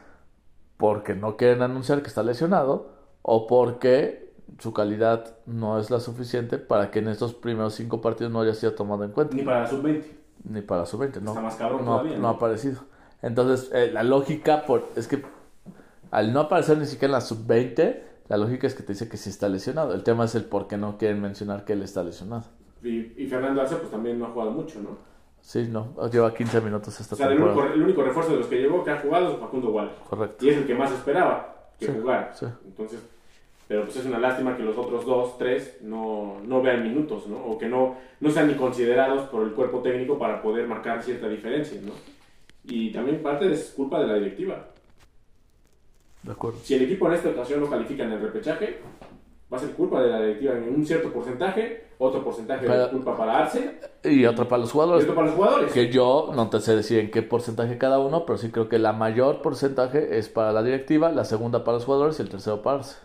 porque 0.83 1.14
no 1.14 1.37
quieren 1.37 1.62
anunciar 1.62 2.03
que 2.03 2.09
está 2.09 2.25
lesionado 2.25 2.90
o 3.23 3.47
porque 3.47 4.33
su 4.59 4.73
calidad 4.73 5.37
no 5.47 5.79
es 5.79 5.92
la 5.92 6.01
suficiente 6.01 6.59
para 6.59 6.90
que 6.90 6.99
en 6.99 7.07
estos 7.07 7.35
primeros 7.35 7.77
cinco 7.77 8.01
partidos 8.01 8.33
no 8.33 8.40
haya 8.40 8.53
sido 8.53 8.75
tomado 8.75 9.05
en 9.05 9.12
cuenta. 9.12 9.37
Ni 9.37 9.45
para 9.45 9.64
sub-20. 9.64 10.03
Ni 10.42 10.61
para 10.61 10.85
su 10.85 10.99
20, 10.99 11.21
no. 11.21 11.31
Está 11.31 11.40
más 11.40 11.55
cabrón 11.55 11.85
no, 11.85 11.92
todavía, 11.92 12.16
no 12.16 12.23
¿no? 12.23 12.29
ha 12.29 12.31
aparecido. 12.33 12.81
Entonces, 13.23 13.71
eh, 13.73 13.92
la 13.92 14.03
lógica 14.03 14.66
por, 14.66 14.88
es 14.97 15.07
que 15.07 15.23
al 16.11 16.33
no 16.33 16.40
aparecer 16.40 16.79
ni 16.79 16.87
siquiera 16.87 17.11
en 17.11 17.12
la 17.12 17.21
sub-20, 17.21 18.01
la 18.27 18.37
lógica 18.37 18.66
es 18.66 18.75
que 18.75 18.83
te 18.83 18.95
dice 18.95 19.09
que 19.09 19.18
sí 19.18 19.31
está 19.31 19.49
lesionado. 19.49 19.95
El 19.95 20.03
tema 20.03 20.25
es 20.25 20.35
el 20.35 20.47
por 20.47 20.66
qué 20.66 20.79
no 20.79 20.99
quieren 20.99 21.23
mencionar 21.23 21.64
que 21.64 21.75
él 21.75 21.83
está 21.83 22.03
lesionado. 22.03 22.47
Y, 22.83 23.23
y 23.23 23.29
Fernando 23.29 23.61
Arce 23.61 23.77
pues 23.77 23.92
también 23.92 24.18
no 24.18 24.27
ha 24.27 24.31
jugado 24.31 24.51
mucho, 24.51 24.81
¿no? 24.81 24.99
Sí, 25.42 25.66
no, 25.68 25.92
lleva 26.11 26.33
15 26.33 26.61
minutos 26.61 26.98
esta 27.00 27.14
O 27.14 27.18
sea, 27.18 27.26
el 27.26 27.35
temporada. 27.37 27.61
único, 27.61 27.74
el 27.74 27.83
único 27.83 28.02
refuerzo 28.05 28.33
de 28.33 28.38
los 28.38 28.46
que 28.46 28.61
llegó 28.61 28.83
que 28.85 28.90
ha 28.92 29.00
jugado 29.00 29.33
es 29.35 29.38
Facundo 29.40 29.70
Waller. 29.70 29.92
Correcto. 30.09 30.44
Y 30.46 30.50
es 30.50 30.57
el 30.57 30.66
que 30.66 30.74
más 30.74 30.90
esperaba 30.92 31.68
que 31.78 31.87
Sí, 31.87 31.92
jugara. 32.00 32.33
sí. 32.35 32.46
Entonces, 32.64 33.00
pero 33.68 33.85
pues 33.85 33.96
es 33.96 34.07
una 34.07 34.18
lástima 34.18 34.57
que 34.57 34.62
los 34.62 34.78
otros 34.78 35.05
dos, 35.05 35.37
tres, 35.38 35.78
no, 35.83 36.38
no 36.46 36.62
vean 36.62 36.83
minutos, 36.83 37.26
¿no? 37.26 37.37
O 37.44 37.59
que 37.59 37.66
no, 37.66 37.96
no 38.20 38.31
sean 38.31 38.48
ni 38.48 38.55
considerados 38.55 39.28
por 39.31 39.42
el 39.42 39.52
cuerpo 39.52 39.81
técnico 39.81 40.16
para 40.18 40.40
poder 40.40 40.66
marcar 40.68 41.02
cierta 41.02 41.28
diferencia, 41.28 41.81
¿no? 41.83 41.92
Y 42.64 42.92
también 42.92 43.20
parte 43.22 43.50
es 43.52 43.72
culpa 43.76 43.98
de 44.00 44.07
la 44.07 44.14
directiva. 44.14 44.66
De 46.22 46.31
acuerdo. 46.33 46.59
Si 46.62 46.74
el 46.74 46.83
equipo 46.83 47.09
en 47.09 47.14
esta 47.14 47.31
ocasión 47.31 47.61
no 47.61 47.68
califica 47.68 48.05
en 48.05 48.12
el 48.12 48.20
repechaje, 48.20 48.78
va 49.52 49.56
a 49.56 49.60
ser 49.60 49.70
culpa 49.72 50.00
de 50.02 50.08
la 50.08 50.20
directiva 50.20 50.54
en 50.54 50.74
un 50.74 50.86
cierto 50.86 51.12
porcentaje, 51.12 51.84
otro 51.98 52.24
porcentaje 52.24 52.62
de 52.62 52.68
Pero- 52.70 52.90
culpa 52.90 53.16
para 53.16 53.38
Arce 53.40 53.80
Y 54.04 54.24
otra 54.24 54.46
para 54.48 54.60
los 54.60 54.70
y 54.70 54.72
jugadores. 54.72 55.02
otro 55.04 55.14
para 55.14 55.26
los 55.26 55.36
jugadores. 55.36 55.72
Que 55.72 55.88
yo 55.90 56.30
no 56.34 56.48
te 56.48 56.60
sé 56.60 56.74
decir 56.74 56.98
en 57.00 57.10
qué 57.10 57.22
porcentaje 57.22 57.76
cada 57.78 57.98
uno, 57.98 58.24
pero 58.26 58.38
sí 58.38 58.50
creo 58.50 58.68
que 58.68 58.78
la 58.78 58.92
mayor 58.92 59.42
porcentaje 59.42 60.18
es 60.18 60.28
para 60.28 60.52
la 60.52 60.62
directiva, 60.62 61.10
la 61.12 61.24
segunda 61.24 61.64
para 61.64 61.76
los 61.76 61.84
jugadores 61.84 62.18
y 62.18 62.22
el 62.22 62.28
tercero 62.30 62.62
para 62.62 62.78
Arce. 62.78 62.96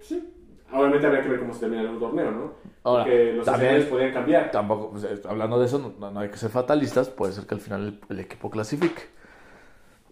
Sí. 0.00 0.30
Obviamente 0.72 1.06
habría 1.06 1.22
que 1.22 1.28
ver 1.28 1.38
cómo 1.38 1.54
se 1.54 1.60
termina 1.60 1.82
el 1.88 1.98
torneo, 2.00 2.30
¿no? 2.32 2.52
Ahora, 2.82 3.04
Porque 3.04 3.32
los 3.34 3.46
escenarios 3.46 3.84
podrían 3.86 4.12
cambiar. 4.12 4.50
Tampoco, 4.50 4.90
pues, 4.90 5.04
eh, 5.04 5.22
hablando 5.28 5.60
de 5.60 5.66
eso, 5.66 5.78
no, 6.00 6.10
no 6.10 6.18
hay 6.20 6.28
que 6.28 6.36
ser 6.36 6.50
fatalistas, 6.50 7.08
puede 7.08 7.32
ser 7.32 7.46
que 7.46 7.54
al 7.54 7.60
final 7.60 7.82
el, 7.86 8.00
el 8.10 8.20
equipo 8.20 8.50
clasifique. 8.50 9.02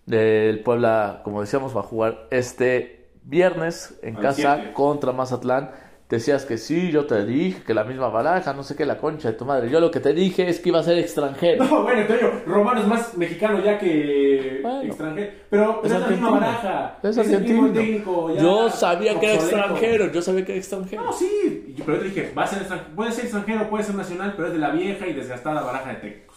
El 0.09 0.61
Puebla, 0.63 1.21
como 1.25 1.41
decíamos, 1.41 1.77
va 1.77 1.81
a 1.81 1.85
jugar 1.85 2.27
este 2.31 3.02
viernes 3.25 3.99
en 4.03 4.17
Al 4.17 4.23
casa 4.23 4.57
siete. 4.57 4.73
contra 4.73 5.13
Mazatlán. 5.13 5.71
Decías 6.09 6.45
que 6.45 6.59
sí, 6.59 6.91
yo 6.91 7.07
te 7.07 7.25
dije 7.25 7.63
que 7.67 7.73
la 7.73 7.85
misma 7.85 8.09
baraja, 8.09 8.53
no 8.53 8.63
sé 8.63 8.77
qué, 8.77 8.85
la 8.85 8.99
concha 8.99 9.29
de 9.31 9.35
tu 9.39 9.47
madre. 9.47 9.71
Yo 9.71 9.81
lo 9.81 9.91
que 9.91 9.99
te 9.99 10.13
dije 10.13 10.47
es 10.47 10.61
que 10.61 10.69
iba 10.69 10.79
a 10.81 10.83
ser 10.83 10.99
extranjero. 10.99 11.65
No, 11.65 11.85
bueno, 11.85 12.07
te 12.07 12.19
digo, 12.19 12.31
Romano 12.45 12.83
es 12.83 12.87
más 12.87 13.17
mexicano 13.17 13.65
ya 13.65 13.79
que 13.79 14.59
Bueno. 14.63 14.83
extranjero. 14.83 15.31
Pero 15.49 15.81
Es 15.83 15.91
es, 15.91 16.01
la 16.01 16.07
misma 16.09 16.31
baraja. 16.33 16.99
Es 17.03 17.17
el 17.17 17.41
mismo 17.43 17.69
técnico. 17.71 18.35
ya 18.35 18.43
Yo 18.43 18.69
sabía 18.69 19.19
que 19.19 19.25
era 19.25 19.35
extranjero, 19.37 20.13
yo 20.13 20.21
sabía 20.21 20.45
que 20.45 20.53
era 20.53 20.59
extranjero. 20.59 21.03
No, 21.03 21.13
sí. 21.15 21.75
Pero 21.79 21.95
yo 21.97 22.03
te 22.03 22.09
dije, 22.11 22.33
va 22.37 22.43
a 22.45 22.47
ser 22.47 22.59
extranjero. 22.59 22.95
Puede 22.95 23.13
ser 23.13 23.25
extranjero, 23.25 23.71
puede 23.71 23.85
ser 23.85 23.95
nacional, 23.95 24.35
pero 24.37 24.49
es 24.49 24.53
de 24.53 24.59
la 24.61 24.71
vieja 24.71 25.07
y 25.07 25.15
desgastada 25.15 25.63
baraja 25.63 25.89
de 25.89 25.97
técnicos. 25.97 26.32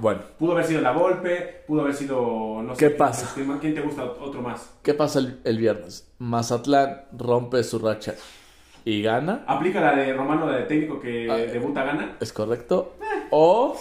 Bueno, 0.00 0.22
Pudo 0.38 0.52
haber 0.52 0.64
sido 0.64 0.80
la 0.80 0.92
Volpe, 0.92 1.62
pudo 1.66 1.82
haber 1.82 1.94
sido. 1.94 2.62
No 2.62 2.74
sé. 2.74 2.88
¿Qué 2.88 2.94
pasa? 2.94 3.30
¿Quién 3.34 3.58
quién 3.58 3.74
te 3.74 3.80
gusta 3.80 4.04
otro 4.04 4.40
más? 4.42 4.70
¿qué 4.82 4.94
pasa 4.94 5.18
el, 5.18 5.40
el 5.44 5.58
viernes? 5.58 6.10
Mazatlán 6.18 7.02
rompe 7.16 7.62
su 7.64 7.78
racha 7.78 8.14
y 8.84 9.02
gana. 9.02 9.44
Aplica 9.46 9.80
la 9.80 9.94
de 9.96 10.12
Romano 10.14 10.46
de 10.46 10.62
técnico 10.62 11.00
que 11.00 11.30
Ah. 11.30 11.36
debuta 11.36 11.84
gana. 11.84 12.16
¿Es 12.20 12.32
correcto? 12.32 12.94
O 13.30 13.76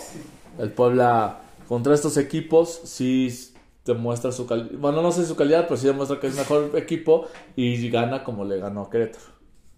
el 0.57 0.71
Puebla 0.71 1.39
contra 1.67 1.93
estos 1.93 2.17
equipos 2.17 2.81
sí 2.83 3.53
demuestra 3.85 4.31
su 4.31 4.45
calidad. 4.45 4.69
Bueno, 4.77 5.01
no 5.01 5.11
sé 5.11 5.25
su 5.25 5.35
calidad, 5.35 5.63
pero 5.63 5.77
sí 5.77 5.87
demuestra 5.87 6.19
que 6.19 6.27
es 6.27 6.35
mejor 6.35 6.71
equipo 6.75 7.27
y 7.55 7.89
gana 7.89 8.23
como 8.23 8.43
le 8.45 8.57
ganó 8.59 8.81
a 8.83 8.89
Querétaro. 8.89 9.25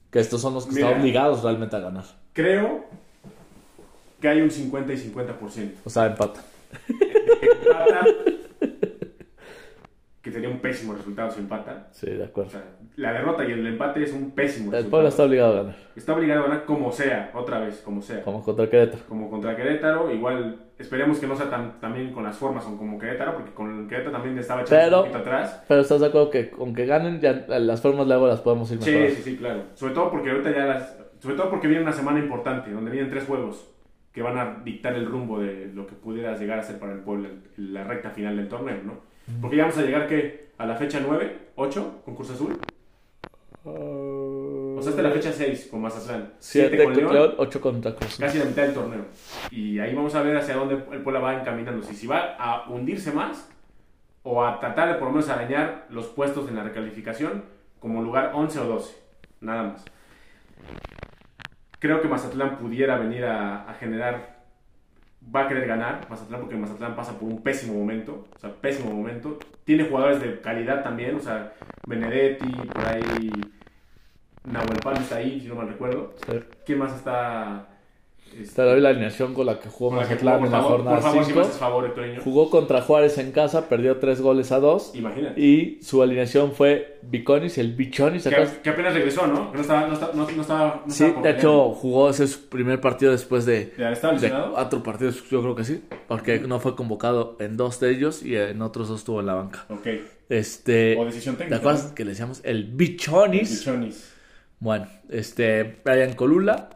Que 0.09 0.19
estos 0.19 0.41
son 0.41 0.53
los 0.53 0.65
que 0.65 0.73
Mira. 0.73 0.87
están 0.87 1.01
obligados 1.01 1.43
realmente 1.43 1.75
a 1.75 1.79
ganar. 1.79 2.03
Creo 2.33 2.83
que 4.21 4.27
hay 4.29 4.41
un 4.41 4.51
50 4.51 4.93
y 4.93 4.97
50%. 4.97 5.71
O 5.83 5.89
sea, 5.89 6.05
empata. 6.05 6.41
Empata, 7.61 8.05
que 10.21 10.31
sería 10.31 10.49
un 10.49 10.59
pésimo 10.59 10.93
resultado 10.93 11.31
si 11.31 11.39
empata. 11.39 11.87
Sí, 11.91 12.05
de 12.11 12.21
O 12.21 12.25
acuerdo. 12.25 12.51
sea, 12.51 12.63
la 12.97 13.11
derrota 13.13 13.43
y 13.43 13.51
el 13.53 13.65
empate 13.65 14.03
es 14.03 14.13
un 14.13 14.31
pésimo 14.31 14.67
El 14.67 14.71
resultado. 14.73 14.89
Puebla 14.91 15.09
está 15.09 15.23
obligado 15.23 15.53
a 15.53 15.57
ganar. 15.63 15.75
Está 15.95 16.13
obligado 16.13 16.41
a 16.41 16.47
ganar 16.47 16.65
como 16.65 16.91
sea, 16.91 17.31
otra 17.33 17.59
vez, 17.59 17.81
como 17.83 18.01
sea. 18.03 18.21
Como 18.21 18.43
contra 18.43 18.69
Querétaro. 18.69 19.03
Como 19.09 19.31
contra 19.31 19.55
Querétaro, 19.55 20.11
igual 20.13 20.57
esperemos 20.77 21.17
que 21.17 21.25
no 21.25 21.35
sea 21.35 21.49
tan, 21.49 21.79
también 21.79 22.13
con 22.13 22.23
las 22.23 22.37
formas 22.37 22.63
o 22.67 22.77
como 22.77 22.99
Querétaro, 22.99 23.33
porque 23.33 23.51
con 23.51 23.87
Querétaro 23.87 24.11
también 24.11 24.37
estaba 24.37 24.61
echando 24.61 24.83
Pero- 24.85 24.97
un 24.97 25.03
poquito 25.11 25.17
atrás. 25.19 25.63
Pero 25.67 25.81
estás 25.81 25.99
de 26.01 26.07
acuerdo 26.07 26.29
que 26.29 26.51
aunque 26.59 26.85
ganen, 26.85 27.19
ya 27.19 27.33
las 27.47 27.81
formas 27.81 28.05
luego 28.05 28.27
las 28.27 28.41
podemos 28.41 28.71
ir 28.71 28.81
Sí, 28.83 28.91
mejorando. 28.91 29.15
sí, 29.15 29.21
sí, 29.23 29.37
claro. 29.37 29.63
Sobre 29.73 29.93
todo 29.95 30.11
porque 30.11 30.29
ahorita 30.29 30.51
ya 30.55 30.65
las. 30.65 30.97
Sobre 31.19 31.35
todo 31.35 31.49
porque 31.49 31.67
viene 31.67 31.81
una 31.83 31.93
semana 31.93 32.19
importante, 32.19 32.69
donde 32.71 32.91
vienen 32.91 33.09
tres 33.09 33.25
juegos 33.25 33.67
que 34.11 34.21
van 34.21 34.37
a 34.37 34.61
dictar 34.63 34.93
el 34.93 35.05
rumbo 35.05 35.39
de 35.39 35.71
lo 35.73 35.87
que 35.87 35.95
pudieras 35.95 36.39
llegar 36.39 36.59
a 36.59 36.63
ser 36.63 36.79
para 36.79 36.93
el 36.93 36.99
pueblo 36.99 37.29
en 37.29 37.73
la 37.73 37.83
recta 37.83 38.09
final 38.09 38.35
del 38.35 38.49
torneo, 38.49 38.77
¿no? 38.83 38.99
Porque 39.39 39.57
ya 39.57 39.63
vamos 39.63 39.77
a 39.77 39.83
llegar 39.83 40.07
que 40.07 40.49
a 40.57 40.65
la 40.65 40.75
fecha 40.75 40.99
9, 41.05 41.37
8 41.55 42.01
con 42.03 42.15
Cruz 42.15 42.31
Azul. 42.31 42.59
O 43.63 44.79
sea, 44.81 44.89
hasta 44.89 45.01
la 45.03 45.11
fecha 45.11 45.31
6 45.31 45.67
con 45.69 45.81
Mazatlán. 45.81 46.33
7 46.39 46.69
7 46.69 46.83
con 46.83 47.13
León, 47.13 47.35
8 47.37 47.61
contra 47.61 47.95
Cruz. 47.95 48.17
casi 48.17 48.39
la 48.39 48.45
mitad 48.45 48.63
del 48.63 48.73
torneo. 48.73 49.05
Y 49.51 49.79
ahí 49.79 49.93
vamos 49.95 50.15
a 50.15 50.23
ver 50.23 50.35
hacia 50.35 50.55
dónde 50.55 50.75
el 50.91 51.01
Puebla 51.01 51.19
va 51.19 51.39
encaminando. 51.39 51.83
Si, 51.83 51.95
si 51.95 52.07
va 52.07 52.35
a 52.37 52.69
hundirse 52.69 53.11
más 53.11 53.49
o 54.23 54.43
a 54.43 54.59
tratar 54.59 54.89
de 54.89 54.95
por 54.95 55.05
lo 55.07 55.11
menos 55.11 55.29
arañar 55.29 55.85
los 55.89 56.07
puestos 56.07 56.49
en 56.49 56.55
la 56.55 56.63
recalificación 56.63 57.43
como 57.79 58.01
lugar 58.01 58.31
11 58.33 58.59
o 58.59 58.65
12. 58.65 58.95
Nada 59.41 59.63
más. 59.63 59.85
Creo 61.81 61.99
que 61.99 62.07
Mazatlán 62.07 62.59
pudiera 62.59 62.95
venir 62.99 63.25
a, 63.25 63.67
a 63.67 63.73
generar. 63.73 64.39
Va 65.35 65.45
a 65.45 65.47
querer 65.47 65.67
ganar 65.67 66.07
Mazatlán 66.09 66.41
porque 66.41 66.55
Mazatlán 66.55 66.95
pasa 66.95 67.17
por 67.17 67.27
un 67.27 67.41
pésimo 67.41 67.73
momento. 67.73 68.27
O 68.35 68.39
sea, 68.39 68.51
pésimo 68.53 68.93
momento. 68.93 69.39
Tiene 69.63 69.85
jugadores 69.85 70.21
de 70.21 70.41
calidad 70.41 70.83
también. 70.83 71.15
O 71.15 71.19
sea, 71.19 71.53
Benedetti, 71.87 72.51
por 72.51 72.87
ahí. 72.87 73.31
Nahuel 74.43 74.79
Pan 74.83 74.97
está 74.97 75.15
ahí, 75.15 75.41
si 75.41 75.47
no 75.47 75.55
mal 75.55 75.69
recuerdo. 75.69 76.13
Sí. 76.27 76.39
¿Quién 76.67 76.77
más 76.77 76.95
está? 76.95 77.67
Te 78.55 78.61
doy 78.61 78.79
la 78.81 78.89
alineación 78.89 79.33
con 79.33 79.45
la 79.45 79.59
que 79.59 79.69
jugó 79.69 79.91
Mazatlán 79.91 80.45
en 80.45 80.51
la 80.51 80.61
jornada 80.61 80.97
por 80.97 81.03
favor, 81.03 81.25
si 81.25 81.29
me 81.29 81.35
5. 81.35 81.39
haces 81.41 81.57
favor, 81.57 81.85
Hectorinho. 81.85 82.21
Jugó 82.21 82.49
contra 82.49 82.81
Juárez 82.81 83.17
en 83.17 83.31
casa, 83.31 83.67
perdió 83.69 83.97
3 83.97 84.21
goles 84.21 84.51
a 84.51 84.59
2. 84.59 84.91
Imagínate. 84.95 85.41
Y 85.41 85.79
su 85.81 86.01
alineación 86.01 86.53
fue 86.53 86.99
Biconis, 87.01 87.57
el 87.57 87.73
Bichonis. 87.73 88.23
¿te? 88.23 88.29
Que, 88.31 88.47
que 88.63 88.69
apenas 88.69 88.93
regresó, 88.93 89.27
¿no? 89.27 89.51
Que 89.51 89.57
no 89.57 89.61
estaba, 89.61 89.87
no 89.87 89.93
estaba, 89.93 90.13
no, 90.13 90.29
no 90.31 90.41
estaba, 90.41 90.83
no 90.85 90.93
Sí, 90.93 91.03
estaba 91.05 91.21
de 91.23 91.31
hecho 91.31 91.69
jugó 91.71 92.09
ese 92.09 92.27
su 92.27 92.47
primer 92.49 92.79
partido 92.81 93.11
después 93.11 93.45
de, 93.45 93.73
cuatro 94.53 94.83
partidos, 94.83 95.29
yo 95.29 95.41
creo 95.41 95.55
que 95.55 95.63
sí, 95.63 95.83
porque 96.07 96.39
no 96.39 96.59
fue 96.59 96.75
convocado 96.75 97.37
en 97.39 97.57
dos 97.57 97.79
de 97.79 97.91
ellos 97.91 98.23
y 98.23 98.35
en 98.35 98.61
otros 98.61 98.87
dos 98.89 98.99
estuvo 98.99 99.19
en 99.19 99.25
la 99.25 99.35
banca. 99.35 99.65
Ok. 99.69 99.87
Este, 100.29 100.97
O 100.97 101.05
decisión 101.05 101.35
¿te 101.35 101.39
técnica. 101.43 101.57
acuerdas 101.57 101.91
que 101.91 102.05
le 102.05 102.11
decíamos 102.11 102.41
el 102.43 102.65
Bichonis? 102.65 103.59
Bichonis. 103.59 104.13
Bueno, 104.59 104.87
este, 105.09 105.81
Brian 105.83 106.13
Colula, 106.13 106.69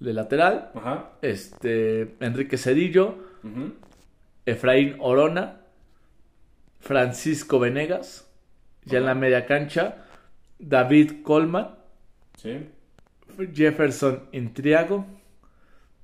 de 0.00 0.12
lateral, 0.12 0.70
Ajá. 0.74 1.10
este, 1.22 2.14
Enrique 2.20 2.58
Cedillo. 2.58 3.14
Efraín 4.44 4.96
Orona, 5.00 5.60
Francisco 6.80 7.58
Venegas, 7.58 8.28
ya 8.84 8.98
en 8.98 9.06
la 9.06 9.14
media 9.14 9.46
cancha, 9.46 10.04
David 10.58 11.22
Colman, 11.22 11.70
Sí. 12.36 12.68
Jefferson 13.54 14.24
Intriago, 14.32 15.06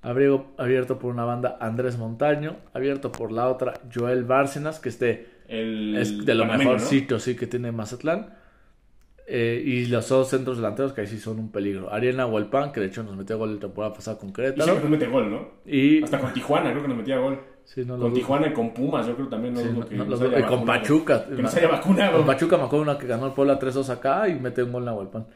abrigo- 0.03 0.55
abierto 0.59 0.99
por 0.99 1.13
una 1.13 1.25
banda 1.25 1.57
Andrés 1.61 1.99
Montaño, 1.99 2.57
abierto 2.75 3.13
por 3.13 3.31
la 3.33 3.49
otra 3.49 3.75
Joel 3.95 4.25
Bárcenas, 4.25 4.81
que 4.81 4.89
este 4.89 5.29
El 5.49 5.97
es 5.97 6.25
de 6.25 6.35
lo 6.35 6.47
mejorcito 6.47 7.19
sí 7.21 7.37
que 7.37 7.47
tiene 7.47 7.71
Mazatlán. 7.73 8.35
Eh, 9.27 9.63
y 9.65 9.87
los 9.87 10.09
dos 10.09 10.29
centros 10.29 10.57
delanteros 10.57 10.93
que 10.93 11.03
ahí 11.03 11.07
sí 11.07 11.19
son 11.19 11.39
un 11.39 11.51
peligro. 11.53 11.93
Ariana 11.93 12.27
Huelpan, 12.27 12.73
que 12.73 12.81
de 12.81 12.87
hecho 12.87 13.03
nos 13.05 13.17
metió 13.17 13.39
gol 13.39 13.55
la 13.55 13.61
temporada 13.61 13.95
pasada 13.95 14.19
con 14.19 14.31
Y 14.31 14.33
siempre 14.35 14.55
Querétaro. 14.57 14.81
nos 14.81 14.91
mete 14.91 15.07
gol, 15.07 15.31
¿no? 15.31 15.49
Y, 15.65 16.03
Hasta 16.03 16.19
con 16.19 16.33
Tijuana 16.35 16.71
creo 16.71 16.83
que 16.83 16.89
nos 16.89 16.97
metía 16.97 17.19
gol. 17.19 17.41
sí, 17.65 17.85
no 17.85 17.97
Con. 17.99 18.13
Tijuana 18.13 18.49
y 18.49 18.53
con 18.53 18.75
Pumas, 18.75 19.07
yo 19.07 19.15
creo 19.15 19.29
también 19.29 19.55
no 19.55 19.61
Sí, 19.61 19.69
no- 19.73 19.87
que 19.89 19.95
no 19.95 20.05
lo 20.05 20.17
haya 20.21 20.41
Y 20.41 20.43
con. 20.43 20.65
Pachuca. 20.65 21.25
Que 21.27 21.41
nos 21.43 21.55
haya 21.55 21.69
vacunado. 21.69 22.17
Con 22.19 22.27
Pachuca 22.27 22.57
me 22.57 22.65
acuerdo 22.65 22.83
una 22.83 22.99
que 22.99 23.07
ganó 23.07 23.27
el 23.27 23.33
Puebla 23.33 23.59
3-2 23.59 23.89
acá 23.91 24.29
y 24.29 24.35
mete 24.35 24.63
un 24.65 24.73
gol 24.73 24.89
en 24.89 24.95
Huelpan. 24.95 25.27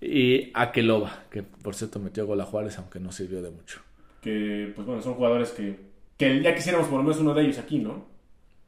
Y 0.00 0.50
Akeloba, 0.54 1.24
que 1.30 1.42
por 1.42 1.74
cierto 1.74 1.98
metió 2.00 2.26
gol 2.26 2.40
a 2.40 2.44
Juárez, 2.44 2.78
aunque 2.78 2.98
no 2.98 3.12
sirvió 3.12 3.42
de 3.42 3.50
mucho. 3.50 3.80
Que, 4.22 4.72
pues 4.74 4.86
bueno, 4.86 5.02
son 5.02 5.14
jugadores 5.14 5.50
que, 5.50 5.78
que 6.16 6.42
ya 6.42 6.54
quisiéramos 6.54 6.88
por 6.88 6.96
lo 6.98 7.04
menos 7.04 7.20
uno 7.20 7.34
de 7.34 7.42
ellos 7.42 7.58
aquí, 7.58 7.78
¿no? 7.78 8.06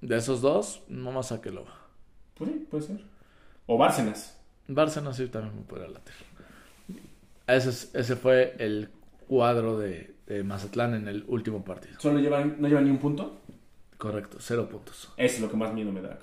De 0.02 0.16
esos 0.16 0.42
dos, 0.42 0.82
no 0.88 1.12
más 1.12 1.32
Akeloba. 1.32 1.74
Pues 2.36 2.50
sí, 2.50 2.66
puede 2.70 2.82
ser. 2.84 3.00
O 3.66 3.78
Bárcenas. 3.78 4.35
Barcelona 4.68 5.12
sí 5.14 5.26
también 5.28 5.54
me 5.56 5.62
puede 5.62 5.88
latir. 5.88 6.14
Ese, 7.46 7.70
es- 7.70 7.90
ese 7.94 8.16
fue 8.16 8.54
el 8.58 8.88
cuadro 9.28 9.78
de, 9.78 10.14
de 10.26 10.42
Mazatlán 10.42 10.94
en 10.94 11.08
el 11.08 11.24
último 11.28 11.64
partido. 11.64 11.98
Solo 12.00 12.18
llevan, 12.18 12.56
no 12.58 12.68
llevan 12.68 12.84
ni 12.84 12.90
un 12.90 12.98
punto. 12.98 13.38
Correcto, 13.98 14.38
cero 14.40 14.68
puntos. 14.68 15.12
Es 15.16 15.40
lo 15.40 15.50
que 15.50 15.56
más 15.56 15.72
miedo 15.72 15.92
me 15.92 16.02
da. 16.02 16.18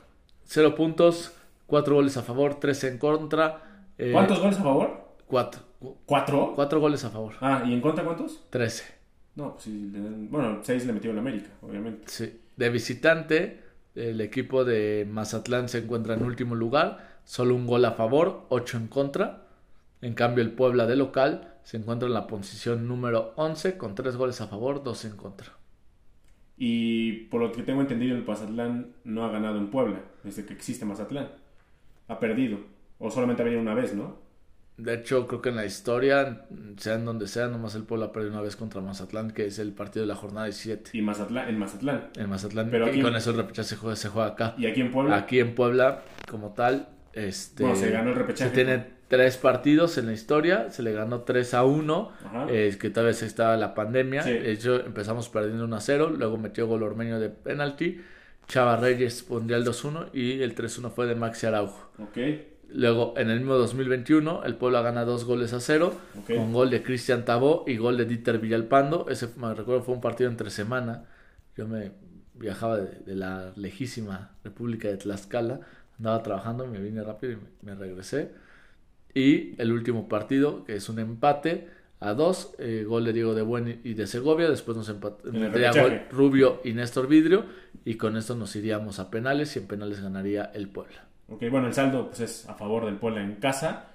Cero 0.45 0.75
puntos, 0.75 1.33
cuatro 1.65 1.95
goles 1.95 2.17
a 2.17 2.23
favor, 2.23 2.59
tres 2.59 2.83
en 2.83 2.97
contra. 2.97 3.85
eh, 3.97 4.11
¿Cuántos 4.11 4.39
goles 4.39 4.59
a 4.59 4.63
favor? 4.63 5.03
Cuatro. 5.25 5.61
¿Cuatro? 6.05 6.53
Cuatro 6.55 6.79
goles 6.79 7.03
a 7.03 7.09
favor, 7.09 7.33
Ah, 7.41 7.63
¿y 7.65 7.73
en 7.73 7.81
contra 7.81 8.03
cuántos? 8.05 8.41
trece. 8.49 8.85
No, 9.35 9.53
pues 9.53 9.63
sí, 9.65 9.91
bueno, 10.29 10.59
seis 10.61 10.85
le 10.85 10.93
metió 10.93 11.11
en 11.11 11.17
América, 11.17 11.49
obviamente. 11.61 12.03
Sí. 12.07 12.39
De 12.55 12.69
visitante, 12.69 13.61
el 13.95 14.21
equipo 14.21 14.63
de 14.63 15.05
Mazatlán 15.09 15.67
se 15.67 15.79
encuentra 15.79 16.13
en 16.13 16.23
último 16.23 16.55
lugar, 16.55 17.12
solo 17.25 17.55
un 17.55 17.65
gol 17.67 17.85
a 17.85 17.91
favor, 17.93 18.45
ocho 18.49 18.77
en 18.77 18.87
contra. 18.87 19.41
En 20.01 20.13
cambio, 20.13 20.43
el 20.43 20.51
Puebla 20.51 20.85
de 20.85 20.95
local 20.95 21.53
se 21.63 21.77
encuentra 21.77 22.07
en 22.07 22.13
la 22.13 22.27
posición 22.27 22.87
número 22.87 23.33
11 23.37 23.77
con 23.77 23.95
tres 23.95 24.15
goles 24.17 24.41
a 24.41 24.47
favor, 24.47 24.83
dos 24.83 25.05
en 25.05 25.15
contra. 25.15 25.47
Y 26.57 27.11
por 27.27 27.41
lo 27.41 27.51
que 27.51 27.63
tengo 27.63 27.81
entendido, 27.81 28.15
el 28.15 28.23
Mazatlán 28.25 28.93
no 29.03 29.25
ha 29.25 29.31
ganado 29.31 29.57
en 29.57 29.67
Puebla 29.71 30.01
desde 30.23 30.45
que 30.45 30.53
existe 30.53 30.85
Mazatlán. 30.85 31.29
Ha 32.07 32.19
perdido. 32.19 32.59
O 32.99 33.09
solamente 33.09 33.41
ha 33.41 33.45
venido 33.45 33.61
una 33.61 33.73
vez, 33.73 33.93
¿no? 33.95 34.21
De 34.77 34.93
hecho, 34.95 35.27
creo 35.27 35.41
que 35.41 35.49
en 35.49 35.55
la 35.55 35.65
historia, 35.65 36.45
sea 36.77 36.95
en 36.95 37.05
donde 37.05 37.27
sea, 37.27 37.47
nomás 37.47 37.75
el 37.75 37.83
Puebla 37.83 38.11
perdió 38.11 38.31
una 38.31 38.41
vez 38.41 38.55
contra 38.55 38.81
Mazatlán, 38.81 39.31
que 39.31 39.45
es 39.45 39.59
el 39.59 39.71
partido 39.71 40.03
de 40.03 40.07
la 40.07 40.15
jornada 40.15 40.45
17. 40.47 40.91
Y 40.97 41.01
Mazatlán, 41.01 41.47
en 41.49 41.59
Mazatlán. 41.59 42.09
En 42.17 42.29
Mazatlán, 42.29 42.69
Pero 42.71 42.87
y 42.87 42.89
aquí- 42.89 43.01
con 43.01 43.15
eso 43.15 43.31
el 43.31 43.37
repechaje 43.37 43.69
se 43.69 43.75
juega, 43.75 43.95
se 43.95 44.09
juega 44.09 44.29
acá. 44.29 44.55
Y 44.57 44.65
aquí 44.65 44.81
en 44.81 44.91
Puebla, 44.91 45.15
Aquí 45.17 45.39
en 45.39 45.53
Puebla, 45.55 46.01
como 46.29 46.53
tal, 46.53 46.87
este, 47.13 47.63
Bueno, 47.63 47.77
se 47.79 47.91
ganó 47.91 48.09
el 48.11 48.15
repechaje. 48.15 48.49
se 48.49 48.55
tiene 48.55 48.85
tres 49.07 49.37
partidos 49.37 49.97
en 49.97 50.07
la 50.07 50.13
historia, 50.13 50.71
se 50.71 50.81
le 50.81 50.91
ganó 50.93 51.21
3 51.21 51.53
a 51.53 51.63
1, 51.63 52.11
Ajá. 52.25 52.47
eh, 52.49 52.75
que 52.79 52.89
tal 52.89 53.05
vez 53.05 53.21
estaba 53.21 53.55
la 53.57 53.75
pandemia, 53.75 54.23
Sí. 54.23 54.31
de 54.33 54.51
hecho 54.51 54.83
empezamos 54.83 55.29
perdiendo 55.29 55.65
1 55.65 55.75
a 55.75 55.81
0, 55.81 56.09
luego 56.17 56.37
metió 56.37 56.65
gol 56.67 56.81
Ormeño 56.83 57.19
de 57.19 57.29
penalti, 57.29 58.01
Chava 58.47 58.75
Reyes 58.77 59.21
pondría 59.23 59.57
el 59.57 59.63
2-1 59.65 60.07
y 60.13 60.41
el 60.41 60.55
3-1 60.55 60.89
fue 60.91 61.05
de 61.05 61.15
Maxi 61.15 61.45
Araujo. 61.45 61.91
ok. 61.99 62.17
Luego, 62.75 63.13
en 63.17 63.29
el 63.29 63.37
mismo 63.39 63.53
2021, 63.53 64.43
el 64.45 64.55
Puebla 64.55 64.81
gana 64.81 65.05
dos 65.05 65.25
goles 65.25 65.53
a 65.53 65.59
cero, 65.59 65.93
Ok. 66.17 66.35
con 66.35 66.51
gol 66.53 66.71
de 66.71 66.81
Cristian 66.81 67.23
Tabó 67.23 67.65
y 67.67 67.77
gol 67.77 67.97
de 67.97 68.05
Dieter 68.05 68.39
Villalpando. 68.39 69.05
Ese, 69.09 69.27
me 69.37 69.53
recuerdo, 69.53 69.83
fue 69.83 69.93
un 69.93 70.01
partido 70.01 70.27
entre 70.27 70.49
semana. 70.49 71.03
Yo 71.55 71.67
me 71.67 71.91
viajaba 72.33 72.77
de, 72.77 72.87
de 73.05 73.15
la 73.15 73.53
lejísima 73.55 74.31
República 74.43 74.87
de 74.87 74.97
Tlaxcala, 74.97 75.59
andaba 76.03 76.21
trabajando, 76.21 76.67
me 76.67 76.79
vine 76.79 77.01
rápido 77.01 77.33
y 77.33 77.65
me, 77.65 77.75
regresé. 77.75 78.31
Y 79.13 79.59
el 79.61 79.71
último 79.71 80.09
partido, 80.09 80.65
que 80.65 80.75
es 80.75 80.89
un 80.89 80.99
empate 80.99 81.69
a 82.01 82.13
dos, 82.13 82.53
eh, 82.57 82.83
gol 82.85 83.05
de 83.05 83.13
Diego 83.13 83.33
de 83.33 83.41
Buen 83.41 83.79
y 83.85 83.93
de 83.93 84.05
Segovia. 84.05 84.49
Después 84.49 84.75
nos 84.75 84.89
empataría 84.89 85.71
gol 85.71 86.01
Rubio 86.11 86.59
y 86.65 86.73
Néstor 86.73 87.07
Vidrio. 87.07 87.45
Y 87.85 87.95
con 87.95 88.17
esto 88.17 88.35
nos 88.35 88.53
iríamos 88.57 88.99
a 88.99 89.09
penales 89.09 89.55
y 89.55 89.59
en 89.59 89.67
penales 89.67 90.01
ganaría 90.01 90.51
el 90.53 90.67
Puebla. 90.67 91.05
Ok, 91.29 91.43
bueno, 91.49 91.67
el 91.67 91.73
saldo 91.73 92.07
pues, 92.07 92.19
es 92.19 92.49
a 92.49 92.55
favor 92.55 92.85
del 92.85 92.95
Puebla 92.95 93.23
en 93.23 93.35
casa. 93.35 93.85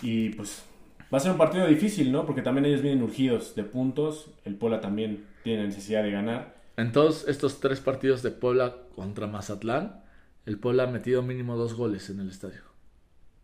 Y 0.00 0.30
pues 0.30 0.64
va 1.12 1.18
a 1.18 1.20
ser 1.20 1.32
un 1.32 1.38
partido 1.38 1.66
difícil, 1.66 2.10
¿no? 2.10 2.24
Porque 2.24 2.40
también 2.40 2.64
ellos 2.64 2.80
vienen 2.80 3.02
urgidos 3.02 3.54
de 3.54 3.64
puntos. 3.64 4.30
El 4.46 4.54
Puebla 4.54 4.80
también 4.80 5.26
tiene 5.42 5.66
necesidad 5.66 6.02
de 6.02 6.10
ganar. 6.10 6.56
En 6.78 6.92
todos 6.92 7.28
estos 7.28 7.60
tres 7.60 7.80
partidos 7.80 8.22
de 8.22 8.30
Puebla 8.30 8.76
contra 8.94 9.26
Mazatlán, 9.26 10.05
el 10.46 10.58
Puebla 10.58 10.84
ha 10.84 10.86
metido 10.86 11.22
mínimo 11.22 11.56
dos 11.56 11.74
goles 11.74 12.08
en 12.10 12.20
el 12.20 12.30
estadio. 12.30 12.60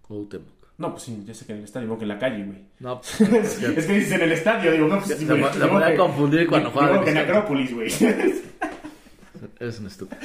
Cuauhtémoc. 0.02 0.48
No, 0.78 0.90
pues 0.92 1.02
sí, 1.04 1.22
ya 1.26 1.34
sé 1.34 1.44
que 1.46 1.52
en 1.52 1.58
el 1.58 1.64
estadio, 1.64 1.86
no 1.86 1.96
que 1.98 2.04
en 2.04 2.08
la 2.08 2.18
calle, 2.18 2.44
güey. 2.44 2.58
No, 2.80 3.00
es 3.20 3.56
que 3.58 3.68
dices 3.68 4.12
en 4.12 4.22
el 4.22 4.32
estadio, 4.32 4.72
digo, 4.72 4.88
no, 4.88 4.98
pues 5.00 5.16
sí, 5.18 5.26
güey. 5.26 5.40
me- 5.42 5.50
Digo 5.50 5.66
me 5.66 5.72
voy 5.72 5.82
a 5.82 5.90
que- 5.90 5.96
confundir 5.96 6.46
cuando 6.48 6.70
digo 6.70 6.80
juega 6.80 6.96
en 6.98 7.04
que 7.04 7.10
en. 7.10 7.18
Acrópolis, 7.18 7.74
güey. 7.74 7.88
eres 9.60 9.78
un 9.80 9.86
estúpido. 9.86 10.18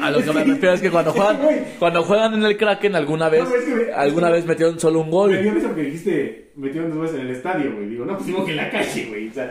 A 0.00 0.10
lo 0.12 0.22
que 0.22 0.32
me 0.32 0.44
refiero 0.44 0.72
es 0.74 0.80
que 0.80 0.90
cuando 0.90 1.10
juegan, 1.14 1.38
cuando 1.80 2.04
juegan 2.04 2.34
en 2.34 2.44
el 2.44 2.56
Kraken 2.56 2.94
alguna 2.94 3.28
vez, 3.28 3.42
No, 3.48 3.54
es 3.56 3.64
que 3.64 3.74
me- 3.74 3.92
alguna 3.92 4.30
vez 4.30 4.44
metieron 4.46 4.78
solo 4.78 5.00
un 5.00 5.06
Me 5.06 5.12
gol. 5.12 5.42
dio 5.42 5.52
risa 5.54 5.66
porque 5.66 5.82
dijiste, 5.82 6.52
metieron 6.54 6.90
dos 6.90 7.00
veces 7.00 7.16
en 7.20 7.26
el 7.26 7.32
estadio, 7.34 7.74
güey. 7.74 7.88
Digo, 7.88 8.04
no, 8.04 8.14
pues 8.14 8.26
digo 8.26 8.44
que 8.44 8.52
en 8.52 8.56
la 8.58 8.70
calle, 8.70 9.06
güey. 9.08 9.28
O 9.28 9.32
sea, 9.34 9.50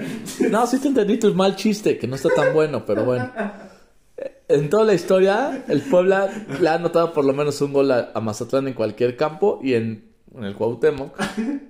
No, 0.50 0.66
sí 0.66 0.80
te 0.80 0.88
entendí 0.88 1.18
tu 1.18 1.34
mal 1.36 1.56
chiste, 1.58 1.98
que 1.98 2.08
no 2.08 2.16
está 2.16 2.30
tan 2.34 2.54
bueno, 2.54 2.86
pero 2.86 3.04
bueno. 3.04 3.30
En 4.50 4.70
toda 4.70 4.86
la 4.86 4.94
historia, 4.94 5.64
el 5.68 5.82
Puebla 5.82 6.30
le 6.62 6.70
ha 6.70 6.76
anotado 6.76 7.12
por 7.12 7.26
lo 7.26 7.34
menos 7.34 7.60
un 7.62 7.74
gol 7.74 7.92
a, 7.92 8.12
a 8.14 8.22
Mazatlán 8.22 8.68
en 8.70 8.74
cualquier 8.74 9.18
campo 9.18 9.60
y 9.62 9.74
en, 9.74 10.06
en 10.34 10.44
el 10.46 10.56
Cuauhtémoc, 10.56 11.20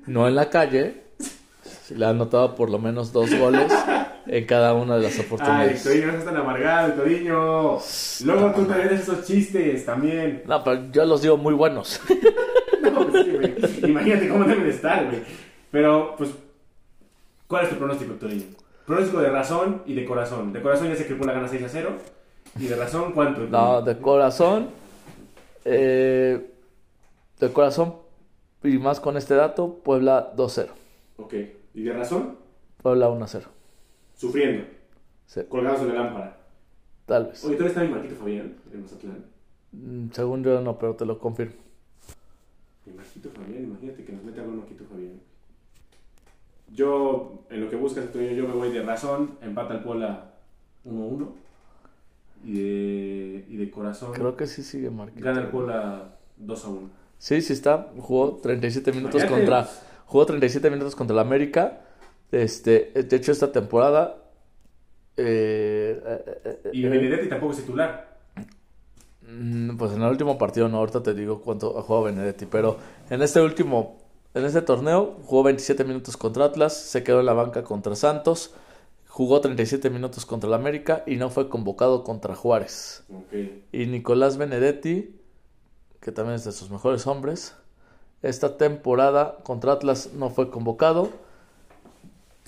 no 0.06 0.28
en 0.28 0.36
la 0.36 0.50
calle, 0.50 1.02
le 1.90 2.06
ha 2.06 2.10
anotado 2.10 2.54
por 2.54 2.70
lo 2.70 2.78
menos 2.78 3.12
dos 3.12 3.34
goles 3.36 3.72
en 4.28 4.46
cada 4.46 4.76
una 4.76 4.98
de 4.98 5.04
las 5.04 5.18
Ay, 5.18 5.26
oportunidades. 5.26 5.84
Toriño, 5.84 6.06
no 6.06 6.12
seas 6.12 6.26
tan 6.26 6.38
amargado, 6.38 6.94
Toriño. 6.94 7.78
Luego 8.26 8.52
tú 8.56 8.66
también 8.66 8.90
esos 8.94 9.26
chistes 9.26 9.84
también. 9.84 10.44
No, 10.46 10.64
pero 10.64 10.92
yo 10.92 11.06
los 11.06 11.22
digo 11.22 11.38
muy 11.38 11.54
buenos. 11.54 12.00
No, 12.80 13.06
pues 13.08 13.26
sí, 13.26 13.32
güey. 13.32 13.90
Imagínate 13.90 14.30
cómo 14.30 14.46
deben 14.46 14.64
de 14.64 14.70
estar, 14.70 15.06
güey. 15.08 15.22
Pero, 15.72 16.16
pues, 16.18 16.30
¿cuál 17.48 17.66
es 17.66 17.70
tu 17.72 17.76
pronóstico, 17.76 18.14
Toriño? 18.14 18.46
Pronóstico 18.86 19.20
de 19.20 19.30
razón 19.30 19.82
y 19.86 19.94
de 19.94 20.06
corazón. 20.06 20.54
De 20.54 20.62
corazón 20.62 20.88
ya 20.88 20.96
sé 20.96 21.06
que 21.06 21.14
el 21.14 21.18
Puebla 21.18 21.34
gana 21.34 21.48
6 21.48 21.64
a 21.64 21.70
0. 21.70 21.98
¿Y 22.60 22.68
de 22.68 22.76
razón 22.76 23.12
cuánto? 23.14 23.42
No, 23.48 23.82
de 23.82 23.98
corazón. 24.00 24.70
eh, 25.66 26.50
de 27.40 27.54
corazón, 27.54 27.96
y 28.64 28.78
más 28.80 29.00
con 29.00 29.16
este 29.18 29.36
dato, 29.36 29.76
Puebla 29.84 30.34
2-0. 30.36 30.70
Ok. 31.18 31.34
¿Y 31.76 31.84
de 31.84 31.94
razón? 31.94 32.38
Puebla 32.82 33.10
1-0. 33.10 33.44
Sufriendo. 34.16 34.66
Sí, 35.28 35.42
Colgados 35.50 35.82
en 35.82 35.90
la 35.90 35.94
lámpara. 36.04 36.38
tal 37.06 37.28
vez. 37.28 37.44
Oye, 37.46 37.56
¿tú 37.58 37.64
eres 37.64 37.74
también 37.76 37.94
Marquito 37.94 38.16
Fabián 38.16 38.56
en 38.74 38.82
Mazatlán? 38.82 39.26
Mm, 39.74 40.10
Según 40.12 40.44
yo 40.44 40.62
no, 40.62 40.80
pero 40.80 40.96
te 40.96 41.06
lo 41.06 41.20
confirmo. 41.20 41.54
Mi 42.86 42.94
Marquito 42.94 43.30
Fabián, 43.30 43.64
imagínate 43.66 44.04
que 44.06 44.14
nos 44.14 44.24
mete 44.24 44.40
algo 44.40 44.54
Marquito 44.54 44.86
Fabián. 44.90 45.20
Yo, 46.74 47.44
en 47.50 47.62
lo 47.62 47.70
que 47.70 47.76
buscas, 47.76 48.06
yo 48.14 48.48
me 48.48 48.54
voy 48.54 48.72
de 48.72 48.82
razón, 48.84 49.38
empata 49.42 49.76
el 49.76 49.84
Puebla 49.84 50.32
1-1. 50.86 51.28
Y 52.44 52.54
de, 52.54 53.46
y 53.50 53.58
de 53.58 53.72
corazón, 53.72 54.14
Creo 54.14 54.36
que 54.38 54.48
sí 54.48 54.64
sigue 54.64 54.90
Marquito. 54.90 55.26
gana 55.26 55.42
el 55.42 55.48
Puebla 55.48 56.16
2-1. 56.42 56.90
Sí, 57.18 57.42
sí 57.42 57.54
está. 57.54 57.90
Jugó 58.00 58.38
37 58.42 58.92
minutos 58.92 59.22
Imagínate. 59.24 59.46
contra. 59.46 59.70
Jugó 60.06 60.26
37 60.26 60.70
minutos 60.70 60.96
contra 60.96 61.14
el 61.16 61.20
América. 61.20 61.82
Este, 62.32 62.92
de 62.94 63.16
hecho, 63.16 63.32
esta 63.32 63.52
temporada. 63.52 64.18
eh, 65.18 66.02
eh, 66.06 66.42
eh, 66.46 66.70
Y 66.74 66.86
eh, 66.86 66.90
Benedetti 66.90 67.28
tampoco 67.28 67.54
es 67.54 67.60
titular. 67.60 68.18
Mm, 69.28 69.78
Pues 69.78 69.92
en 69.94 70.02
el 70.02 70.10
último 70.10 70.38
partido, 70.38 70.70
no, 70.70 70.78
ahorita 70.78 71.04
te 71.04 71.14
digo 71.14 71.42
cuánto 71.42 71.78
ha 71.78 71.82
jugado 71.82 72.06
Benedetti, 72.06 72.46
pero 72.46 72.78
en 73.10 73.22
este 73.22 73.42
último, 73.42 73.98
en 74.34 74.46
este 74.46 74.62
torneo, 74.62 75.18
jugó 75.24 75.44
27 75.44 75.84
minutos 75.84 76.16
contra 76.18 76.46
Atlas, 76.46 76.78
se 76.78 77.04
quedó 77.04 77.20
en 77.20 77.26
la 77.26 77.34
banca 77.34 77.64
contra 77.64 77.96
Santos, 77.96 78.54
jugó 79.18 79.42
37 79.42 79.90
minutos 79.90 80.28
contra 80.28 80.48
el 80.48 80.54
América 80.54 81.02
y 81.08 81.16
no 81.16 81.32
fue 81.32 81.50
convocado 81.50 82.04
contra 82.04 82.36
Juárez. 82.36 83.04
Y 83.72 83.88
Nicolás 83.88 84.38
Benedetti, 84.38 85.20
que 86.00 86.12
también 86.12 86.36
es 86.36 86.44
de 86.44 86.52
sus 86.52 86.70
mejores 86.70 87.08
hombres, 87.08 87.56
esta 88.22 88.58
temporada 88.58 89.40
contra 89.42 89.72
Atlas 89.72 90.12
no 90.14 90.30
fue 90.30 90.52
convocado. 90.52 91.10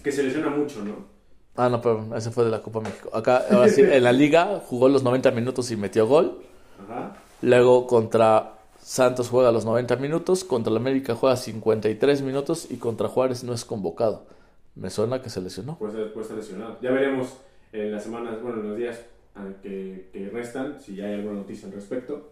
Que 0.03 0.11
se 0.11 0.21
lesiona 0.21 0.51
mucho, 0.51 0.85
¿no? 0.85 1.07
Ah, 1.55 1.69
no, 1.69 1.81
pero 1.81 2.15
ese 2.15 2.29
fue 2.29 2.45
de 2.45 2.51
la 2.51 2.61
Copa 2.61 2.81
México. 2.81 3.09
Acá, 3.15 3.45
ahora 3.49 3.67
sí, 3.69 3.81
en 3.81 4.03
la 4.03 4.11
liga 4.11 4.61
jugó 4.63 4.89
los 4.89 5.01
90 5.01 5.31
minutos 5.31 5.71
y 5.71 5.75
metió 5.75 6.05
gol. 6.05 6.43
Ajá. 6.83 7.15
Luego 7.41 7.87
contra 7.87 8.59
Santos 8.79 9.29
juega 9.29 9.51
los 9.51 9.65
90 9.65 9.95
minutos, 9.95 10.43
contra 10.43 10.69
el 10.69 10.77
América 10.77 11.15
juega 11.15 11.35
53 11.35 12.21
minutos 12.21 12.67
y 12.69 12.77
contra 12.77 13.07
Juárez 13.07 13.43
no 13.43 13.55
es 13.55 13.65
convocado. 13.65 14.37
Me 14.75 14.89
suena 14.89 15.21
que 15.21 15.29
se 15.29 15.41
lesionó. 15.41 15.77
Puede, 15.77 15.93
ser- 15.93 16.13
puede 16.13 16.23
estar 16.23 16.37
lesionado. 16.37 16.77
Ya 16.81 16.91
veremos 16.91 17.37
en 17.71 17.91
las 17.91 18.03
semanas, 18.03 18.41
bueno, 18.41 18.61
en 18.61 18.69
los 18.69 18.77
días 18.77 19.01
ah, 19.35 19.45
que, 19.61 20.09
que 20.13 20.29
restan, 20.29 20.79
si 20.79 20.95
ya 20.95 21.05
hay 21.05 21.15
alguna 21.15 21.39
noticia 21.39 21.67
al 21.67 21.73
respecto. 21.73 22.31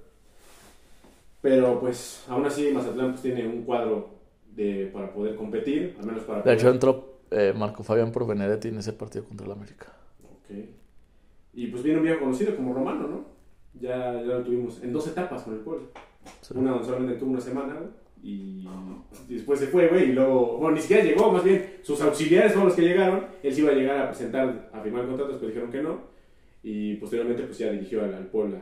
Pero 1.41 1.79
pues, 1.79 2.23
aún 2.27 2.45
así, 2.45 2.71
Mazatlán 2.71 3.11
pues, 3.11 3.21
tiene 3.21 3.47
un 3.47 3.63
cuadro 3.63 4.09
de, 4.55 4.89
para 4.93 5.11
poder 5.13 5.35
competir, 5.35 5.95
al 5.99 6.05
menos 6.05 6.23
para 6.23 6.39
De 6.39 6.43
poder... 6.43 6.57
hecho 6.57 6.69
entró 6.69 7.19
eh, 7.31 7.53
Marco 7.55 7.83
Fabián 7.83 8.11
por 8.11 8.25
Benedetti 8.25 8.69
en 8.69 8.77
ese 8.79 8.93
partido 8.93 9.25
contra 9.25 9.45
el 9.45 9.51
América. 9.51 9.93
Ok. 10.23 10.57
Y 11.53 11.67
pues 11.67 11.83
viene 11.83 11.99
un 11.99 12.05
viejo 12.05 12.19
conocido 12.21 12.55
como 12.55 12.73
Romano, 12.73 13.07
¿no? 13.07 13.25
Ya, 13.79 14.13
ya 14.13 14.37
lo 14.37 14.43
tuvimos 14.43 14.81
en 14.81 14.91
dos 14.93 15.07
etapas 15.07 15.43
con 15.43 15.53
el 15.53 15.59
pueblo. 15.59 15.87
Sí. 16.41 16.53
Una 16.55 16.71
donde 16.71 16.85
solamente 16.85 17.15
tuvo 17.19 17.31
una 17.31 17.41
semana, 17.41 17.73
güey, 17.75 17.89
y, 18.23 18.67
después 19.29 19.59
se 19.59 19.67
fue, 19.67 19.87
güey, 19.87 20.09
y 20.09 20.13
luego, 20.13 20.57
bueno, 20.57 20.75
ni 20.75 20.81
siquiera 20.81 21.03
llegó, 21.03 21.31
más 21.31 21.43
bien, 21.43 21.77
sus 21.81 22.01
auxiliares 22.01 22.51
fueron 22.51 22.67
los 22.67 22.75
que 22.75 22.81
llegaron, 22.83 23.25
él 23.43 23.53
se 23.53 23.61
iba 23.61 23.71
a 23.71 23.75
llegar 23.75 23.99
a 23.99 24.09
presentar, 24.09 24.69
a 24.73 24.81
firmar 24.81 25.01
el 25.01 25.07
contrato, 25.07 25.31
después 25.31 25.53
dijeron 25.53 25.71
que 25.71 25.81
no, 25.81 26.01
y 26.63 26.95
posteriormente 26.95 27.43
pues 27.43 27.57
ya 27.57 27.71
dirigió 27.71 28.03
al, 28.03 28.13
al 28.13 28.25
Puebla 28.27 28.61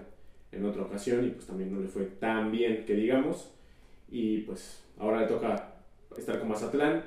en 0.52 0.66
otra 0.66 0.84
ocasión, 0.84 1.26
y 1.26 1.30
pues 1.32 1.46
también 1.46 1.74
no 1.74 1.80
le 1.80 1.88
fue 1.88 2.04
tan 2.04 2.52
bien 2.52 2.86
que 2.86 2.96
digamos, 2.96 3.52
y 4.10 4.40
pues 4.40 4.84
ahora 4.98 5.22
le 5.22 5.28
toca 5.28 5.76
estar 6.18 6.40
con 6.40 6.50
Mazatlán, 6.50 7.04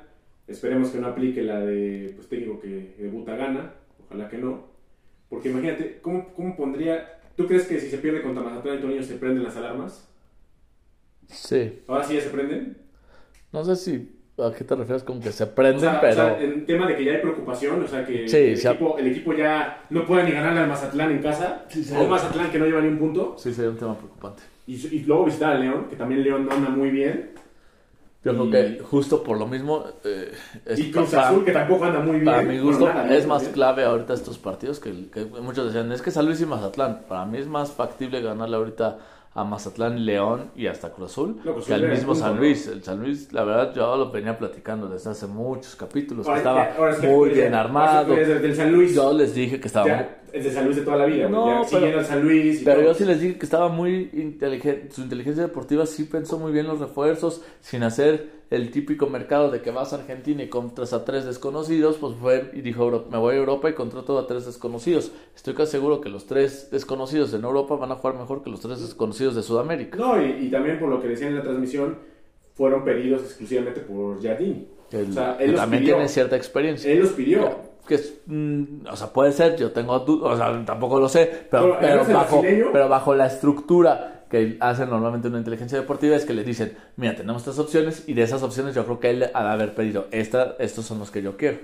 esperemos 0.46 0.90
que 0.90 0.98
no 0.98 1.08
aplique 1.08 1.42
la 1.42 1.60
de, 1.60 2.12
pues 2.14 2.28
técnico 2.28 2.60
que 2.60 2.94
debuta 2.98 3.36
gana, 3.36 3.74
ojalá 4.04 4.28
que 4.28 4.38
no, 4.38 4.66
porque 5.28 5.50
imagínate, 5.50 6.00
¿cómo, 6.00 6.32
cómo 6.34 6.56
pondría, 6.56 7.20
tú 7.36 7.46
crees 7.46 7.66
que 7.66 7.78
si 7.78 7.90
se 7.90 7.98
pierde 7.98 8.22
contra 8.22 8.42
Mazatlán 8.42 8.80
Toño 8.80 9.02
se 9.02 9.14
prenden 9.14 9.44
las 9.44 9.56
alarmas? 9.56 10.07
Sí. 11.28 11.82
Ahora 11.86 12.04
sí 12.04 12.14
ya 12.14 12.20
se 12.22 12.30
prenden. 12.30 12.76
No 13.52 13.64
sé 13.64 13.76
si 13.76 14.14
a 14.38 14.52
qué 14.52 14.64
te 14.64 14.74
refieres 14.74 15.02
con 15.02 15.20
que 15.20 15.32
se 15.32 15.44
O 15.44 15.54
prenden, 15.54 15.80
sea, 15.80 16.00
pero 16.00 16.12
o 16.12 16.14
sea, 16.16 16.40
en 16.42 16.64
tema 16.66 16.86
de 16.86 16.96
que 16.96 17.04
ya 17.04 17.12
hay 17.12 17.18
preocupación, 17.20 17.82
o 17.82 17.88
sea, 17.88 18.04
que 18.06 18.28
Sí, 18.28 18.36
el, 18.36 18.56
se 18.56 18.68
ha- 18.68 18.72
equipo, 18.72 18.96
el 18.98 19.06
equipo 19.08 19.32
ya 19.34 19.84
no 19.90 20.04
puede 20.06 20.24
ni 20.24 20.30
ganarle 20.32 20.60
al 20.60 20.68
Mazatlán 20.68 21.10
en 21.10 21.22
casa, 21.22 21.64
Sí, 21.68 21.82
sí. 21.84 21.94
o 21.96 22.02
un 22.02 22.10
Mazatlán 22.10 22.50
que 22.50 22.58
no 22.58 22.66
lleva 22.66 22.80
ni 22.80 22.88
un 22.88 22.98
punto, 22.98 23.34
sí 23.38 23.52
sería 23.52 23.70
un 23.70 23.76
tema 23.76 23.96
preocupante. 23.96 24.42
y, 24.66 24.74
y 24.74 25.00
luego 25.04 25.24
visitar 25.24 25.56
a 25.56 25.58
León, 25.58 25.86
que 25.90 25.96
también 25.96 26.22
León 26.22 26.46
no 26.46 26.52
anda 26.52 26.70
muy 26.70 26.90
bien, 26.90 27.30
Yo 28.24 28.32
Y- 28.32 28.36
creo 28.36 28.50
que 28.50 28.80
justo 28.82 29.22
por 29.22 29.38
lo 29.38 29.46
mismo 29.46 29.84
eh, 30.04 30.32
es 30.66 30.78
y 30.80 30.90
Cruz 30.90 31.10
para- 31.10 31.28
Azul, 31.28 31.44
que 31.44 31.52
tampoco 31.52 31.84
anda 31.84 32.00
muy 32.00 32.14
bien. 32.14 32.24
Para 32.24 32.42
mi 32.42 32.58
gusto 32.58 32.86
nada, 32.86 33.14
es 33.16 33.26
más 33.28 33.44
clave 33.48 33.84
ahorita 33.84 34.12
estos 34.12 34.38
partidos 34.38 34.80
que, 34.80 35.08
que 35.12 35.24
muchos 35.24 35.66
decían, 35.72 35.90
es 35.92 36.02
que 36.02 36.10
San 36.10 36.26
Luis 36.26 36.40
y 36.40 36.46
Mazatlán. 36.46 37.02
Para 37.08 37.24
mí 37.26 37.38
es 37.38 37.46
más 37.46 37.70
factible 37.72 38.20
ganarle 38.20 38.56
ahorita 38.56 38.98
a 39.34 39.44
Mazatlán, 39.44 40.04
León 40.04 40.50
y 40.56 40.66
hasta 40.66 40.90
Cruz 40.92 41.12
Azul 41.12 41.40
No, 41.44 41.54
pues, 41.54 41.66
que 41.66 41.74
al 41.74 41.88
mismo 41.88 42.12
punto, 42.12 42.20
San 42.20 42.34
¿no? 42.34 42.40
Luis. 42.40 42.66
El 42.66 42.82
San 42.82 43.00
Luis, 43.00 43.32
la 43.32 43.44
verdad, 43.44 43.74
yo 43.74 43.96
lo 43.96 44.10
venía 44.10 44.36
platicando 44.36 44.88
desde 44.88 45.10
hace 45.10 45.26
muchos 45.26 45.76
capítulos, 45.76 46.26
que 46.26 46.34
estaba 46.34 46.72
ahora 46.76 46.92
es 46.92 46.98
que 46.98 47.06
muy 47.08 47.30
bien 47.30 47.54
armado. 47.54 48.14
Yo 48.16 49.12
les 49.12 49.34
dije 49.34 49.60
que 49.60 49.68
estaba 49.68 49.86
ya, 49.86 50.17
es 50.32 50.44
de 50.44 50.50
San 50.52 50.64
Luis 50.64 50.76
de 50.76 50.82
toda 50.82 50.96
la 50.96 51.06
vida, 51.06 51.28
No, 51.28 51.62
ya, 51.64 51.68
pero- 51.70 51.98
al 51.98 52.04
San 52.04 52.22
Luis 52.22 52.60
y 52.62 52.64
Pero 52.64 52.80
todo. 52.80 52.86
yo 52.88 52.94
sí 52.94 53.04
les 53.04 53.20
dije 53.20 53.38
que 53.38 53.44
estaba 53.44 53.68
muy 53.68 54.10
inteligente, 54.12 54.90
su 54.92 55.02
inteligencia 55.02 55.42
deportiva 55.42 55.86
sí 55.86 56.04
pensó 56.04 56.38
muy 56.38 56.52
bien 56.52 56.66
los 56.66 56.78
refuerzos, 56.80 57.42
sin 57.60 57.82
hacer 57.82 58.38
el 58.50 58.70
típico 58.70 59.08
mercado 59.08 59.50
de 59.50 59.60
que 59.60 59.70
vas 59.70 59.92
a 59.92 59.96
Argentina 59.96 60.42
y 60.42 60.48
compras 60.48 60.92
a 60.94 61.04
tres 61.04 61.24
desconocidos, 61.26 61.96
pues 61.98 62.14
fue 62.20 62.50
y 62.54 62.62
dijo, 62.62 62.82
"Euro- 62.84 63.06
me 63.10 63.18
voy 63.18 63.34
a 63.34 63.38
Europa 63.38 63.68
y 63.68 63.74
contrato 63.74 64.18
a 64.18 64.26
tres 64.26 64.46
desconocidos. 64.46 65.12
Estoy 65.36 65.52
casi 65.54 65.72
seguro 65.72 66.00
que 66.00 66.08
los 66.08 66.26
tres 66.26 66.70
desconocidos 66.70 67.34
en 67.34 67.44
Europa 67.44 67.76
van 67.76 67.92
a 67.92 67.96
jugar 67.96 68.16
mejor 68.16 68.42
que 68.42 68.48
los 68.50 68.60
tres 68.60 68.80
desconocidos 68.80 69.34
de 69.34 69.42
Sudamérica. 69.42 69.98
No, 69.98 70.20
y, 70.24 70.46
y 70.46 70.50
también 70.50 70.78
por 70.78 70.88
lo 70.88 71.00
que 71.00 71.08
decían 71.08 71.30
en 71.30 71.36
la 71.36 71.42
transmisión, 71.42 71.98
fueron 72.54 72.84
pedidos 72.84 73.20
exclusivamente 73.22 73.80
por 73.80 74.22
Jardini. 74.22 74.66
El- 74.90 75.10
o 75.10 75.12
sea, 75.12 75.36
él 75.38 75.50
los 75.52 75.60
también 75.60 75.82
pidió. 75.82 75.94
tiene 75.96 76.08
cierta 76.08 76.36
experiencia. 76.36 76.90
Él 76.90 77.00
los 77.00 77.10
pidió. 77.10 77.67
Que 77.88 77.94
es, 77.96 78.20
mm, 78.26 78.86
o 78.90 78.96
sea, 78.96 79.08
puede 79.12 79.32
ser, 79.32 79.56
yo 79.56 79.72
tengo 79.72 79.94
o 79.94 80.36
sea, 80.36 80.62
tampoco 80.66 81.00
lo 81.00 81.08
sé, 81.08 81.46
pero, 81.50 81.76
pero, 81.80 81.94
¿eres 81.94 82.08
el 82.08 82.14
bajo, 82.14 82.42
pero 82.72 82.88
bajo 82.88 83.14
la 83.14 83.26
estructura 83.26 84.26
que 84.30 84.58
hace 84.60 84.84
normalmente 84.84 85.28
una 85.28 85.38
inteligencia 85.38 85.78
deportiva 85.80 86.14
es 86.14 86.26
que 86.26 86.34
le 86.34 86.44
dicen, 86.44 86.76
mira, 86.96 87.16
tenemos 87.16 87.40
estas 87.42 87.58
opciones 87.58 88.04
y 88.06 88.12
de 88.12 88.22
esas 88.22 88.42
opciones 88.42 88.74
yo 88.74 88.84
creo 88.84 89.00
que 89.00 89.08
él 89.10 89.24
ha 89.32 89.42
de 89.42 89.50
haber 89.50 89.74
pedido, 89.74 90.06
esta, 90.10 90.54
estos 90.58 90.84
son 90.84 90.98
los 90.98 91.10
que 91.10 91.22
yo 91.22 91.36
quiero. 91.38 91.56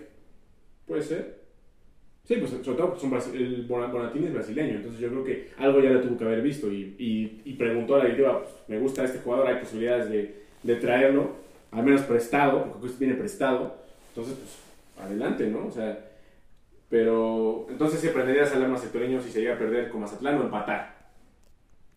Puede 0.87 1.03
ser. 1.03 1.45
Sí, 2.27 2.37
pues 2.37 2.53
sobre 2.53 2.79
todo 2.79 2.99
son 2.99 3.11
brasi- 3.13 3.35
el 3.35 3.67
Bona- 3.67 3.89
Bonatini 3.89 4.29
es 4.29 4.33
brasileño, 4.33 4.77
entonces 4.77 4.99
yo 4.99 5.11
creo 5.11 5.25
que 5.25 5.51
algo 5.59 5.81
ya 5.81 5.91
lo 5.91 6.01
tuvo 6.01 6.17
que 6.17 6.25
haber 6.25 6.41
visto 6.41 6.73
y, 6.73 6.97
y, 6.99 7.43
y 7.45 7.53
preguntó 7.53 7.97
a 7.97 7.99
la 7.99 8.05
directiva, 8.05 8.39
pues, 8.43 8.55
me 8.67 8.79
gusta 8.79 9.05
este 9.05 9.19
jugador, 9.19 9.47
hay 9.49 9.57
posibilidades 9.57 10.09
de, 10.09 10.35
de 10.63 10.77
traerlo, 10.77 11.33
al 11.71 11.85
menos 11.85 12.01
prestado, 12.03 12.65
porque 12.81 12.89
viene 12.99 13.15
prestado, 13.15 13.75
entonces 14.09 14.37
pues 14.39 15.05
adelante, 15.07 15.47
¿no? 15.49 15.67
O 15.67 15.71
sea, 15.71 15.99
pero 16.95 17.67
entonces 17.71 17.99
se 17.99 18.11
prendería 18.11 18.43
las 18.43 18.53
alarmas 18.53 18.81
sectoreño 18.81 19.21
si 19.21 19.29
se 19.29 19.41
llega 19.41 19.55
a 19.55 19.59
perder 19.59 19.91
con 19.91 20.03
Mazatlán 20.03 20.39
o 20.39 20.43
empatar. 20.45 20.95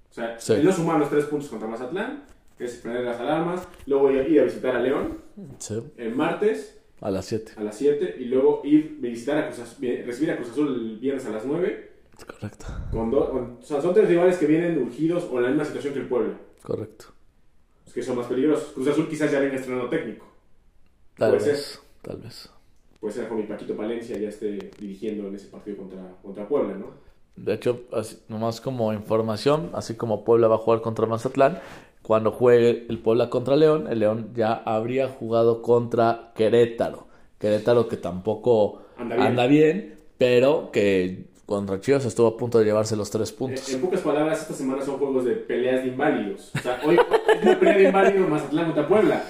O 0.09 0.13
sea, 0.15 0.39
Sí. 0.39 0.55
no 0.63 0.71
sumar 0.71 0.97
los 0.99 1.07
tres 1.11 1.25
puntos 1.25 1.49
contra 1.49 1.67
Mazatlán, 1.67 2.23
que 2.57 2.65
es 2.65 2.77
prender 2.77 3.03
las 3.03 3.19
alarmas, 3.19 3.67
luego 3.85 4.09
ir 4.11 4.41
a- 4.41 4.45
visitar 4.45 4.75
a 4.75 4.79
León 4.79 5.19
el 5.97 6.15
martes, 6.15 6.79
A 6.99 7.11
las 7.11 7.27
7. 7.27 7.51
a 7.57 7.61
las 7.61 7.77
7 7.77 8.15
y 8.17 8.25
luego 8.25 8.61
ir 8.63 8.97
visitar 8.99 9.37
a 9.37 9.47
Cruz 9.49 9.59
Azul, 9.59 9.87
recibir 10.03 10.31
a 10.31 10.37
Cruz 10.37 10.49
Azul 10.49 10.67
el 10.73 10.97
viernes 10.97 11.23
a 11.27 11.29
las 11.29 11.45
9 11.45 11.91
Correcto. 12.25 12.65
Con 12.89 13.11
do- 13.11 13.29
con- 13.29 13.57
o 13.59 13.61
sea, 13.61 13.79
son 13.79 13.93
tres 13.93 14.09
rivales 14.09 14.37
que 14.39 14.47
vienen 14.47 14.79
urgidos 14.81 15.25
o 15.31 15.37
en 15.37 15.43
la 15.43 15.49
misma 15.49 15.65
situación 15.65 15.93
que 15.93 15.99
el 15.99 16.07
Puebla. 16.07 16.33
Correcto. 16.63 17.05
Es 17.85 17.93
que 17.93 18.01
son 18.01 18.17
más 18.17 18.25
peligrosos. 18.25 18.71
Cruz 18.73 18.87
Azul 18.87 19.07
quizás 19.07 19.31
ya 19.31 19.39
venga 19.39 19.57
estrenando 19.57 19.87
técnico. 19.89 20.25
Tal 21.15 21.35
Puede 21.37 21.51
vez. 21.51 21.79
Tal 22.01 22.17
vez. 22.17 22.49
Puede 22.99 23.13
ser 23.13 23.27
con 23.27 23.37
mi 23.37 23.43
Paquito 23.43 23.75
Palencia 23.75 24.17
ya 24.17 24.29
esté 24.29 24.71
dirigiendo 24.79 25.27
en 25.27 25.35
ese 25.35 25.47
partido 25.47 25.77
contra, 25.77 25.99
contra 26.21 26.47
Puebla, 26.47 26.75
¿no? 26.75 26.87
De 27.35 27.53
hecho, 27.53 27.81
así- 27.93 28.17
nomás 28.29 28.59
como 28.61 28.91
información, 28.93 29.69
así 29.73 29.93
como 29.93 30.23
Puebla 30.23 30.47
va 30.47 30.55
a 30.55 30.59
jugar 30.59 30.81
contra 30.81 31.05
Mazatlán, 31.05 31.59
cuando 32.01 32.31
juegue 32.31 32.85
el 32.89 32.99
Puebla 32.99 33.29
contra 33.29 33.55
León, 33.55 33.85
el 33.89 33.99
León 33.99 34.29
ya 34.33 34.53
habría 34.53 35.07
jugado 35.09 35.61
contra 35.61 36.31
Querétaro. 36.35 37.05
Querétaro 37.37 37.87
que 37.87 37.97
tampoco 37.97 38.81
Anda 38.97 39.15
bien. 39.15 39.27
anda 39.27 39.45
bien, 39.47 39.99
pero 40.17 40.71
que 40.71 41.25
contra 41.45 41.79
Chivas 41.79 42.03
estuvo 42.05 42.27
a 42.27 42.37
punto 42.37 42.57
de 42.57 42.65
llevarse 42.65 42.95
los 42.95 43.11
tres 43.11 43.29
Eh, 43.31 43.35
puntos. 43.37 43.69
En 43.71 43.81
pocas 43.81 44.01
palabras, 44.01 44.41
esta 44.41 44.53
semana 44.55 44.83
son 44.83 44.97
juegos 44.97 45.23
de 45.25 45.33
peleas 45.33 45.83
de 45.83 45.89
inválidos. 45.89 46.51
O 46.55 46.59
sea, 46.59 46.81
hoy 46.83 46.95
es 46.95 47.43
una 47.43 47.59
pelea 47.59 47.77
de 47.77 47.83
inválidos 47.83 48.29
Mazatlán 48.29 48.65
contra 48.65 48.87
Puebla. 48.87 49.23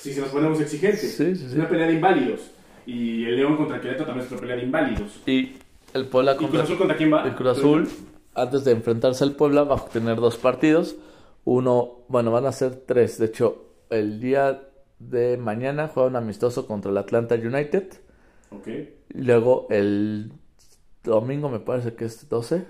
Si 0.00 0.12
se 0.12 0.20
nos 0.20 0.28
ponemos 0.28 0.60
exigentes. 0.60 1.00
Sí, 1.16 1.34
sí, 1.34 1.36
sí. 1.36 1.46
Es 1.46 1.54
una 1.54 1.68
pelea 1.68 1.86
de 1.86 1.94
inválidos. 1.94 2.50
Y 2.86 3.24
el 3.24 3.36
León 3.36 3.56
contra 3.56 3.80
Querétaro 3.80 4.06
también 4.06 4.26
es 4.26 4.32
una 4.32 4.40
pelea 4.40 4.56
de 4.56 4.62
inválidos. 4.64 5.20
Y 5.26 5.56
el 5.94 6.06
Puebla 6.06 6.32
¿Y 6.32 6.36
Cruz 6.36 6.50
contra 6.50 6.64
Azul 6.64 6.78
contra 6.78 6.96
quién 6.96 7.12
va? 7.12 7.24
el 7.26 7.34
Cruz 7.34 7.58
Azul, 7.58 7.88
antes 8.34 8.64
de 8.64 8.72
enfrentarse 8.72 9.24
al 9.24 9.36
Puebla, 9.36 9.64
va 9.64 9.76
a 9.76 9.84
tener 9.86 10.16
dos 10.16 10.36
partidos. 10.36 10.96
Uno, 11.44 11.98
bueno, 12.08 12.30
van 12.30 12.46
a 12.46 12.52
ser 12.52 12.74
tres. 12.86 13.18
De 13.18 13.26
hecho, 13.26 13.64
el 13.90 14.20
día 14.20 14.62
de 14.98 15.36
mañana 15.36 15.88
juega 15.88 16.08
un 16.08 16.16
amistoso 16.16 16.66
contra 16.66 16.90
el 16.90 16.96
Atlanta 16.98 17.34
United. 17.34 17.92
Ok. 18.50 18.68
Y 19.14 19.22
luego 19.22 19.66
el 19.70 20.32
domingo 21.02 21.48
me 21.48 21.60
parece 21.60 21.94
que 21.94 22.06
es 22.06 22.28
12. 22.28 22.64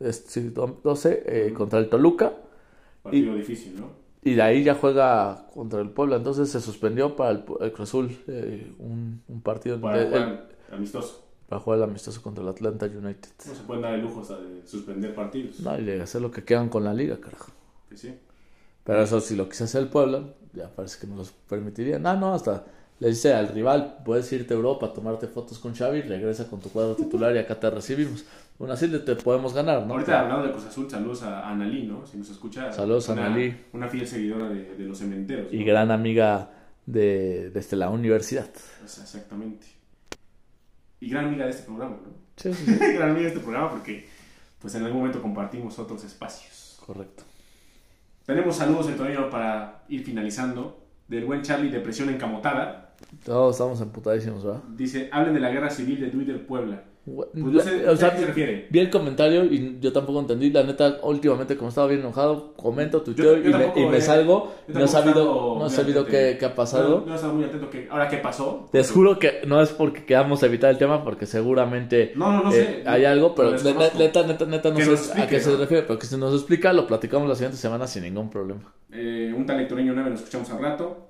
Es, 0.00 0.24
sí, 0.28 0.50
dom- 0.54 0.80
12 0.82 1.22
eh, 1.26 1.52
contra 1.52 1.78
el 1.78 1.88
Toluca. 1.88 2.32
Partido 3.02 3.34
difícil, 3.34 3.80
¿no? 3.80 3.90
Y 4.30 4.34
de 4.34 4.42
ahí 4.42 4.62
ya 4.64 4.74
juega 4.74 5.46
contra 5.54 5.80
el 5.80 5.90
Puebla. 5.90 6.16
Entonces 6.16 6.50
se 6.50 6.60
suspendió 6.60 7.16
para 7.16 7.30
el, 7.30 7.44
el 7.60 7.72
Cruz 7.72 7.88
Azul 7.88 8.16
eh, 8.26 8.72
un, 8.78 9.22
un 9.28 9.40
partido 9.42 9.80
Para 9.80 10.04
jugar 10.04 10.48
amistoso. 10.72 11.24
para 11.48 11.60
jugar 11.60 11.78
el 11.78 11.84
amistoso 11.84 12.22
contra 12.22 12.42
el 12.42 12.50
Atlanta 12.50 12.86
United. 12.86 13.30
No 13.46 13.54
se 13.54 13.62
pueden 13.62 13.82
dar 13.82 13.94
el 13.94 14.02
lujo 14.02 14.20
hasta 14.20 14.38
de 14.38 14.66
suspender 14.66 15.14
partidos. 15.14 15.60
No, 15.60 15.78
y 15.78 15.84
de 15.84 16.02
hacer 16.02 16.20
lo 16.20 16.30
que 16.30 16.44
quieran 16.44 16.68
con 16.68 16.84
la 16.84 16.92
liga, 16.94 17.18
carajo. 17.20 17.52
Que 17.88 17.96
sí. 17.96 18.14
Pero 18.84 19.02
eso 19.02 19.20
si 19.20 19.36
lo 19.36 19.48
quise 19.48 19.64
hacer 19.64 19.82
el 19.82 19.88
Puebla, 19.88 20.34
ya 20.52 20.68
parece 20.74 20.98
que 21.00 21.06
no 21.06 21.16
los 21.16 21.32
permitiría. 21.32 21.98
No, 21.98 22.16
no, 22.16 22.34
hasta 22.34 22.64
le 23.00 23.08
dice 23.08 23.34
al 23.34 23.48
rival, 23.48 23.98
puedes 24.04 24.32
irte 24.32 24.54
a 24.54 24.56
Europa, 24.56 24.92
tomarte 24.92 25.26
fotos 25.28 25.58
con 25.58 25.74
Xavi, 25.74 26.02
regresa 26.02 26.48
con 26.48 26.60
tu 26.60 26.68
cuadro 26.70 26.96
titular 26.96 27.34
y 27.34 27.38
acá 27.38 27.58
te 27.58 27.70
recibimos. 27.70 28.24
Aún 28.58 28.70
así 28.72 28.88
te 28.88 29.14
podemos 29.16 29.54
ganar, 29.54 29.86
¿no? 29.86 29.94
Ahorita 29.94 30.20
hablando 30.20 30.46
de 30.46 30.52
Cruz 30.52 30.66
Azul, 30.66 30.90
saludos 30.90 31.22
a 31.22 31.48
Analí, 31.48 31.86
¿no? 31.86 32.04
Si 32.04 32.16
nos 32.16 32.28
escucha. 32.28 32.72
Saludos 32.72 33.08
a 33.08 33.12
Analí. 33.12 33.54
Una 33.72 33.88
fiel 33.88 34.06
seguidora 34.06 34.48
de, 34.48 34.74
de 34.74 34.84
los 34.84 34.98
cementeros. 34.98 35.52
Y 35.52 35.62
gran 35.62 35.92
amiga 35.92 36.50
de, 36.86 37.50
desde 37.50 37.76
la 37.76 37.90
universidad. 37.90 38.50
Pues, 38.80 38.98
exactamente. 38.98 39.66
Y 41.00 41.10
gran 41.10 41.26
amiga 41.26 41.44
de 41.44 41.50
este 41.50 41.62
programa, 41.64 41.98
¿no? 42.02 42.12
Sí, 42.36 42.52
sí, 42.52 42.64
sí. 42.78 42.92
gran 42.94 43.10
amiga 43.10 43.22
de 43.22 43.28
este 43.28 43.40
programa 43.40 43.70
porque 43.70 44.08
pues 44.58 44.74
en 44.74 44.84
algún 44.84 45.00
momento 45.00 45.22
compartimos 45.22 45.78
otros 45.78 46.02
espacios. 46.04 46.80
Correcto. 46.84 47.24
Tenemos 48.26 48.56
saludos, 48.56 48.88
Antonio, 48.88 49.30
para 49.30 49.84
ir 49.88 50.04
finalizando. 50.04 50.84
Del 51.06 51.24
buen 51.24 51.42
Charlie, 51.42 51.70
Depresión 51.70 52.10
Encamotada. 52.10 52.87
Todos 53.24 53.56
estamos 53.56 53.80
emputadísimos, 53.80 54.44
¿verdad? 54.44 54.62
Dice, 54.76 55.08
hablen 55.12 55.34
de 55.34 55.40
la 55.40 55.50
guerra 55.50 55.70
civil 55.70 56.00
de 56.00 56.08
Twitter 56.08 56.46
Puebla. 56.46 56.84
Pues 57.16 57.28
no 57.34 57.60
sé- 57.60 57.88
o 57.88 57.96
sea, 57.96 58.08
¿a 58.08 58.12
qué 58.12 58.18
se 58.18 58.26
refiere? 58.26 58.66
Vi 58.70 58.80
el 58.80 58.90
comentario 58.90 59.44
y 59.44 59.78
yo 59.80 59.92
tampoco 59.92 60.20
entendí. 60.20 60.50
La 60.50 60.62
neta, 60.62 60.98
últimamente, 61.02 61.56
como 61.56 61.70
estaba 61.70 61.86
bien 61.86 62.00
enojado, 62.00 62.52
comento, 62.54 63.00
tuiteo 63.02 63.38
y, 63.38 63.44
me, 63.44 63.72
y 63.76 63.86
me 63.86 63.96
eh, 63.96 64.00
salgo. 64.02 64.52
No 64.66 64.84
he 64.84 64.88
sabido, 64.88 65.56
no 65.58 65.66
he 65.66 65.70
sabido 65.70 66.04
qué, 66.04 66.36
qué 66.38 66.44
ha 66.44 66.54
pasado. 66.54 67.00
No, 67.00 67.06
no 67.06 67.12
he 67.12 67.16
estado 67.16 67.34
muy 67.34 67.44
atento. 67.44 67.70
Que, 67.70 67.88
¿Ahora 67.90 68.08
qué 68.08 68.18
pasó? 68.18 68.68
Les 68.72 68.90
juro 68.90 69.18
que 69.18 69.40
no 69.46 69.62
es 69.62 69.70
porque 69.70 70.04
queramos 70.04 70.42
evitar 70.42 70.70
el 70.70 70.76
tema, 70.78 71.02
porque 71.02 71.24
seguramente 71.24 72.12
No, 72.14 72.30
no, 72.32 72.42
no 72.44 72.52
eh, 72.52 72.82
sé. 72.82 72.88
hay 72.88 73.04
algo, 73.06 73.34
pero 73.34 73.52
neta, 73.52 74.26
neta, 74.26 74.44
neta, 74.44 74.70
no 74.70 74.78
sé 74.96 75.20
a 75.22 75.26
qué 75.26 75.40
se 75.40 75.56
refiere, 75.56 75.84
pero 75.84 75.98
que 75.98 76.06
se 76.06 76.18
nos 76.18 76.34
explica, 76.34 76.72
lo 76.72 76.86
platicamos 76.86 77.28
la 77.28 77.34
siguiente 77.34 77.56
semana 77.56 77.86
sin 77.86 78.02
ningún 78.02 78.28
problema. 78.28 78.74
Eh, 78.92 79.32
un 79.34 79.46
tal 79.46 79.60
Hectoreño 79.60 79.94
9, 79.94 80.10
nos 80.10 80.20
escuchamos 80.20 80.50
al 80.50 80.60
rato. 80.60 81.07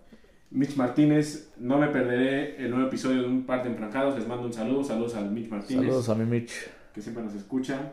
Mitch 0.50 0.76
Martínez, 0.76 1.52
no 1.58 1.78
me 1.78 1.88
perderé 1.88 2.56
el 2.64 2.70
nuevo 2.70 2.86
episodio 2.88 3.22
de 3.22 3.28
Un 3.28 3.44
Par 3.44 3.62
de 3.62 3.68
Enfrancados. 3.70 4.16
Les 4.18 4.26
mando 4.26 4.46
un 4.46 4.52
saludo. 4.52 4.82
Saludos 4.82 5.14
al 5.14 5.30
Mitch 5.30 5.48
Martínez, 5.50 5.84
Saludos 5.84 6.08
a 6.08 6.14
mi 6.14 6.24
Mitch. 6.24 6.52
que 6.94 7.02
siempre 7.02 7.22
nos 7.22 7.34
escucha. 7.34 7.92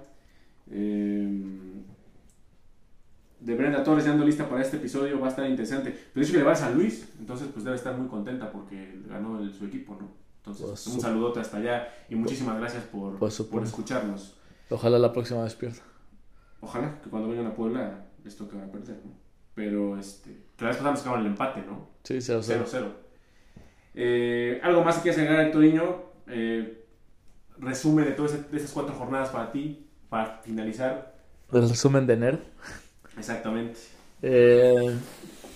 Eh, 0.72 1.44
de 3.42 3.56
Brenda 3.56 3.84
Torres, 3.84 4.06
ya 4.06 4.12
ando 4.14 4.26
lista 4.26 4.48
para 4.50 4.62
este 4.62 4.78
episodio. 4.78 5.20
Va 5.20 5.28
a 5.28 5.30
estar 5.30 5.48
interesante. 5.50 5.92
Pero 5.92 6.22
dice 6.22 6.32
que 6.32 6.38
le 6.40 6.44
va 6.46 6.54
a 6.54 6.56
San 6.56 6.74
Luis, 6.76 7.10
entonces 7.20 7.50
pues 7.54 7.66
debe 7.66 7.76
estar 7.76 7.96
muy 7.98 8.08
contenta 8.08 8.52
porque 8.52 9.02
ganó 9.06 9.40
el- 9.40 9.54
su 9.54 9.66
equipo, 9.66 9.98
¿no? 10.00 10.10
Entonces, 10.38 10.66
Pues, 10.66 10.88
un 10.88 11.02
saludote 11.02 11.40
hasta 11.42 11.58
allá 11.58 11.88
y 12.10 12.16
muchísimas 12.16 12.58
gracias 12.60 12.84
por, 12.86 13.18
Pues, 13.18 13.40
por 13.42 13.64
escucharnos. 13.64 14.38
Ojalá 14.70 14.98
la 14.98 15.12
próxima 15.12 15.44
despierta. 15.44 15.82
Ojalá 16.62 17.00
que 17.02 17.10
cuando 17.10 17.30
vengan 17.30 17.48
a 17.48 17.56
Puebla 17.56 18.06
les 18.24 18.36
toque 18.36 18.58
a 18.58 18.72
perder, 18.72 19.02
¿no? 19.06 19.12
Pero 19.56 19.98
este, 19.98 20.45
la 20.60 20.68
vez 20.68 20.78
pasada 20.78 20.92
nos 21.12 21.20
el 21.20 21.26
empate, 21.28 21.62
¿no? 21.62 21.88
Sí, 22.04 22.16
0-0. 22.16 22.44
0-0. 22.44 22.86
Eh, 23.96 24.60
¿Algo 24.64 24.84
más 24.84 24.98
que 24.98 25.04
quieras 25.04 25.20
agregar, 25.22 25.46
Hectorinho? 25.48 26.04
Eh, 26.28 26.86
resumen 27.58 28.06
de 28.06 28.12
todas 28.12 28.34
ese- 28.34 28.44
de 28.50 28.58
esas 28.58 28.72
cuatro 28.72 28.94
jornadas 28.96 29.30
para 29.30 29.52
ti, 29.52 29.88
para 30.10 30.42
finalizar. 30.44 31.16
El 31.52 31.70
resumen 31.70 32.06
de 32.08 32.14
enero. 32.14 32.40
Exactamente. 33.18 33.80
Eh, 34.22 34.96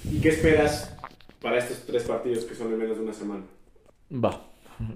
¿Y 0.06 0.22
qué 0.22 0.30
esperas 0.30 0.96
para 1.42 1.58
estos 1.58 1.86
tres 1.86 2.04
partidos 2.04 2.46
que 2.46 2.56
son 2.56 2.72
en 2.72 2.78
menos 2.78 2.98
de 2.98 3.04
una 3.04 3.14
semana? 3.14 3.44
va. 4.12 4.46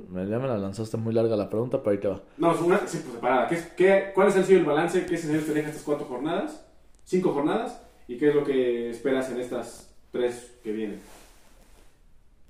Me, 0.09 0.25
ya 0.25 0.39
me 0.39 0.47
la 0.47 0.57
lanzaste 0.57 0.95
muy 0.95 1.13
larga 1.13 1.35
la 1.35 1.49
pregunta, 1.49 1.79
pero 1.83 1.91
ahí 1.91 1.99
te 1.99 2.07
va. 2.07 2.21
No, 2.37 2.53
es 2.55 2.61
una 2.61 2.77
sí, 2.87 2.99
pues, 3.03 3.15
separada. 3.15 3.47
¿Qué, 3.49 3.61
qué, 3.75 4.11
¿Cuál 4.15 4.27
ha 4.29 4.31
sido 4.31 4.59
el 4.59 4.65
balance? 4.65 5.05
¿Qué 5.05 5.15
escenarios 5.15 5.45
te 5.45 5.53
dejan 5.53 5.71
estas 5.71 5.83
cuatro 5.83 6.05
jornadas? 6.05 6.65
¿Cinco 7.03 7.33
jornadas? 7.33 7.81
¿Y 8.07 8.17
qué 8.17 8.29
es 8.29 8.35
lo 8.35 8.45
que 8.45 8.89
esperas 8.89 9.29
en 9.29 9.41
estas 9.41 9.92
tres 10.13 10.55
que 10.63 10.71
vienen? 10.71 11.01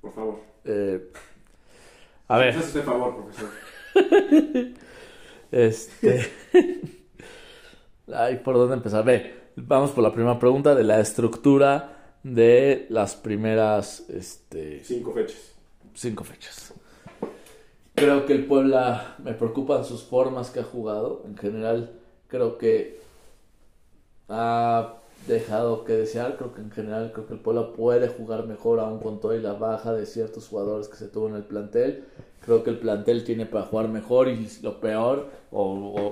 Por 0.01 0.13
favor. 0.13 0.39
Eh, 0.65 1.11
a 2.27 2.37
ver, 2.37 2.55
este 2.55 2.81
favor, 2.81 3.15
profesor. 3.15 3.49
este. 5.51 6.31
Ay, 8.13 8.35
¿por 8.43 8.55
dónde 8.55 8.75
empezar? 8.75 9.03
Ve, 9.05 9.33
vamos 9.55 9.91
por 9.91 10.03
la 10.03 10.11
primera 10.11 10.37
pregunta 10.37 10.75
de 10.75 10.83
la 10.83 10.99
estructura 10.99 12.17
de 12.21 12.85
las 12.89 13.15
primeras 13.15 14.09
este, 14.09 14.83
Cinco 14.83 15.13
fechas. 15.13 15.53
cinco 15.93 16.23
fechas. 16.25 16.73
Creo 17.95 18.25
que 18.25 18.33
el 18.33 18.45
Puebla 18.45 19.15
me 19.23 19.33
preocupan 19.33 19.85
sus 19.85 20.03
formas 20.03 20.49
que 20.49 20.59
ha 20.59 20.63
jugado. 20.63 21.23
En 21.25 21.37
general, 21.37 21.91
creo 22.27 22.57
que 22.57 22.99
ha 24.27 24.95
dejado 25.27 25.83
que 25.85 25.93
desear. 25.93 26.37
Creo 26.37 26.53
que 26.53 26.61
en 26.61 26.71
general, 26.71 27.11
creo 27.13 27.27
que 27.27 27.33
el 27.33 27.39
Puebla 27.39 27.73
puede 27.73 28.07
jugar 28.07 28.45
mejor 28.47 28.79
aún 28.79 28.99
con 28.99 29.19
toda 29.19 29.35
y 29.35 29.41
la 29.41 29.53
baja 29.53 29.93
de 29.93 30.05
ciertos 30.05 30.47
jugadores 30.47 30.87
que 30.87 30.97
se 30.97 31.07
tuvo 31.07 31.27
en 31.29 31.35
el 31.35 31.43
plantel. 31.43 32.05
Creo 32.45 32.63
que 32.63 32.69
el 32.71 32.77
plantel 32.79 33.23
tiene 33.23 33.45
para 33.45 33.65
jugar 33.65 33.87
mejor 33.89 34.27
y 34.27 34.47
lo 34.61 34.79
peor, 34.81 35.27
o, 35.51 35.61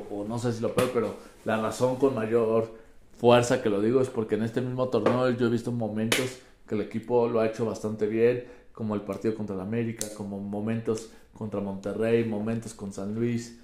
o- 0.10 0.16
o 0.22 0.24
no 0.28 0.40
sé 0.40 0.54
si 0.54 0.62
lo 0.62 0.74
peor, 0.74 0.90
pero 0.94 1.16
la 1.46 1.62
razón 1.62 1.98
con 1.98 2.16
mayor 2.16 2.70
fuerza 3.18 3.62
que 3.62 3.70
lo 3.70 3.82
digo 3.82 4.02
es 4.02 4.10
porque 4.10 4.36
en 4.36 4.44
este 4.44 4.62
mismo 4.62 4.88
torneo 4.90 5.30
yo 5.32 5.48
he 5.48 5.50
visto 5.50 5.72
momentos 5.72 6.40
que 6.68 6.76
el 6.76 6.82
equipo 6.82 7.28
lo 7.28 7.40
ha 7.42 7.48
hecho 7.48 7.66
bastante 7.66 8.08
bien, 8.08 8.46
como 8.72 8.96
el 8.96 9.02
partido 9.02 9.36
contra 9.36 9.56
el 9.56 9.62
América, 9.62 10.08
como 10.16 10.40
momentos 10.40 11.10
contra 11.38 11.60
Monterrey, 11.60 12.24
momentos 12.24 12.74
con 12.74 12.94
San 12.94 13.14
Luis. 13.14 13.60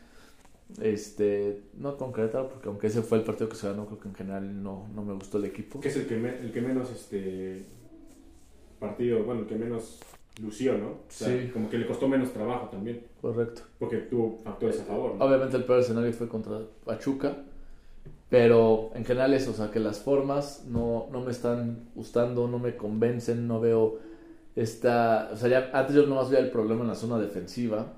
Este, 0.82 1.62
no 1.78 1.98
con 1.98 2.12
Querétaro, 2.14 2.50
porque 2.50 2.68
aunque 2.68 2.88
ese 2.88 3.02
fue 3.02 3.18
el 3.20 3.24
partido 3.24 3.50
que 3.50 3.56
se 3.56 3.68
ganó, 3.68 3.86
creo 3.86 4.00
que 4.00 4.10
en 4.10 4.16
general 4.16 4.64
no, 4.64 4.88
no 4.94 5.04
me 5.04 5.14
gustó 5.14 5.38
el 5.38 5.46
equipo. 5.46 5.80
Que 5.80 5.88
es 5.88 5.96
el 5.96 6.08
que, 6.08 6.18
me- 6.18 6.38
el 6.40 6.52
que 6.52 6.62
menos 6.62 6.92
este 6.92 7.64
partido, 8.80 9.24
bueno, 9.24 9.42
el 9.42 9.48
que 9.48 9.56
menos 9.56 10.00
lució, 10.42 10.78
¿no? 10.78 10.88
O 10.90 10.98
sea, 11.10 11.30
Sí. 11.30 11.50
Como 11.52 11.70
que 11.70 11.78
le 11.80 11.88
costó 11.88 12.08
menos 12.08 12.32
trabajo 12.32 12.68
también, 12.70 13.02
Correcto. 13.22 13.62
porque 13.80 13.98
tuvo 13.98 14.38
factores 14.44 14.80
a 14.82 14.84
favor. 14.84 15.16
¿no? 15.16 15.26
Obviamente 15.26 15.58
el 15.58 15.64
peor 15.64 15.80
escenario 15.80 16.14
fue 16.14 16.28
contra 16.28 16.60
Pachuca, 16.86 17.38
pero 18.30 18.92
en 18.94 19.04
general 19.06 19.34
eso, 19.34 19.52
o 19.52 19.54
sea, 19.54 19.72
que 19.72 19.80
las 19.80 20.00
formas 20.00 20.66
no, 20.68 21.08
no 21.12 21.22
me 21.22 21.32
están 21.32 21.88
gustando, 21.96 22.48
no 22.48 22.60
me 22.60 22.76
convencen, 22.76 23.48
no 23.48 23.60
veo 23.60 24.00
esta... 24.56 25.30
O 25.34 25.38
sea, 25.38 25.50
ya 25.50 25.70
antes 25.74 25.96
yo 25.96 26.06
nomás 26.06 26.30
veía 26.30 26.44
el 26.44 26.52
problema 26.52 26.82
en 26.82 26.90
la 26.90 26.96
zona 26.96 27.18
defensiva. 27.20 27.94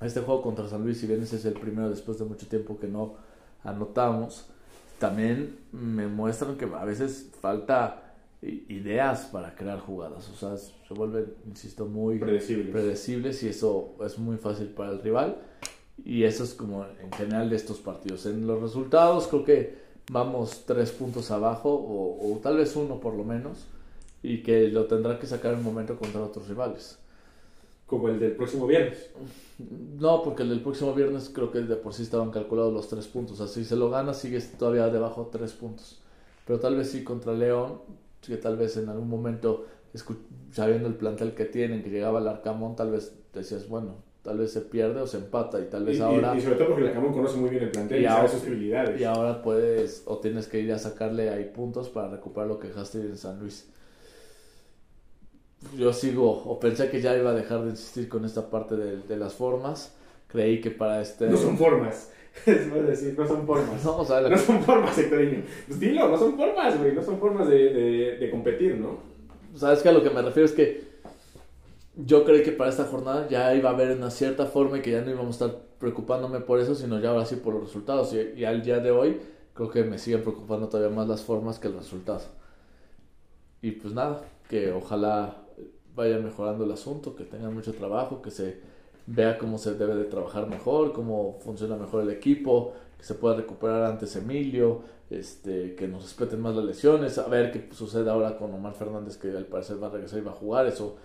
Este 0.00 0.20
juego 0.20 0.42
contra 0.42 0.68
San 0.68 0.84
Luis, 0.84 0.98
si 0.98 1.06
bien 1.06 1.22
ese 1.22 1.36
es 1.36 1.44
el 1.44 1.54
primero 1.54 1.90
después 1.90 2.18
de 2.18 2.24
mucho 2.24 2.46
tiempo 2.46 2.78
que 2.78 2.86
no 2.86 3.14
anotamos, 3.64 4.46
también 4.98 5.58
me 5.72 6.06
muestran 6.06 6.56
que 6.56 6.66
a 6.66 6.84
veces 6.84 7.30
falta 7.40 8.14
ideas 8.42 9.26
para 9.32 9.54
crear 9.56 9.80
jugadas, 9.80 10.30
o 10.30 10.36
sea, 10.36 10.56
se 10.56 10.94
vuelven, 10.94 11.34
insisto, 11.48 11.86
muy 11.86 12.18
Predecibles. 12.18 12.70
predecibles 12.70 13.42
y 13.42 13.48
eso 13.48 13.94
es 14.04 14.18
muy 14.18 14.36
fácil 14.36 14.68
para 14.68 14.92
el 14.92 15.02
rival. 15.02 15.38
Y 16.04 16.22
eso 16.22 16.44
es 16.44 16.54
como 16.54 16.84
en 16.84 17.10
general 17.12 17.50
de 17.50 17.56
estos 17.56 17.78
partidos. 17.78 18.24
En 18.26 18.46
los 18.46 18.62
resultados 18.62 19.26
creo 19.26 19.44
que 19.44 19.78
vamos 20.12 20.62
tres 20.64 20.92
puntos 20.92 21.32
abajo 21.32 21.70
o, 21.74 22.32
o 22.32 22.38
tal 22.38 22.56
vez 22.58 22.76
uno 22.76 23.00
por 23.00 23.14
lo 23.14 23.24
menos 23.24 23.66
y 24.22 24.42
que 24.44 24.68
lo 24.68 24.86
tendrá 24.86 25.18
que 25.18 25.26
sacar 25.26 25.54
en 25.54 25.58
un 25.58 25.64
momento 25.64 25.96
contra 25.96 26.22
otros 26.22 26.46
rivales. 26.48 26.98
Como 27.88 28.08
el 28.10 28.20
del 28.20 28.32
próximo 28.32 28.66
viernes. 28.66 29.10
No, 29.98 30.22
porque 30.22 30.42
el 30.42 30.50
del 30.50 30.60
próximo 30.60 30.92
viernes 30.94 31.30
creo 31.34 31.50
que 31.50 31.60
de 31.60 31.74
por 31.74 31.94
sí 31.94 32.02
estaban 32.02 32.30
calculados 32.30 32.70
los 32.70 32.86
tres 32.86 33.06
puntos. 33.06 33.40
Así 33.40 33.64
se 33.64 33.76
lo 33.76 33.88
gana, 33.88 34.12
sigue 34.12 34.40
todavía 34.58 34.88
debajo 34.88 35.30
tres 35.32 35.52
puntos. 35.54 35.98
Pero 36.46 36.60
tal 36.60 36.76
vez 36.76 36.90
sí 36.90 37.02
contra 37.02 37.32
León, 37.32 37.80
que 38.20 38.36
tal 38.36 38.58
vez 38.58 38.76
en 38.76 38.90
algún 38.90 39.08
momento, 39.08 39.64
sabiendo 40.52 40.86
el 40.86 40.96
plantel 40.96 41.34
que 41.34 41.46
tienen, 41.46 41.82
que 41.82 41.88
llegaba 41.88 42.20
el 42.20 42.28
Arcamón, 42.28 42.76
tal 42.76 42.90
vez 42.90 43.18
decías, 43.32 43.66
bueno, 43.70 43.96
tal 44.22 44.36
vez 44.36 44.52
se 44.52 44.60
pierde 44.60 45.00
o 45.00 45.06
se 45.06 45.16
empata 45.16 45.58
y 45.58 45.64
tal 45.70 45.86
vez 45.86 45.98
ahora... 45.98 46.36
Y, 46.36 46.42
sobre 46.42 46.56
todo 46.56 46.68
porque 46.68 46.82
el 46.82 46.88
Arcamón 46.88 47.14
conoce 47.14 47.38
muy 47.38 47.48
bien 47.48 47.62
el 47.62 47.70
plantel 47.70 48.02
y, 48.02 48.04
sabe 48.04 48.28
sus 48.28 48.42
debilidades. 48.42 49.00
Y 49.00 49.04
ahora 49.04 49.40
puedes 49.42 50.02
o 50.04 50.18
tienes 50.18 50.46
que 50.46 50.60
ir 50.60 50.70
a 50.74 50.78
sacarle 50.78 51.30
ahí 51.30 51.44
puntos 51.44 51.88
para 51.88 52.08
recuperar 52.08 52.48
lo 52.48 52.58
que 52.58 52.68
dejaste 52.68 52.98
en 52.98 53.16
San 53.16 53.40
Luis 53.40 53.70
yo 55.76 55.92
sigo, 55.92 56.30
o 56.30 56.58
pensé 56.60 56.88
que 56.90 57.00
ya 57.00 57.16
iba 57.16 57.30
a 57.30 57.34
dejar 57.34 57.62
de 57.62 57.70
insistir 57.70 58.08
con 58.08 58.24
esta 58.24 58.48
parte 58.50 58.76
de, 58.76 58.98
de 59.02 59.16
las 59.16 59.34
formas. 59.34 59.94
Creí 60.28 60.60
que 60.60 60.70
para 60.70 61.00
este. 61.00 61.28
No 61.28 61.36
son 61.36 61.56
formas. 61.56 62.10
Es 62.46 62.86
decir, 62.86 63.16
no 63.18 63.26
son 63.26 63.44
formas. 63.44 63.84
No, 63.84 63.98
o 63.98 64.04
sea, 64.04 64.20
no 64.20 64.38
son 64.38 64.62
formas, 64.62 64.96
Hectorinho. 64.96 65.42
Pues 65.66 65.80
dilo, 65.80 66.08
no 66.08 66.16
son 66.16 66.36
formas, 66.36 66.78
güey. 66.78 66.94
No 66.94 67.02
son 67.02 67.18
formas 67.18 67.48
de, 67.48 67.72
de, 67.72 68.16
de 68.18 68.30
competir, 68.30 68.76
¿no? 68.76 68.98
Sabes 69.56 69.82
que 69.82 69.88
a 69.88 69.92
lo 69.92 70.04
que 70.04 70.10
me 70.10 70.22
refiero 70.22 70.46
es 70.46 70.52
que 70.52 70.86
yo 71.96 72.24
creí 72.24 72.44
que 72.44 72.52
para 72.52 72.70
esta 72.70 72.84
jornada 72.84 73.26
ya 73.28 73.52
iba 73.56 73.70
a 73.70 73.72
haber 73.72 73.96
una 73.96 74.12
cierta 74.12 74.46
forma 74.46 74.78
y 74.78 74.82
que 74.82 74.92
ya 74.92 75.00
no 75.00 75.10
íbamos 75.10 75.40
a 75.40 75.46
estar 75.46 75.60
preocupándome 75.80 76.38
por 76.38 76.60
eso, 76.60 76.76
sino 76.76 77.00
ya 77.00 77.10
ahora 77.10 77.26
sí 77.26 77.36
por 77.36 77.54
los 77.54 77.64
resultados. 77.64 78.12
Y, 78.12 78.40
y 78.40 78.44
al 78.44 78.62
día 78.62 78.78
de 78.78 78.92
hoy 78.92 79.20
creo 79.54 79.68
que 79.70 79.82
me 79.82 79.98
siguen 79.98 80.22
preocupando 80.22 80.68
todavía 80.68 80.94
más 80.94 81.08
las 81.08 81.22
formas 81.22 81.58
que 81.58 81.66
el 81.66 81.74
resultado. 81.74 82.22
Y 83.62 83.72
pues 83.72 83.92
nada, 83.94 84.22
que 84.48 84.70
ojalá 84.70 85.47
vaya 85.98 86.18
mejorando 86.18 86.64
el 86.64 86.72
asunto, 86.72 87.14
que 87.14 87.24
tengan 87.24 87.52
mucho 87.52 87.74
trabajo, 87.74 88.22
que 88.22 88.30
se 88.30 88.60
vea 89.06 89.36
cómo 89.36 89.58
se 89.58 89.74
debe 89.74 89.96
de 89.96 90.04
trabajar 90.04 90.48
mejor, 90.48 90.92
cómo 90.92 91.38
funciona 91.40 91.76
mejor 91.76 92.02
el 92.04 92.10
equipo, 92.10 92.72
que 92.96 93.04
se 93.04 93.14
pueda 93.14 93.36
recuperar 93.36 93.84
antes 93.84 94.14
Emilio, 94.16 94.82
este, 95.10 95.74
que 95.74 95.88
nos 95.88 96.02
respeten 96.02 96.40
más 96.40 96.54
las 96.54 96.64
lesiones, 96.64 97.18
a 97.18 97.26
ver 97.28 97.50
qué 97.50 97.68
sucede 97.74 98.08
ahora 98.08 98.38
con 98.38 98.54
Omar 98.54 98.74
Fernández, 98.74 99.16
que 99.16 99.28
al 99.28 99.46
parecer 99.46 99.82
va 99.82 99.88
a 99.88 99.90
regresar 99.90 100.20
y 100.20 100.22
va 100.22 100.30
a 100.30 100.34
jugar, 100.34 100.66
eso 100.66 100.96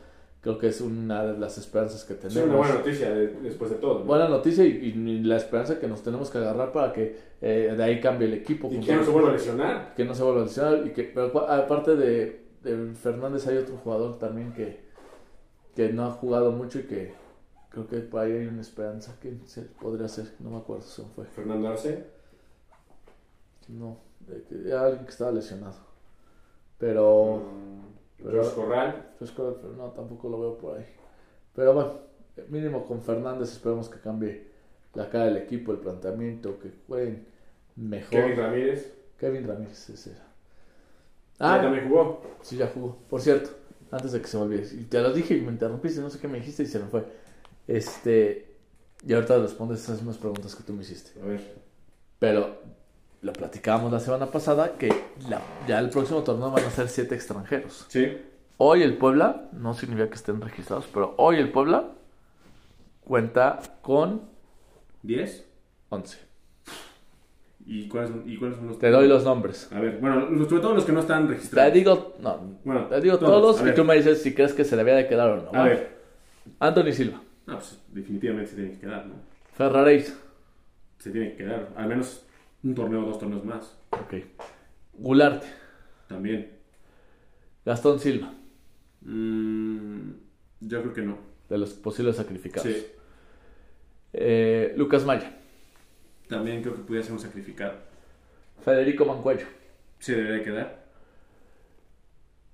creo 0.41 0.57
que 0.57 0.67
es 0.67 0.81
una 0.81 1.25
de 1.25 1.39
las 1.39 1.57
esperanzas 1.57 2.03
que 2.03 2.15
tenemos. 2.15 2.37
Es 2.37 2.45
una 2.45 2.57
buena 2.57 2.75
noticia 2.75 3.15
después 3.15 3.71
de 3.71 3.77
todo. 3.77 4.03
Buena 4.03 4.27
noticia 4.27 4.65
y, 4.65 4.93
la 5.23 5.37
esperanza 5.37 5.79
que 5.79 5.87
nos 5.87 6.03
tenemos 6.03 6.29
que 6.29 6.37
agarrar 6.37 6.71
para 6.71 6.91
que 6.91 7.15
eh, 7.41 7.73
de 7.75 7.83
ahí 7.83 8.01
cambie 8.01 8.27
el 8.27 8.33
equipo. 8.33 8.69
Y 8.69 8.79
que 8.81 8.93
no 8.93 9.03
se 9.03 9.11
vuelva 9.11 9.29
a 9.29 9.33
lesionar. 9.33 9.95
Que 9.95 10.03
no 10.03 10.13
se 10.13 10.21
vuelva 10.21 10.41
a 10.41 10.43
lesionar 10.43 10.85
y 10.85 10.89
que, 10.91 11.03
pero 11.03 11.49
aparte 11.49 11.95
de, 11.95 12.43
de 12.61 12.93
Fernández 12.93 13.47
hay 13.47 13.57
otro 13.57 13.77
jugador 13.77 14.19
también 14.19 14.51
que 14.51 14.82
que 15.75 15.91
no 15.91 16.05
ha 16.05 16.11
jugado 16.11 16.51
mucho 16.51 16.79
y 16.79 16.83
que 16.83 17.13
creo 17.69 17.87
que 17.87 17.99
por 17.99 18.21
ahí 18.21 18.33
hay 18.33 18.47
una 18.47 18.61
esperanza 18.61 19.17
que 19.19 19.35
se 19.45 19.63
podría 19.63 20.07
ser, 20.07 20.33
no 20.39 20.51
me 20.51 20.57
acuerdo 20.57 20.83
si 20.83 21.01
fue. 21.15 21.25
¿Fernando 21.25 21.67
Arce? 21.69 22.05
No, 23.67 23.97
de 24.19 24.43
que, 24.43 24.73
alguien 24.73 25.05
que 25.05 25.11
estaba 25.11 25.31
lesionado. 25.31 25.77
Pero. 26.77 27.37
Mm, 27.37 28.23
pero 28.23 28.55
Corral? 28.55 29.13
pero 29.19 29.73
no, 29.75 29.87
tampoco 29.91 30.29
lo 30.29 30.39
veo 30.39 30.57
por 30.57 30.77
ahí. 30.77 30.85
Pero 31.55 31.73
bueno, 31.73 31.93
mínimo 32.49 32.85
con 32.85 33.01
Fernández 33.01 33.51
esperemos 33.51 33.89
que 33.89 33.99
cambie 33.99 34.47
la 34.93 35.09
cara 35.09 35.25
del 35.25 35.37
equipo, 35.37 35.71
el 35.71 35.79
planteamiento, 35.79 36.59
que 36.59 36.71
jueguen 36.87 37.25
mejor. 37.75 38.11
Kevin 38.11 38.37
Ramírez. 38.37 38.93
Kevin 39.17 39.47
Ramírez, 39.47 39.89
ese 39.89 40.11
era. 40.11 40.27
Ah, 41.39 41.59
también 41.61 41.89
jugó? 41.89 42.21
Sí, 42.41 42.57
ya 42.57 42.67
jugó. 42.67 42.97
Por 43.09 43.19
cierto, 43.21 43.49
antes 43.93 44.11
de 44.11 44.21
que 44.21 44.27
se 44.27 44.37
me 44.37 44.43
olvide. 44.43 44.67
Y 44.73 44.85
te 44.85 44.99
lo 45.01 45.13
dije 45.13 45.35
y 45.35 45.41
me 45.41 45.51
interrumpiste, 45.51 46.01
no 46.01 46.09
sé 46.09 46.19
qué 46.19 46.27
me 46.27 46.39
dijiste 46.39 46.63
y 46.63 46.65
se 46.65 46.79
me 46.79 46.87
fue. 46.87 47.05
Este. 47.67 48.47
Y 49.05 49.13
ahorita 49.13 49.37
respondes 49.37 49.81
esas 49.81 49.97
mismas 49.97 50.17
preguntas 50.17 50.55
que 50.55 50.63
tú 50.63 50.73
me 50.73 50.81
hiciste. 50.81 51.19
A 51.21 51.25
ver. 51.25 51.41
Pero 52.19 52.57
lo 53.21 53.33
platicábamos 53.33 53.91
la 53.91 53.99
semana 53.99 54.31
pasada 54.31 54.77
que 54.77 54.89
ya 55.67 55.79
el 55.79 55.89
próximo 55.89 56.23
torneo 56.23 56.51
van 56.51 56.65
a 56.65 56.69
ser 56.71 56.89
siete 56.89 57.15
extranjeros. 57.15 57.85
Sí. 57.89 58.17
Hoy 58.57 58.81
el 58.81 58.97
Puebla, 58.97 59.49
no 59.51 59.73
significa 59.73 60.09
que 60.09 60.15
estén 60.15 60.41
registrados, 60.41 60.85
pero 60.93 61.13
hoy 61.17 61.37
el 61.37 61.51
Puebla 61.51 61.91
cuenta 63.03 63.59
con. 63.81 64.21
¿10? 65.03 65.43
11. 65.89 66.32
¿Y 67.65 67.87
cuáles, 67.87 68.09
son, 68.09 68.23
¿Y 68.29 68.37
cuáles 68.37 68.57
son 68.57 68.67
los 68.67 68.79
Te 68.79 68.89
doy 68.89 69.07
los 69.07 69.23
nombres. 69.23 69.71
A 69.71 69.79
ver, 69.79 69.97
bueno, 69.99 70.27
sobre 70.47 70.61
todo 70.61 70.73
los 70.73 70.85
que 70.85 70.91
no 70.91 70.99
están 70.99 71.27
registrados. 71.27 71.71
Te 71.71 71.77
digo, 71.77 72.15
no, 72.19 72.59
bueno, 72.63 72.87
te 72.87 72.99
digo 72.99 73.17
todos, 73.17 73.65
y 73.65 73.73
tú 73.73 73.85
me 73.85 73.95
dices 73.95 74.21
si 74.21 74.33
crees 74.33 74.53
que 74.53 74.65
se 74.65 74.75
debía 74.75 74.95
de 74.95 75.07
quedar 75.07 75.29
o 75.29 75.43
no. 75.43 75.59
A 75.59 75.63
ver. 75.63 75.93
Anthony 76.59 76.91
Silva. 76.91 77.21
No, 77.45 77.55
pues 77.55 77.79
definitivamente 77.89 78.51
se 78.51 78.55
tiene 78.55 78.71
que 78.71 78.79
quedar, 78.79 79.05
¿no? 79.05 79.15
Ferraréis. 79.53 80.17
Se 80.99 81.11
tiene 81.11 81.31
que 81.31 81.37
quedar, 81.37 81.69
al 81.75 81.87
menos 81.87 82.25
un 82.63 82.75
torneo 82.75 83.03
o 83.03 83.07
dos 83.07 83.19
torneos 83.19 83.45
más. 83.45 83.77
Ok. 83.91 84.15
Gularte. 84.93 85.47
También. 86.07 86.51
Gastón 87.65 87.99
Silva. 87.99 88.33
Mm, 89.01 90.11
yo 90.61 90.81
creo 90.81 90.93
que 90.93 91.01
no. 91.01 91.17
De 91.49 91.57
los 91.57 91.73
posibles 91.73 92.17
sacrificados. 92.17 92.69
Sí. 92.69 92.85
Eh, 94.13 94.73
Lucas 94.77 95.05
Maya 95.05 95.42
también 96.33 96.61
creo 96.61 96.75
que 96.75 96.81
pudiera 96.81 97.05
ser 97.05 97.13
un 97.13 97.19
sacrificado. 97.19 97.75
Federico 98.63 99.05
Mancuello. 99.05 99.45
Sí, 99.99 100.13
debería 100.13 100.43
quedar. 100.43 100.83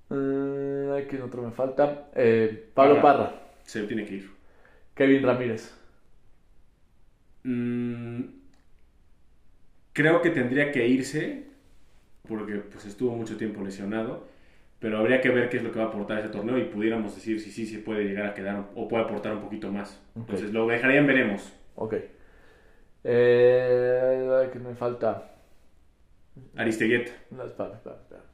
Mm, 0.10 1.08
¿Quién 1.08 1.22
otro 1.22 1.44
me 1.44 1.52
falta? 1.52 2.10
Eh, 2.14 2.70
Pablo 2.74 3.02
Parra. 3.02 3.34
Se 3.64 3.84
tiene 3.84 4.06
que 4.06 4.16
ir. 4.16 4.30
Kevin 4.96 5.24
Ramírez. 5.24 5.74
Mm, 7.44 8.24
creo 9.94 10.22
que 10.22 10.32
tendría 10.32 10.72
que 10.72 10.86
irse 10.88 11.46
porque 12.28 12.56
pues 12.56 12.86
estuvo 12.86 13.16
mucho 13.16 13.38
tiempo 13.38 13.64
lesionado, 13.64 14.28
pero 14.80 14.98
habría 14.98 15.22
que 15.22 15.30
ver 15.30 15.50
qué 15.50 15.58
es 15.58 15.64
lo 15.64 15.72
que 15.72 15.80
va 15.80 15.86
a 15.86 15.88
aportar 15.88 16.20
ese 16.20 16.30
torneo 16.30 16.58
y 16.58 16.66
pudiéramos 16.66 17.16
decir 17.16 17.40
si 17.40 17.50
sí 17.50 17.66
se 17.66 17.80
puede 17.80 18.04
llegar 18.04 18.28
a 18.28 18.34
quedar 18.34 18.70
o 18.76 18.88
puede 18.88 19.06
aportar 19.06 19.36
un 19.36 19.42
poquito 19.42 19.72
más. 19.72 20.02
Entonces 20.16 20.52
lo 20.52 20.68
dejarían 20.68 21.08
veremos. 21.08 21.54
Ok. 21.76 21.96
Eh, 23.04 24.50
que 24.52 24.60
me 24.60 24.76
falta. 24.76 25.32
Aristeguieta. 26.56 27.12
No, 27.32 27.44
espera, 27.44 27.74
espera, 27.74 27.96
espera. 28.02 28.30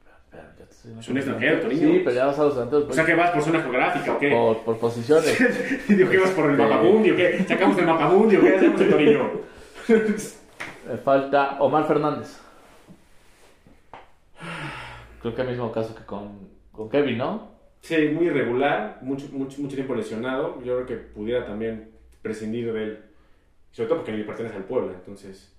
Es 1.00 1.08
un 1.08 1.16
extranjero, 1.16 1.68
niño. 1.68 1.88
Sí, 1.88 2.02
pero 2.04 2.16
ya 2.16 2.26
vas 2.26 2.38
a 2.38 2.44
los 2.44 2.54
delanteros. 2.54 2.88
O 2.88 2.92
sea, 2.92 3.04
que 3.04 3.14
vas 3.14 3.30
por 3.30 3.42
zona 3.42 3.60
geográfica 3.60 4.14
o 4.14 4.18
qué? 4.18 4.30
Por, 4.30 4.58
por 4.58 4.78
posiciones. 4.78 5.88
Digo 5.88 6.10
que 6.10 6.18
vas 6.18 6.30
por 6.30 6.50
el 6.50 6.56
mapamundi 6.56 7.10
o 7.10 7.16
qué. 7.16 7.44
Sacamos 7.46 7.78
el 7.78 7.86
mapamundi 7.86 8.36
o 8.36 8.40
qué 8.40 8.56
hacemos 8.56 8.80
el 8.80 8.90
Torino. 8.90 9.30
Me 10.88 10.96
falta 10.98 11.56
Omar 11.60 11.86
Fernández. 11.86 12.38
Creo 15.20 15.34
que 15.34 15.42
el 15.42 15.48
mismo 15.48 15.72
caso 15.72 15.94
que 15.94 16.04
con, 16.04 16.48
con 16.70 16.88
Kevin, 16.88 17.18
¿no? 17.18 17.56
Sí, 17.80 18.08
muy 18.14 18.26
irregular, 18.26 18.98
mucho, 19.02 19.26
mucho, 19.32 19.60
mucho 19.60 19.74
tiempo 19.74 19.94
lesionado. 19.94 20.62
Yo 20.62 20.76
creo 20.76 20.86
que 20.86 20.96
pudiera 20.96 21.44
también 21.44 21.90
prescindir 22.22 22.72
de 22.72 22.82
él. 22.84 22.98
Sobre 23.76 23.90
todo 23.90 23.98
porque 23.98 24.12
ni 24.12 24.22
pertenece 24.22 24.56
al 24.56 24.64
pueblo, 24.64 24.90
entonces 24.90 25.52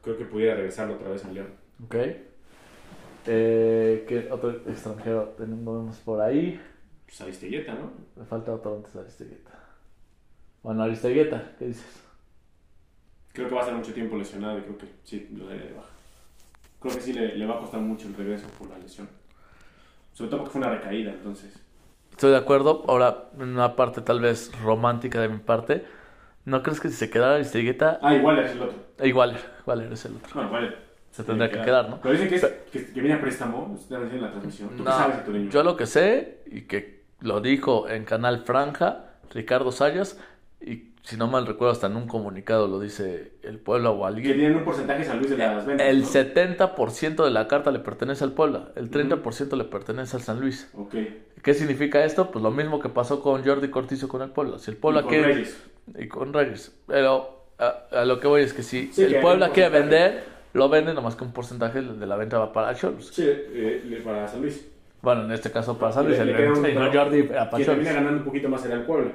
creo 0.00 0.16
que 0.16 0.24
pudiera 0.24 0.54
regresarlo 0.54 0.94
otra 0.94 1.10
vez 1.10 1.22
a 1.22 1.30
León. 1.30 1.52
Ok. 1.84 1.96
Eh, 3.26 4.06
¿Qué 4.08 4.28
otro 4.30 4.52
extranjero 4.66 5.34
tenemos 5.36 5.98
por 5.98 6.22
ahí? 6.22 6.58
Pues 7.04 7.20
Aristegueta, 7.20 7.74
¿no? 7.74 7.92
Me 8.16 8.24
falta 8.24 8.54
otro 8.54 8.74
antes 8.74 8.94
de 8.94 9.00
Aristegueta. 9.00 9.50
Bueno, 10.62 10.82
Aristegueta, 10.82 11.56
¿qué 11.58 11.66
dices? 11.66 12.02
Creo 13.34 13.48
que 13.48 13.54
va 13.54 13.60
a 13.60 13.64
estar 13.64 13.76
mucho 13.76 13.92
tiempo 13.92 14.16
lesionado 14.16 14.58
y 14.58 14.62
creo 14.62 14.78
que 14.78 14.86
sí, 15.04 15.28
lo 15.36 15.46
de 15.48 15.74
baja. 15.74 15.90
Creo 16.80 16.94
que 16.94 17.00
sí 17.02 17.12
le, 17.12 17.36
le 17.36 17.44
va 17.44 17.56
a 17.56 17.60
costar 17.60 17.82
mucho 17.82 18.08
el 18.08 18.14
regreso 18.14 18.46
por 18.58 18.70
la 18.70 18.78
lesión. 18.78 19.06
Sobre 20.14 20.30
todo 20.30 20.40
porque 20.40 20.52
fue 20.52 20.62
una 20.62 20.74
recaída, 20.74 21.12
entonces. 21.12 21.52
Estoy 22.12 22.30
de 22.30 22.38
acuerdo. 22.38 22.82
Ahora, 22.88 23.28
una 23.38 23.76
parte 23.76 24.00
tal 24.00 24.20
vez 24.20 24.58
romántica 24.62 25.20
de 25.20 25.28
mi 25.28 25.38
parte 25.38 25.99
¿No 26.44 26.62
crees 26.62 26.80
que 26.80 26.88
si 26.88 26.94
se 26.94 27.10
quedara 27.10 27.34
Aristegueta... 27.34 27.98
Ah, 28.02 28.14
igual 28.14 28.38
es 28.38 28.52
el 28.52 28.62
otro. 28.62 28.78
Igual, 29.02 29.36
igual 29.60 29.92
es 29.92 30.04
el 30.04 30.16
otro. 30.16 30.40
No, 30.40 30.46
igual. 30.46 30.76
Se 31.10 31.24
tendría 31.24 31.50
que, 31.50 31.60
quedar, 31.60 31.88
¿no? 31.88 32.00
Pero 32.00 32.12
dicen 32.12 32.28
que, 32.28 32.36
es, 32.36 32.44
que, 32.72 32.92
que, 32.92 33.00
viene 33.00 33.14
a 33.14 33.20
préstamo, 33.20 33.76
en 33.90 34.22
la 34.22 34.30
transmisión. 34.30 34.70
¿Tú 34.76 34.84
qué 34.84 34.90
sabes 34.90 35.26
de 35.26 35.48
Yo 35.48 35.62
lo 35.64 35.76
que 35.76 35.86
sé, 35.86 36.38
y 36.46 36.62
que 36.62 37.02
lo 37.20 37.40
dijo 37.40 37.88
en 37.88 38.04
Canal 38.04 38.44
Franja, 38.44 39.06
Ricardo 39.32 39.72
Sayas, 39.72 40.18
y 40.60 40.90
si 41.02 41.16
no 41.16 41.26
mal 41.26 41.46
recuerdo, 41.46 41.72
hasta 41.72 41.86
en 41.86 41.96
un 41.96 42.06
comunicado 42.06 42.68
lo 42.68 42.78
dice 42.78 43.32
el 43.42 43.58
Puebla 43.58 43.90
o 43.90 44.06
alguien. 44.06 44.26
Que 44.28 44.34
tienen 44.34 44.58
un 44.58 44.64
porcentaje 44.64 45.04
San 45.04 45.18
Luis 45.18 45.30
de 45.30 45.38
las 45.38 45.66
ventas. 45.66 45.86
El 45.86 46.04
70% 46.04 47.24
de 47.24 47.30
la 47.30 47.48
carta 47.48 47.70
le 47.70 47.80
pertenece 47.80 48.22
al 48.22 48.32
Puebla, 48.32 48.70
el 48.76 48.90
30% 48.90 49.56
le 49.56 49.64
pertenece 49.64 50.16
al 50.16 50.22
San 50.22 50.40
Luis. 50.40 50.70
Ok. 50.74 50.94
¿Qué 51.42 51.54
significa 51.54 52.04
esto? 52.04 52.30
Pues 52.30 52.42
lo 52.42 52.50
mismo 52.50 52.80
que 52.80 52.90
pasó 52.90 53.22
con 53.22 53.44
Jordi 53.44 53.68
Cortizo 53.68 54.08
con 54.08 54.22
el 54.22 54.30
Puebla. 54.30 54.58
Si 54.58 54.70
el 54.70 54.76
Puebla 54.76 55.02
quiere. 55.04 55.34
Reyes. 55.34 55.70
Y 55.98 56.08
con 56.08 56.32
Reyes. 56.32 56.72
Pero 56.86 57.44
a, 57.58 57.84
a 57.92 58.04
lo 58.04 58.20
que 58.20 58.26
voy 58.28 58.42
es 58.42 58.52
que 58.52 58.62
si 58.62 58.92
Sí, 58.92 59.02
el 59.04 59.14
que 59.14 59.20
Puebla 59.20 59.50
quiere 59.50 59.70
vender, 59.70 60.24
lo 60.54 60.68
vende, 60.68 60.94
nomás 60.94 61.16
que 61.16 61.24
un 61.24 61.32
porcentaje 61.32 61.82
de 61.82 62.06
la 62.06 62.16
venta 62.16 62.38
va 62.38 62.52
para 62.52 62.74
Cholos. 62.74 63.08
Sí, 63.12 63.24
eh, 63.26 64.00
para 64.04 64.26
San 64.28 64.40
Luis. 64.42 64.66
Bueno, 65.02 65.24
en 65.24 65.32
este 65.32 65.50
caso 65.50 65.78
para 65.78 65.92
San 65.92 66.06
Luis, 66.06 66.18
Le- 66.18 66.24
el 66.24 66.62
le 66.62 66.74
no 66.74 66.92
Jordi 66.92 67.22
para 67.24 67.50
Cholos. 67.50 67.66
termina 67.66 67.92
ganando 67.92 68.18
un 68.18 68.24
poquito 68.24 68.48
más 68.48 68.60
será 68.62 68.74
el 68.76 68.82
Puebla. 68.82 69.12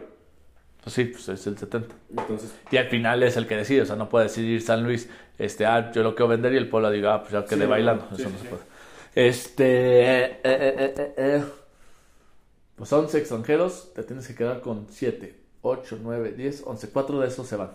Pues 0.84 0.93
sí, 0.93 1.05
pues 1.05 1.28
es 1.30 1.47
el 1.47 1.57
70. 1.57 1.95
Entonces, 2.16 2.53
Y 2.72 2.78
al 2.78 2.88
final 2.88 3.24
es 3.24 3.38
el 3.38 3.47
que 3.47 3.57
decide, 3.57 3.82
o 3.82 3.86
sea, 3.86 3.95
no 3.95 4.07
puede 4.07 4.26
decidir 4.26 4.61
San 4.61 4.84
Luis, 4.84 5.09
este, 5.39 5.66
ah, 5.66 5.91
yo 5.91 6.03
lo 6.03 6.13
quiero 6.13 6.28
vender 6.28 6.53
y 6.53 6.57
el 6.57 6.70
Puebla 6.70 6.91
diga, 6.91 7.16
ah, 7.16 7.22
pues 7.22 7.32
ya 7.34 7.43
quedé 7.45 7.63
Sí, 7.63 7.70
bailando. 7.70 8.05
sí, 8.16 8.22
Eso 8.22 8.30
no 8.30 8.38
se 8.38 8.45
puede. 8.45 8.61
Este, 9.16 10.01
eh, 10.01 10.24
eh, 10.26 10.39
eh, 10.43 10.93
eh, 10.97 11.13
eh. 11.18 11.43
Pues 12.76 12.91
11 12.91 13.18
extranjeros, 13.18 13.93
te 13.95 14.03
tienes 14.03 14.28
que 14.28 14.36
quedar 14.36 14.59
con 14.61 14.88
7, 14.89 15.36
8, 15.68 15.99
9, 16.01 16.34
10, 16.34 16.63
11. 16.68 16.89
Cuatro 16.91 17.20
de 17.20 17.28
esos 17.28 17.47
se 17.47 17.55
van. 17.55 17.72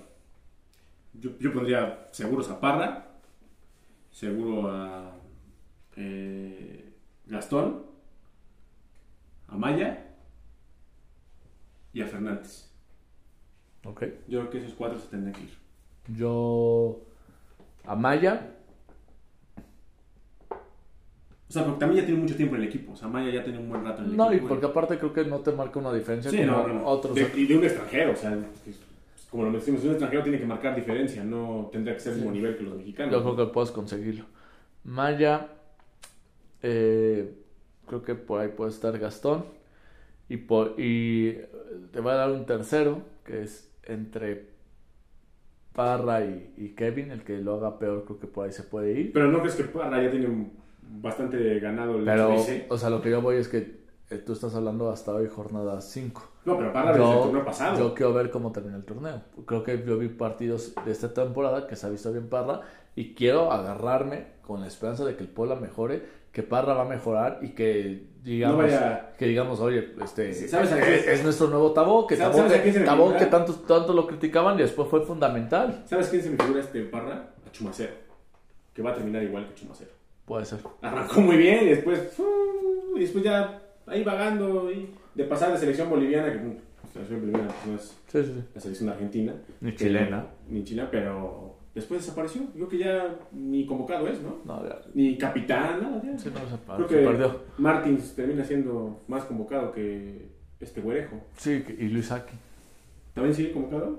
yo, 1.13 1.31
yo 1.41 1.53
pondría 1.53 2.09
seguros 2.13 2.49
a 2.49 2.61
Parra, 2.61 3.09
seguro 4.13 4.71
a 4.71 5.17
eh, 5.97 6.93
Gastón, 7.27 7.85
a 9.49 9.57
Maya 9.57 10.07
y 11.93 12.01
a 12.01 12.07
Fernández. 12.07 12.71
Ok. 13.85 14.05
Yo 14.29 14.41
creo 14.41 14.51
que 14.51 14.59
esos 14.59 14.75
cuatro 14.75 14.99
se 14.99 15.09
tendrán 15.09 15.35
que 15.35 15.43
ir. 15.43 15.59
Yo, 16.17 17.01
Amaya, 17.85 18.57
O 21.51 21.53
sea, 21.53 21.65
porque 21.65 21.81
también 21.81 22.03
ya 22.03 22.07
tiene 22.07 22.23
mucho 22.23 22.37
tiempo 22.37 22.55
en 22.55 22.63
el 22.63 22.69
equipo. 22.69 22.93
O 22.93 22.97
sea, 22.97 23.09
Maya 23.09 23.29
ya 23.29 23.43
tiene 23.43 23.59
un 23.59 23.69
buen 23.69 23.85
rato 23.85 24.03
en 24.05 24.11
el 24.11 24.17
no, 24.17 24.31
y 24.33 24.37
equipo. 24.37 24.51
porque 24.51 24.67
aparte 24.67 24.99
creo 24.99 25.13
que 25.13 25.25
no 25.25 25.41
te 25.41 25.51
marca 25.51 25.81
una 25.81 25.93
diferencia 25.93 26.31
Sí, 26.31 26.37
como 26.39 26.53
no, 26.53 26.69
no, 26.69 26.75
no. 26.75 26.87
otros. 26.87 27.13
De- 27.17 27.29
y 27.35 27.45
de 27.47 27.59
un 27.59 27.65
extranjero, 27.65 28.13
o 28.13 28.17
sea, 28.17 28.39
como 29.29 29.45
lo 29.47 29.51
decimos, 29.53 29.83
un 29.83 29.91
extranjero 29.91 30.23
tiene 30.23 30.39
que 30.39 30.47
marcar 30.47 30.77
diferencia, 30.77 31.25
no 31.25 31.69
tendría 31.73 31.95
que 31.95 32.01
ser 32.01 32.13
el 32.13 32.19
mismo 32.21 32.33
nivel 32.33 32.57
que 32.57 32.63
los 32.63 32.77
mexicanos. 32.77 33.13
Yo 33.13 33.23
creo 33.23 33.37
que 33.49 33.53
puedes 33.53 33.73
conseguirlo. 33.73 34.27
Maya, 34.85 35.49
eh, 36.63 37.35
creo 37.87 38.03
que 38.05 38.15
por 38.15 38.41
ahí 38.41 38.49
puede 38.49 38.71
estar 38.71 38.97
Gastón. 38.99 39.45
Y, 40.29 40.37
por, 40.37 40.75
y 40.79 41.33
te 41.91 41.99
va 42.01 42.13
a 42.13 42.17
dar 42.17 42.31
un 42.31 42.47
tercero, 42.47 43.03
que 43.25 43.43
es 43.43 43.69
entre 43.83 44.51
Parra 45.73 46.25
y, 46.25 46.53
y 46.57 46.69
Kevin, 46.71 47.11
el 47.11 47.23
que 47.25 47.39
lo 47.39 47.55
haga 47.55 47.79
peor, 47.81 48.05
creo 48.05 48.21
que 48.21 48.27
por 48.29 48.47
ahí 48.47 48.53
se 48.53 48.63
puede 48.63 48.93
ir. 48.93 49.13
Pero 49.13 49.27
no 49.33 49.41
crees 49.41 49.57
que 49.57 49.65
Parra 49.65 50.01
ya 50.01 50.11
tiene 50.13 50.27
un- 50.27 50.60
bastante 50.91 51.59
ganado 51.61 51.97
el 51.99 52.05
Pero, 52.05 52.35
o 52.69 52.79
sea, 52.79 52.91
lo 52.91 53.01
que 53.01 53.11
yo 53.11 53.21
voy 53.23 53.37
es 53.37 53.49
que 53.49 53.81
eh, 54.11 54.19
tú 54.19 54.33
estás 54.33 54.55
hablando 54.55 54.91
hasta 54.91 55.13
hoy, 55.13 55.29
jornada 55.29 55.81
5. 55.81 56.29
No, 56.45 56.57
pero 56.59 56.73
Parra 56.73 56.93
desde 56.93 57.05
el 57.13 57.19
torneo 57.21 57.45
pasado. 57.45 57.79
yo 57.79 57.95
quiero 57.95 58.13
ver 58.15 58.31
cómo 58.31 58.51
termina 58.51 58.77
el 58.77 58.85
torneo. 58.85 59.23
Creo 59.47 59.63
que 59.63 59.83
yo 59.87 59.99
vi 59.99 60.09
partidos 60.09 60.75
de 60.85 60.91
esta 60.91 61.13
temporada 61.13 61.67
que 61.67 61.77
se 61.77 61.87
ha 61.87 61.91
visto 61.91 62.11
bien 62.11 62.29
Parra 62.29 62.63
y 62.97 63.15
quiero 63.15 63.53
agarrarme 63.53 64.27
con 64.43 64.61
la 64.61 64.67
esperanza 64.67 65.05
de 65.05 65.15
que 65.17 65.23
el 65.23 65.29
Puebla 65.29 65.55
mejore, 65.57 66.03
que 66.33 66.43
Parra 66.43 66.75
va 66.75 66.83
a 66.83 66.89
mejorar 66.89 67.39
y 67.43 67.51
que 67.51 68.09
digamos, 68.25 68.57
No 68.57 68.63
vaya- 68.65 69.13
que 69.19 69.27
digamos, 69.27 69.61
oye, 69.61 69.95
este 70.03 70.33
Sí, 70.35 70.49
¿sabes 70.49 70.73
a 70.73 70.79
es, 70.89 71.23
nuestro 71.23 71.49
nuevo 71.49 71.73
Tabó, 71.73 72.07
que 72.07 72.17
¿Sabes- 72.17 72.37
Tabó, 72.37 72.49
que, 72.63 72.73
Tabó 72.81 73.17
que 73.17 73.27
tanto, 73.27 73.55
tanto 73.55 73.93
lo 73.93 74.07
criticaban 74.07 74.59
y 74.59 74.63
después 74.63 74.89
fue 74.89 75.05
fundamental. 75.05 75.85
¿Sabes 75.87 76.09
quién 76.09 76.23
se 76.23 76.31
me 76.31 76.37
figura 76.37 76.61
este 76.61 76.83
Parra? 76.85 77.31
A 77.47 77.53
Chumacero. 77.53 77.93
Que 78.75 78.83
va 78.83 78.91
a 78.91 78.95
terminar 78.95 79.23
igual 79.23 79.47
que 79.49 79.55
Chumacero. 79.55 79.91
Puede 80.31 80.45
ser. 80.45 80.61
Arrancó 80.81 81.21
muy 81.23 81.37
bien 81.37 81.65
y 81.65 81.71
después, 81.71 82.17
uh, 82.21 82.97
y 82.97 83.01
después 83.01 83.25
ya 83.25 83.61
ahí 83.87 84.05
vagando 84.05 84.71
y 84.71 84.89
de 85.17 85.25
pasar 85.25 85.51
de 85.51 85.59
selección 85.59 85.91
boliviana, 85.91 86.31
que 86.31 86.39
uh, 86.39 86.55
la 86.85 86.93
selección 86.93 87.21
boliviana 87.23 87.49
pues, 87.49 87.67
no 87.67 87.75
es 87.75 87.83
Sí, 88.07 88.23
sí, 88.33 88.35
sí. 88.41 88.45
la 88.55 88.61
selección 88.61 88.89
argentina. 88.91 89.35
Ni 89.61 89.73
que- 89.73 89.79
chilena. 89.79 90.27
Ni 90.49 90.63
chilena, 90.63 90.89
pero 90.89 91.57
después 91.75 92.03
desapareció. 92.03 92.43
Yo 92.43 92.53
creo 92.55 92.69
que 92.69 92.79
ya 92.79 93.19
ni 93.33 93.67
convocado 93.67 94.07
es, 94.07 94.21
¿no? 94.23 94.37
No, 94.45 94.65
ya, 94.69 94.81
Ni 94.95 95.19
capitán, 95.19 95.83
nada, 95.83 96.01
ya. 96.05 96.17
sí, 96.17 96.29
no, 96.33 96.39
se, 96.39 96.65
Creo 96.77 96.89
se 96.89 96.95
que 96.95 97.01
perdió. 97.09 97.41
Martins 97.59 98.15
termina 98.15 98.45
siendo 98.45 99.01
más 99.09 99.25
convocado 99.25 99.73
que 99.73 100.29
este 100.61 100.81
güerejo. 100.81 101.17
Sí, 101.39 101.65
y 101.77 101.89
Luis 101.89 102.13
Aki. 102.13 102.35
¿También 103.15 103.35
sigue 103.35 103.51
convocado? 103.51 103.99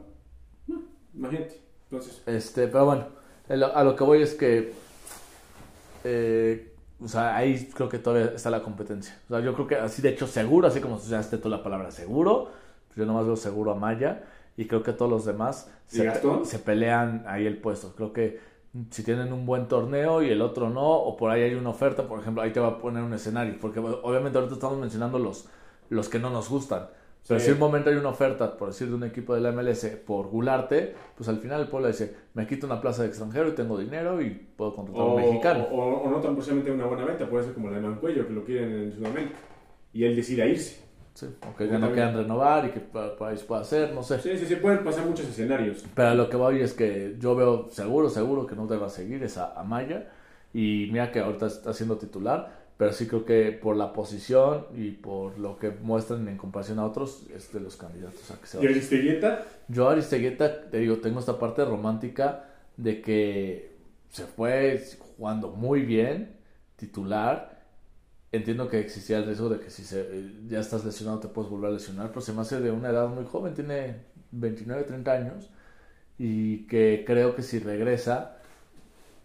No, 0.68 0.82
imagínate. 1.14 1.60
Entonces, 1.90 2.24
Este, 2.26 2.68
pero 2.70 2.86
bueno, 2.86 3.08
lo, 3.50 3.76
a 3.76 3.84
lo 3.84 3.98
que 3.98 4.04
voy 4.06 4.22
es 4.22 4.34
que, 4.34 4.72
eh, 6.04 6.74
o 7.04 7.08
sea, 7.08 7.36
ahí 7.36 7.70
creo 7.74 7.90
que 7.90 8.00
todavía 8.00 8.32
está 8.36 8.50
la 8.50 8.62
competencia. 8.62 9.18
O 9.30 9.34
sea, 9.34 9.40
yo 9.40 9.54
creo 9.54 9.68
que 9.68 9.76
así, 9.76 10.02
de 10.02 10.10
hecho, 10.10 10.28
seguro, 10.28 10.68
así 10.68 10.80
como 10.80 10.96
usaste 10.96 11.38
tú 11.38 11.50
la 11.50 11.64
palabra 11.64 11.92
seguro, 11.92 12.52
pues 12.88 12.98
yo 12.98 13.06
nomás 13.06 13.26
veo 13.26 13.36
seguro 13.36 13.72
a 13.72 13.76
Maya 13.76 14.24
y 14.58 14.68
creo 14.68 14.84
que 14.84 14.94
todos 14.94 15.10
los 15.10 15.26
demás 15.26 15.70
¿Y 15.92 15.98
se, 15.98 16.12
se 16.44 16.60
pelean 16.60 17.24
ahí 17.28 17.46
el 17.48 17.58
puesto. 17.58 17.94
Creo 17.96 18.14
que 18.14 18.40
si 18.90 19.04
tienen 19.04 19.34
un 19.34 19.46
buen 19.46 19.68
torneo 19.68 20.22
y 20.24 20.30
el 20.30 20.42
otro 20.42 20.70
no, 20.70 20.88
o 20.88 21.18
por 21.18 21.32
ahí 21.32 21.42
hay 21.42 21.56
una 21.56 21.70
oferta, 21.70 22.08
por 22.08 22.20
ejemplo, 22.20 22.42
ahí 22.42 22.52
te 22.52 22.60
va 22.60 22.68
a 22.68 22.78
poner 22.78 23.04
un 23.04 23.14
escenario, 23.14 23.58
porque 23.60 23.80
obviamente 23.80 24.38
ahorita 24.38 24.56
estamos 24.56 24.78
mencionando 24.78 25.20
los, 25.20 25.48
los 25.90 26.08
que 26.08 26.20
no 26.20 26.30
nos 26.30 26.50
gustan. 26.50 26.88
Pero 27.28 27.40
Sí. 27.40 27.46
si 27.46 27.52
en 27.52 27.56
un 27.56 27.60
momento 27.60 27.90
hay 27.90 27.96
una 27.96 28.10
oferta, 28.10 28.58
por 28.58 28.70
decir, 28.70 28.88
de 28.90 28.96
un 28.96 29.04
equipo 29.04 29.36
de 29.36 29.42
la 29.42 29.50
MLS 29.52 29.86
por 30.06 30.28
Gularte, 30.28 30.94
pues 31.16 31.30
al 31.30 31.38
final 31.38 31.62
el 31.62 31.68
pueblo 31.68 31.88
dice, 31.88 32.14
me 32.34 32.48
quito 32.48 32.66
una 32.66 32.82
plaza 32.82 33.04
de 33.04 33.10
extranjero 33.10 33.48
y 33.50 33.52
tengo 33.52 33.78
dinero 33.78 34.22
y 34.22 34.30
puedo 34.32 34.76
contratar 34.76 35.02
a 35.04 35.06
o, 35.06 35.16
un 35.16 35.22
mexicano. 35.22 35.68
o- 35.72 36.02
o 36.04 36.10
no 36.10 36.18
tan 36.20 36.34
precisamente 36.36 36.72
una 36.72 36.86
buena 36.88 37.06
venta, 37.06 37.30
puede 37.30 37.46
ser 37.46 37.54
como 37.54 37.70
la 37.70 37.78
de 37.78 37.84
Mancuello, 37.88 38.28
que 38.28 38.34
lo 38.34 38.44
quieren 38.44 38.74
en 38.74 38.92
Sudamérica. 38.92 39.36
Y 39.94 40.04
él 40.04 40.16
decide 40.16 40.48
irse. 40.50 40.82
Sí, 41.14 41.28
o 41.52 41.56
que 41.56 41.68
ya 41.68 41.78
no 41.78 41.92
quieran 41.92 42.16
renovar 42.16 42.66
y 42.66 42.70
que 42.70 42.82
ahí 43.26 43.38
se 43.38 43.44
pueda 43.46 43.62
hacer, 43.62 43.94
no 43.94 44.02
sé. 44.02 44.18
Sí, 44.20 44.38
sí, 44.38 44.46
sí, 44.46 44.56
pueden 44.56 44.82
pasar 44.84 45.06
muchos 45.06 45.28
escenarios. 45.28 45.84
Pero 45.94 46.08
a 46.10 46.16
lo 46.16 46.30
que 46.30 46.38
voy 46.38 46.62
es 46.62 46.74
que 46.74 47.18
yo 47.20 47.36
veo 47.36 47.68
seguro, 47.70 48.10
seguro 48.10 48.48
que 48.48 48.56
no 48.56 48.66
te 48.66 48.78
va 48.78 48.88
a 48.88 48.90
seguir 48.90 49.22
es 49.22 49.38
a, 49.38 49.54
a 49.60 49.64
Maya. 49.64 50.10
Y 50.54 50.88
mira 50.92 51.12
que 51.12 51.20
ahorita 51.20 51.48
está 51.48 51.74
siendo 51.74 51.98
titular, 51.98 52.61
pero 52.82 52.94
sí 52.94 53.06
creo 53.06 53.26
que 53.26 53.52
por 53.52 53.78
la 53.78 53.94
posición 53.94 54.66
y 54.76 54.90
por 54.90 55.38
lo 55.38 55.60
que 55.60 55.70
muestran 55.70 56.28
en 56.28 56.36
comparación 56.36 56.80
a 56.80 56.86
otros, 56.88 57.28
es 57.32 57.54
de 57.54 57.60
los 57.60 57.78
candidatos 57.78 58.32
a 58.32 58.42
que 58.42 58.48
se 58.48 58.60
Y. 58.60 58.66
Aristeguieta, 58.66 59.46
Yo 59.68 59.88
Aristeguieta, 59.88 60.68
te 60.72 60.80
digo, 60.80 60.98
tengo 60.98 61.20
esta 61.20 61.38
parte 61.38 61.64
romántica 61.64 62.50
de 62.78 63.04
que 63.04 63.76
se 64.10 64.26
fue 64.26 64.84
jugando 64.98 65.52
muy 65.52 65.84
bien, 65.84 66.40
titular. 66.76 67.62
Entiendo 68.32 68.68
que 68.68 68.80
existía 68.80 69.20
el 69.20 69.26
riesgo 69.26 69.50
de 69.50 69.60
que 69.60 69.70
si 69.70 69.84
se, 69.84 70.32
ya 70.48 70.60
estás 70.60 70.84
lesionado 70.84 71.20
te 71.20 71.28
puedes 71.28 71.52
volver 71.52 71.70
a 71.70 71.74
lesionar, 71.74 72.08
pero 72.08 72.22
se 72.22 72.34
me 72.34 72.42
hace 72.42 72.62
de 72.62 72.72
una 72.72 72.90
edad 72.90 73.10
muy 73.10 73.26
joven, 73.26 73.54
tiene 73.54 73.98
29, 74.32 74.86
30 74.86 75.12
años, 75.12 75.52
y 76.18 76.66
que 76.66 77.04
creo 77.06 77.36
que 77.36 77.44
si 77.44 77.60
regresa 77.60 78.41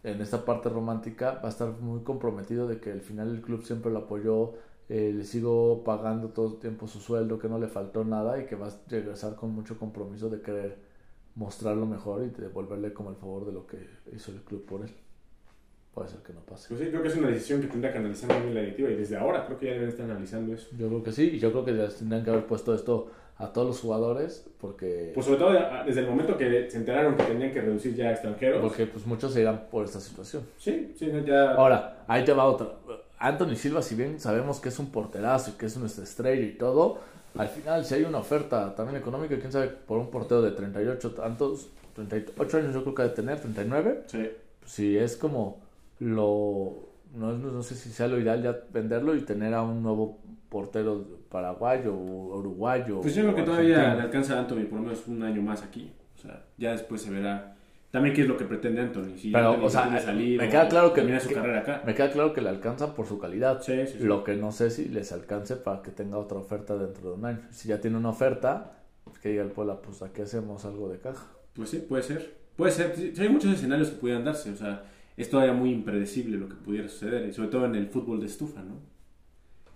en 0.07 0.21
esta 0.21 0.45
parte 0.45 0.69
romántica 0.69 1.41
va 1.43 1.49
a 1.49 1.49
estar 1.49 1.69
muy 1.81 2.03
comprometido 2.03 2.69
de 2.69 2.79
que 2.79 2.93
al 2.93 3.01
final 3.01 3.35
el 3.35 3.43
club 3.43 3.65
siempre 3.65 3.91
lo 3.91 3.99
apoyó, 3.99 4.55
eh, 4.89 5.13
le 5.13 5.25
sigo 5.25 5.83
pagando 5.83 6.29
todo 6.29 6.55
el 6.55 6.59
tiempo 6.61 6.87
su 6.87 7.01
sueldo, 7.01 7.41
que 7.41 7.49
no 7.49 7.59
le 7.59 7.67
faltó 7.67 8.05
nada 8.05 8.41
y 8.41 8.47
que 8.47 8.55
va 8.55 8.69
a 8.69 8.71
regresar 8.89 9.35
con 9.35 9.51
mucho 9.51 9.79
compromiso 9.79 10.31
de 10.31 10.41
querer 10.41 10.79
mostrar 11.35 11.77
lo 11.77 11.87
mejor 11.87 12.25
y 12.25 12.31
devolverle 12.31 12.93
como 12.93 13.11
el 13.11 13.17
favor 13.17 13.47
de 13.47 13.53
lo 13.53 13.67
que 13.67 13.79
hizo 14.15 14.31
el 14.31 14.43
club 14.43 14.65
por 14.65 14.83
él. 14.83 14.95
Puede 15.93 16.09
ser 16.09 16.21
que 16.21 16.33
no 16.33 16.41
pase. 16.41 16.69
pues 16.69 16.81
sí, 16.81 16.89
creo 16.89 17.03
que 17.03 17.09
es 17.09 17.17
una 17.17 17.29
decisión 17.29 17.61
que 17.61 17.67
tendrá 17.67 17.91
que 17.91 17.99
analizar 17.99 18.31
muy 18.31 18.43
bien 18.43 18.55
la 18.55 18.61
directiva 18.61 18.91
y 18.91 18.97
desde 18.97 19.17
ahora 19.17 19.45
creo 19.45 19.59
que 19.59 19.67
ya 19.67 19.73
deben 19.73 19.89
estar 19.89 20.09
analizando 20.09 20.55
eso. 20.55 20.69
Yo 20.79 20.87
creo 20.89 21.03
que 21.03 21.11
sí, 21.11 21.31
y 21.35 21.39
yo 21.41 21.51
creo 21.51 21.65
que 21.65 21.73
les 21.73 21.97
tendrían 21.97 22.23
que 22.23 22.31
haber 22.31 22.47
puesto 22.47 22.75
esto 22.75 23.11
a 23.39 23.53
todos 23.53 23.67
los 23.67 23.81
jugadores 23.81 24.47
porque, 24.61 25.11
Pues 25.15 25.27
sobre 25.27 25.39
todo 25.39 25.53
desde 25.85 26.01
el 26.01 26.07
momento 26.09 26.37
que 26.39 26.71
se 26.71 26.77
enteraron 26.79 27.17
que 27.17 27.25
tenían 27.25 27.53
que 27.53 27.61
reducir 27.61 27.95
ya 27.95 28.11
extranjeros. 28.11 28.61
porque 28.63 28.87
pues 28.87 29.07
muchos 29.07 29.33
se 29.35 29.43
irán 29.43 29.67
por 29.71 29.85
esta 29.85 30.01
situación. 30.01 30.43
Sí, 30.59 30.95
sí, 30.99 31.07
no, 31.13 31.19
ya. 31.25 31.53
Ahora, 31.53 32.05
ahí 32.09 32.25
te 32.25 32.33
va 32.33 32.45
otra. 32.45 32.69
Anthony 33.19 33.55
Silva, 33.57 33.83
si 33.83 33.95
bien 33.95 34.19
sabemos 34.21 34.61
que 34.61 34.69
es 34.71 34.79
un 34.79 34.91
porterazo 34.91 35.51
y 35.51 35.55
que 35.55 35.67
es 35.67 35.77
nuestra 35.77 36.05
estrella 36.05 36.43
y 36.43 36.53
todo, 36.53 36.99
al 37.37 37.49
final 37.49 37.85
si 37.85 37.95
hay 37.95 38.05
una 38.05 38.19
oferta 38.19 38.75
también 38.75 38.99
económica, 38.99 39.39
quién 39.39 39.53
sabe, 39.53 39.69
por 39.69 39.99
un 39.99 40.11
portero 40.11 40.41
de 40.43 40.53
38 40.53 41.11
tantos, 41.13 41.69
38 41.95 42.57
años 42.59 42.75
yo 42.75 42.83
creo 42.83 42.95
que 42.95 43.03
ha 43.03 43.09
de 43.09 43.15
tener, 43.15 43.41
39, 43.41 44.03
Sí. 44.07 44.31
si 44.65 44.97
es 44.97 45.17
como 45.17 45.61
lo... 45.99 46.87
No, 47.15 47.33
no, 47.33 47.51
no 47.53 47.63
sé 47.63 47.75
si 47.75 47.91
sea 47.91 48.09
lo 48.09 48.19
ideal 48.21 48.43
ya 48.43 48.59
venderlo 48.73 49.15
y 49.15 49.23
tener 49.23 49.55
a 49.55 49.63
un 49.63 49.83
nuevo 49.83 50.19
portero 50.51 51.07
paraguayo 51.31 51.95
o 51.95 52.39
uruguayo. 52.39 53.01
Pues 53.01 53.15
yo 53.15 53.23
creo 53.23 53.35
que 53.35 53.43
todavía 53.43 53.95
le 53.95 54.03
alcanza 54.03 54.37
a 54.37 54.41
Anthony 54.41 54.65
por 54.69 54.79
lo 54.81 54.85
menos 54.87 55.07
un 55.07 55.23
año 55.23 55.43
más 55.43 55.63
aquí. 55.63 55.93
O 56.17 56.19
sea, 56.19 56.45
ya 56.57 56.73
después 56.73 57.03
se 57.03 57.11
verá 57.11 57.55
también 57.91 58.15
qué 58.15 58.23
es 58.23 58.29
lo 58.29 58.37
que 58.37 58.45
pretende 58.45 58.81
Anthony. 58.81 59.17
Si 59.17 59.31
Pero, 59.33 59.51
Anthony 59.51 59.65
o 59.65 59.71
sea, 59.71 59.99
salir 60.01 60.39
me 60.41 60.49
queda 60.49 60.69
claro 60.69 60.93
que- 60.93 61.21
su 61.21 61.29
que- 61.29 61.35
carrera 61.35 61.61
acá. 61.61 61.83
Me 61.87 61.95
queda 61.95 62.11
claro 62.11 62.33
que 62.33 62.41
le 62.41 62.49
alcanza 62.49 62.95
por 62.95 63.07
su 63.07 63.19
calidad. 63.19 63.63
Sí, 63.63 63.73
sí, 63.87 63.99
sí. 63.99 64.05
Lo 64.05 64.25
que 64.25 64.35
no 64.37 64.53
sé 64.53 64.71
si 64.71 64.87
les 64.87 65.13
alcance 65.13 65.57
para 65.57 65.83
que 65.83 65.91
tenga 65.91 66.19
otra 66.19 66.39
oferta 66.39 66.77
dentro 66.77 67.11
de 67.11 67.17
un 67.17 67.25
año. 67.25 67.41
Si 67.51 67.69
ya 67.69 67.81
tiene 67.81 67.97
una 67.97 68.11
oferta, 68.11 68.73
pues 69.05 69.19
que 69.19 69.31
diga 69.31 69.43
el 69.43 69.51
Puebla, 69.51 69.81
pues 69.81 70.03
aquí 70.03 70.23
hacemos 70.23 70.65
algo 70.65 70.89
de 70.89 70.99
caja. 70.99 71.27
Pues 71.55 71.71
sí, 71.71 71.79
puede 71.89 72.03
ser. 72.03 72.35
Puede 72.57 72.73
ser. 72.73 72.95
Hay 73.19 73.29
muchos 73.29 73.53
escenarios 73.53 73.91
que 73.91 73.97
pudieran 73.97 74.25
darse. 74.25 74.51
O 74.51 74.57
sea, 74.57 74.83
es 75.17 75.31
todavía 75.31 75.53
muy 75.55 75.71
impredecible 75.71 76.37
lo 76.39 76.49
que 76.49 76.55
pudiera 76.57 76.89
suceder. 76.89 77.27
Y 77.29 77.33
sobre 77.33 77.49
todo 77.49 77.65
en 77.67 77.75
el 77.77 77.87
fútbol 77.89 78.21
de 78.21 78.27
estufa, 78.27 78.63
¿no? 78.63 78.75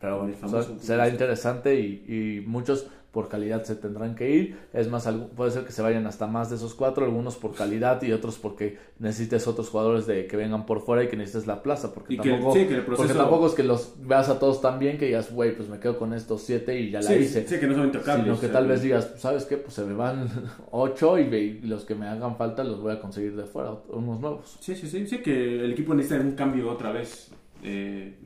Pero 0.01 0.21
bueno, 0.21 0.35
será 0.81 1.09
interesante 1.09 1.79
y, 1.79 2.05
y 2.09 2.41
muchos 2.47 2.87
por 3.11 3.29
calidad 3.29 3.65
se 3.65 3.75
tendrán 3.75 4.15
que 4.15 4.31
ir. 4.31 4.57
Es 4.73 4.89
más, 4.89 5.09
puede 5.37 5.51
ser 5.51 5.65
que 5.65 5.73
se 5.73 5.83
vayan 5.83 6.07
hasta 6.07 6.27
más 6.27 6.51
de 6.51 6.57
esos 6.57 6.75
cuatro, 6.75 7.05
algunos 7.05 7.37
por 7.37 7.55
calidad 7.55 8.01
y 8.03 8.13
otros 8.13 8.39
porque 8.39 8.79
necesites 8.99 9.49
otros 9.49 9.69
jugadores 9.69 10.07
de 10.07 10.27
que 10.27 10.37
vengan 10.37 10.65
por 10.65 10.81
fuera 10.81 11.03
y 11.03 11.09
que 11.09 11.17
necesites 11.17 11.47
la 11.47 11.63
plaza. 11.63 11.93
Porque, 11.93 12.17
tampoco, 12.17 12.57
porque 12.97 13.15
tampoco 13.15 13.47
es 13.49 13.55
que 13.55 13.65
los 13.65 13.95
veas 13.99 14.29
a 14.29 14.39
todos 14.39 14.61
tan 14.61 14.79
bien 14.79 14.97
que 14.97 15.07
digas, 15.07 15.33
güey, 15.33 15.57
pues 15.57 15.69
me 15.69 15.81
quedo 15.81 15.99
con 15.99 16.15
estos 16.15 16.43
siete 16.43 16.79
y 16.79 16.91
ya 16.91 17.01
la 17.01 17.17
hice. 17.17 17.47
Sí, 17.47 17.59
que 17.59 17.67
no 17.67 17.75
son 17.75 17.87
intocables. 17.87 18.27
Sino 18.27 18.41
que 18.41 18.49
tal 18.49 18.69
vez 18.69 18.83
digas, 18.83 19.15
¿sabes 19.17 19.45
qué? 19.45 19.57
Pues 19.57 19.75
se 19.75 19.85
me 19.85 19.95
van 19.95 20.29
ocho 20.71 21.19
y, 21.19 21.61
los 21.63 21.85
que 21.85 21.95
me 21.95 22.07
hagan 22.07 22.37
falta 22.37 22.63
los 22.63 22.81
voy 22.81 22.93
a 22.93 23.01
conseguir 23.01 23.35
de 23.35 23.45
fuera, 23.45 23.73
unos 23.89 24.21
nuevos. 24.21 24.57
Sí, 24.61 24.75
sí, 24.77 24.87
sí, 24.89 25.07
sí, 25.07 25.19
que 25.19 25.65
el 25.65 25.73
equipo 25.73 25.95
necesita 25.95 26.23
un 26.23 26.33
cambio 26.33 26.71
otra 26.71 26.93
vez, 26.93 27.33
eh, 27.63 28.19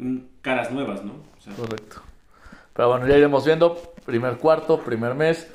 caras 0.43 0.70
nuevas, 0.70 1.05
¿no? 1.05 1.14
Correcto. 1.57 2.03
Pero 2.74 2.89
bueno, 2.89 3.07
ya 3.07 3.16
iremos 3.16 3.45
viendo. 3.45 3.95
Primer 4.05 4.39
cuarto, 4.39 4.80
primer 4.80 5.14
mes. 5.14 5.49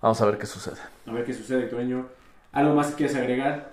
Vamos 0.00 0.20
a 0.20 0.26
ver 0.26 0.38
qué 0.38 0.46
sucede. 0.46 0.78
A 1.06 1.12
ver 1.12 1.24
qué 1.24 1.34
sucede, 1.34 1.64
Toño. 1.64 2.08
¿Algo 2.52 2.74
más 2.74 2.88
que 2.88 2.94
quieres 2.96 3.16
agregar 3.16 3.72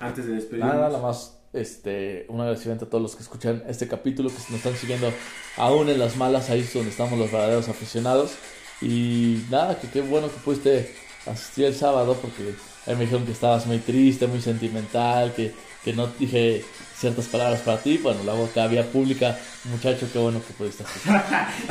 antes 0.00 0.26
de 0.26 0.34
despedirnos? 0.34 0.74
Nada, 0.74 0.88
nada 0.88 1.02
más 1.02 1.36
este, 1.52 2.26
un 2.28 2.40
agradecimiento 2.40 2.84
a 2.84 2.88
todos 2.88 3.02
los 3.02 3.16
que 3.16 3.22
escuchan 3.22 3.62
este 3.66 3.88
capítulo, 3.88 4.28
que 4.28 4.36
nos 4.36 4.50
están 4.50 4.74
siguiendo 4.74 5.10
aún 5.56 5.88
en 5.88 5.98
las 5.98 6.16
malas, 6.16 6.50
ahí 6.50 6.60
es 6.60 6.72
donde 6.72 6.90
estamos 6.90 7.18
los 7.18 7.32
verdaderos 7.32 7.68
aficionados. 7.68 8.36
Y 8.82 9.42
nada, 9.50 9.78
que 9.80 9.88
qué 9.88 10.02
bueno 10.02 10.28
que 10.28 10.36
pudiste 10.44 10.94
asistir 11.26 11.64
el 11.64 11.74
sábado, 11.74 12.16
porque 12.20 12.54
me 12.86 13.00
dijeron 13.00 13.24
que 13.24 13.32
estabas 13.32 13.66
muy 13.66 13.78
triste, 13.78 14.26
muy 14.26 14.40
sentimental, 14.40 15.32
que, 15.34 15.54
que 15.86 15.92
no 15.92 16.08
dije 16.18 16.64
ciertas 16.98 17.26
palabras 17.26 17.60
para 17.60 17.78
ti. 17.78 17.98
Bueno, 18.02 18.24
la 18.24 18.32
boca 18.32 18.64
había 18.64 18.84
pública, 18.84 19.38
muchacho, 19.70 20.08
qué 20.12 20.18
bueno 20.18 20.42
que 20.44 20.52
pudiste 20.52 20.82
hacer. 20.82 21.12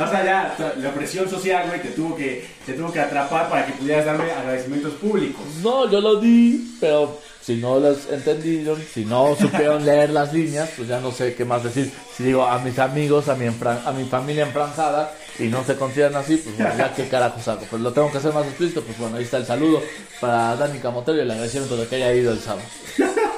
o 0.00 0.10
sea, 0.10 0.24
ya 0.24 0.74
la 0.78 0.94
presión 0.94 1.28
social, 1.28 1.66
güey, 1.68 1.82
te 1.82 1.90
tuvo, 1.90 2.16
que, 2.16 2.46
te 2.64 2.72
tuvo 2.72 2.90
que 2.90 3.00
atrapar 3.00 3.50
para 3.50 3.66
que 3.66 3.74
pudieras 3.74 4.06
darme 4.06 4.30
agradecimientos 4.30 4.94
públicos. 4.94 5.42
No, 5.62 5.90
yo 5.90 6.00
lo 6.00 6.18
di, 6.18 6.78
pero 6.80 7.20
si 7.42 7.56
no 7.56 7.78
las 7.78 8.10
entendieron, 8.10 8.82
si 8.82 9.04
no 9.04 9.36
supieron 9.40 9.84
leer 9.84 10.08
las 10.08 10.32
líneas, 10.32 10.70
pues 10.74 10.88
ya 10.88 10.98
no 10.98 11.12
sé 11.12 11.34
qué 11.34 11.44
más 11.44 11.62
decir. 11.62 11.92
Si 12.16 12.24
digo 12.24 12.46
a 12.46 12.58
mis 12.60 12.78
amigos, 12.78 13.28
a 13.28 13.34
mi, 13.34 13.48
a 13.48 13.92
mi 13.92 14.04
familia 14.04 14.46
enfranjada, 14.46 15.12
y 15.38 15.48
no 15.48 15.62
se 15.62 15.76
consideran 15.76 16.16
así, 16.16 16.38
pues 16.38 16.56
bueno, 16.56 16.72
ya 16.78 16.94
qué 16.94 17.06
carajos 17.08 17.46
hago. 17.48 17.66
Pues 17.68 17.82
lo 17.82 17.92
tengo 17.92 18.10
que 18.10 18.16
hacer 18.16 18.32
más 18.32 18.46
explícito, 18.46 18.80
pues 18.80 18.98
bueno, 18.98 19.18
ahí 19.18 19.24
está 19.24 19.36
el 19.36 19.44
saludo 19.44 19.82
para 20.18 20.56
Dani 20.56 20.78
Camotero 20.78 21.18
y 21.18 21.20
el 21.20 21.30
agradecimiento 21.30 21.76
de 21.76 21.86
que 21.86 21.96
haya 21.96 22.14
ido 22.14 22.32
el 22.32 22.40
sábado. 22.40 22.66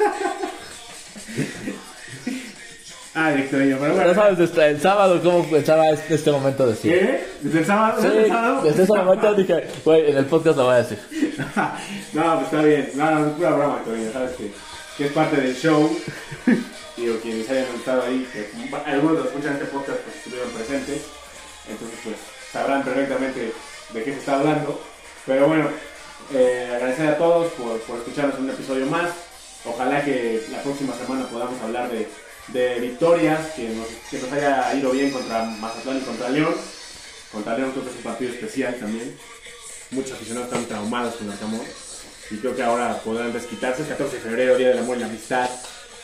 Ah, 3.20 3.32
Victorio, 3.32 3.78
pero 3.80 3.94
bueno. 3.94 4.14
sabes 4.14 4.38
desde 4.38 4.68
el 4.68 4.80
sábado 4.80 5.20
cómo 5.20 5.44
pensaba 5.50 5.88
en 5.88 5.98
este 6.08 6.30
momento 6.30 6.68
decir. 6.68 6.92
¿Qué? 6.92 7.26
¿Desde 7.40 7.58
el 7.58 7.66
sábado? 7.66 8.00
¿Desde 8.00 8.22
el 8.22 8.28
sábado? 8.28 8.62
Desde 8.62 8.82
ese 8.84 8.92
momento 8.92 9.34
dije, 9.34 9.66
güey, 9.84 10.10
en 10.10 10.18
el 10.18 10.26
podcast 10.26 10.56
lo 10.56 10.64
voy 10.66 10.74
a 10.74 10.78
decir. 10.78 10.98
no, 12.12 12.34
pues 12.34 12.44
está 12.44 12.62
bien. 12.62 12.90
No, 12.94 13.10
no, 13.10 13.26
es 13.26 13.32
pura 13.32 13.50
broma, 13.50 13.76
Victorio, 13.76 14.12
sabes 14.12 14.36
que, 14.36 14.52
que 14.96 15.06
es 15.06 15.12
parte 15.12 15.36
del 15.40 15.56
show. 15.56 15.90
Digo, 16.96 17.18
quienes 17.20 17.50
hayan 17.50 17.64
estado 17.74 18.02
ahí, 18.02 18.28
que 18.32 18.50
algunos 18.86 19.16
de 19.16 19.22
los 19.24 19.28
que 19.28 19.38
escuchan 19.38 19.54
este 19.54 19.66
podcast 19.66 19.98
pues 19.98 20.16
estuvieron 20.16 20.50
presentes. 20.50 21.02
Entonces, 21.68 21.98
pues 22.04 22.16
sabrán 22.52 22.84
perfectamente 22.84 23.52
de 23.94 24.04
qué 24.04 24.12
se 24.12 24.18
está 24.18 24.38
hablando. 24.38 24.80
Pero 25.26 25.48
bueno, 25.48 25.68
eh, 26.32 26.70
agradecer 26.72 27.08
a 27.08 27.18
todos 27.18 27.52
por, 27.54 27.80
por 27.80 27.98
escucharnos 27.98 28.38
un 28.38 28.50
episodio 28.50 28.86
más. 28.86 29.27
Ojalá 29.64 30.04
que 30.04 30.42
la 30.50 30.62
próxima 30.62 30.94
semana 30.94 31.26
podamos 31.28 31.60
hablar 31.62 31.90
de 31.90 32.06
de 32.52 32.80
victorias, 32.80 33.52
que 33.54 33.68
nos, 33.70 33.86
que 34.10 34.18
nos 34.18 34.32
haya 34.32 34.74
ido 34.74 34.90
bien 34.90 35.10
contra 35.10 35.44
Mazatlán 35.44 35.98
y 35.98 36.00
contra 36.00 36.30
León. 36.30 36.54
Contra 37.32 37.56
León 37.56 37.72
creo 37.72 37.84
que 37.84 37.90
es 37.90 37.96
un 37.96 38.02
partido 38.02 38.32
especial 38.32 38.74
también. 38.78 39.16
Muchos 39.90 40.12
aficionados 40.12 40.48
están 40.48 40.66
traumados 40.66 41.14
con 41.16 41.30
Arcamón. 41.30 41.62
Y 42.30 42.36
creo 42.36 42.54
que 42.54 42.62
ahora 42.62 43.00
podrán 43.02 43.32
desquitarse. 43.32 43.82
El 43.82 43.88
14 43.88 44.16
de 44.16 44.22
febrero, 44.22 44.56
Día 44.56 44.68
del 44.68 44.78
Amor 44.78 44.96
y 44.96 45.00
la 45.00 45.06
Amistad. 45.06 45.48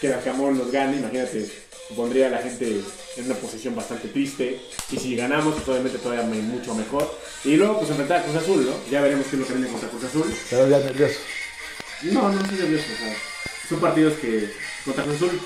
Que 0.01 0.13
Arcamón 0.13 0.59
nos 0.59 0.71
gane, 0.71 0.99
imagínate, 0.99 1.51
pondría 1.97 2.27
a 2.27 2.31
la 2.31 2.39
gente 2.39 2.83
en 3.17 3.25
una 3.25 3.35
posición 3.37 3.75
bastante 3.75 4.09
triste. 4.09 4.61
Y 4.91 4.99
si 4.99 5.17
ganamos, 5.17 5.55
pues 5.55 5.69
obviamente 5.69 5.99
todavía 5.99 6.25
mucho 6.25 6.75
mejor. 6.75 7.19
Y 7.45 7.57
luego, 7.57 7.79
pues 7.79 7.91
enfrentar 7.91 8.21
a 8.21 8.25
Cruz 8.25 8.37
Azul, 8.37 8.67
¿no? 8.67 8.91
Ya 8.91 9.01
veremos 9.01 9.27
qué 9.27 9.37
es 9.37 9.41
lo 9.41 9.47
que 9.47 9.55
viene 9.55 9.69
contra 9.69 9.89
Cruz 9.89 10.05
Azul. 10.05 10.35
¿Pero 10.51 10.69
ya 10.69 10.79
nervioso? 10.79 11.21
No, 12.03 12.29
no 12.31 12.41
estoy 12.41 12.59
nervioso. 12.59 12.85
O 12.93 12.97
sea, 12.99 13.17
son 13.69 13.81
partidos 13.81 14.15
que 14.15 14.53
contra 14.85 15.05
Cruz 15.05 15.17
Azul 15.17 15.41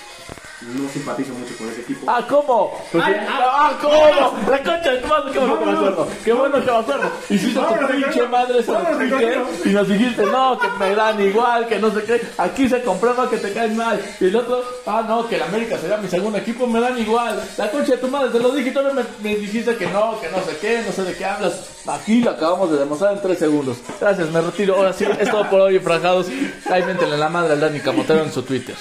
no 0.61 0.89
simpatizo 0.89 1.33
mucho 1.35 1.57
con 1.57 1.69
ese 1.69 1.83
equipo. 1.83 2.11
Ah, 2.11 2.25
¿cómo? 2.29 2.77
Porque, 2.91 3.17
ah, 3.29 3.71
ah, 3.71 3.79
¿cómo? 3.81 4.51
La 4.51 4.59
concha 4.59 4.91
de 4.91 4.99
tu 4.99 5.09
madre, 5.09 5.33
qué 5.33 5.39
bueno 5.39 5.59
que 5.59 5.65
me 5.65 5.73
acuerdo. 5.73 6.09
Qué 6.25 6.33
bueno 6.33 6.65
que 6.65 6.71
me 6.71 6.77
acuerdo. 6.77 7.11
Hiciste 7.31 7.61
tu 7.61 7.87
pinche 7.93 8.29
madre 8.29 8.65
y 9.65 9.69
nos 9.69 9.89
dijiste, 9.89 10.27
no, 10.27 10.59
que 10.59 10.69
me 10.79 10.95
dan 10.95 11.21
igual, 11.21 11.69
que 11.69 11.79
no 11.79 11.91
sé 11.93 12.03
qué. 12.03 12.21
Aquí 12.39 12.69
se 12.69 12.83
comprueba 12.83 13.31
que 13.31 13.39
te 13.39 13.53
caen 13.53 13.77
mal. 13.77 14.01
Y 14.21 14.27
el 14.27 14.37
otro, 14.37 14.65
ah, 14.87 15.05
no, 15.07 15.29
que 15.29 15.37
el 15.37 15.43
América 15.43 15.79
será 15.79 15.97
mi 15.99 16.09
segundo 16.09 16.39
equipo, 16.39 16.67
me 16.67 16.81
dan 16.81 16.99
igual. 16.99 17.41
La 17.57 17.71
concha 17.71 17.93
de 17.93 17.99
tu 17.99 18.09
madre, 18.09 18.31
te 18.31 18.41
lo 18.41 18.51
dije 18.51 18.71
y 18.71 18.73
tú 18.73 18.81
me, 18.83 19.05
me 19.23 19.37
dijiste 19.37 19.77
que 19.77 19.87
no, 19.87 20.21
que 20.21 20.29
no 20.29 20.39
sé 20.39 20.57
qué, 20.61 20.83
no 20.85 20.93
sé 20.93 21.05
de 21.05 21.15
qué 21.15 21.25
hablas. 21.25 21.79
Aquí 21.87 22.21
lo 22.21 22.33
acabamos 22.33 22.71
de 22.73 22.79
demostrar 22.79 23.13
en 23.13 23.23
tres 23.23 23.39
segundos. 23.39 23.79
Gracias, 24.01 24.29
me 24.31 24.41
retiro. 24.41 24.75
Ahora 24.77 24.93
sí, 24.93 25.05
es 25.19 25.31
todo 25.31 25.49
por 25.49 25.61
hoy, 25.61 25.79
frajados. 25.79 26.27
Ahí 26.71 26.83
métele 26.83 27.17
la 27.17 27.29
madre 27.29 27.53
al 27.53 27.61
Dani 27.61 27.81
Camotero 27.81 28.23
en 28.25 28.33
su 28.33 28.43
Twitter. 28.43 28.75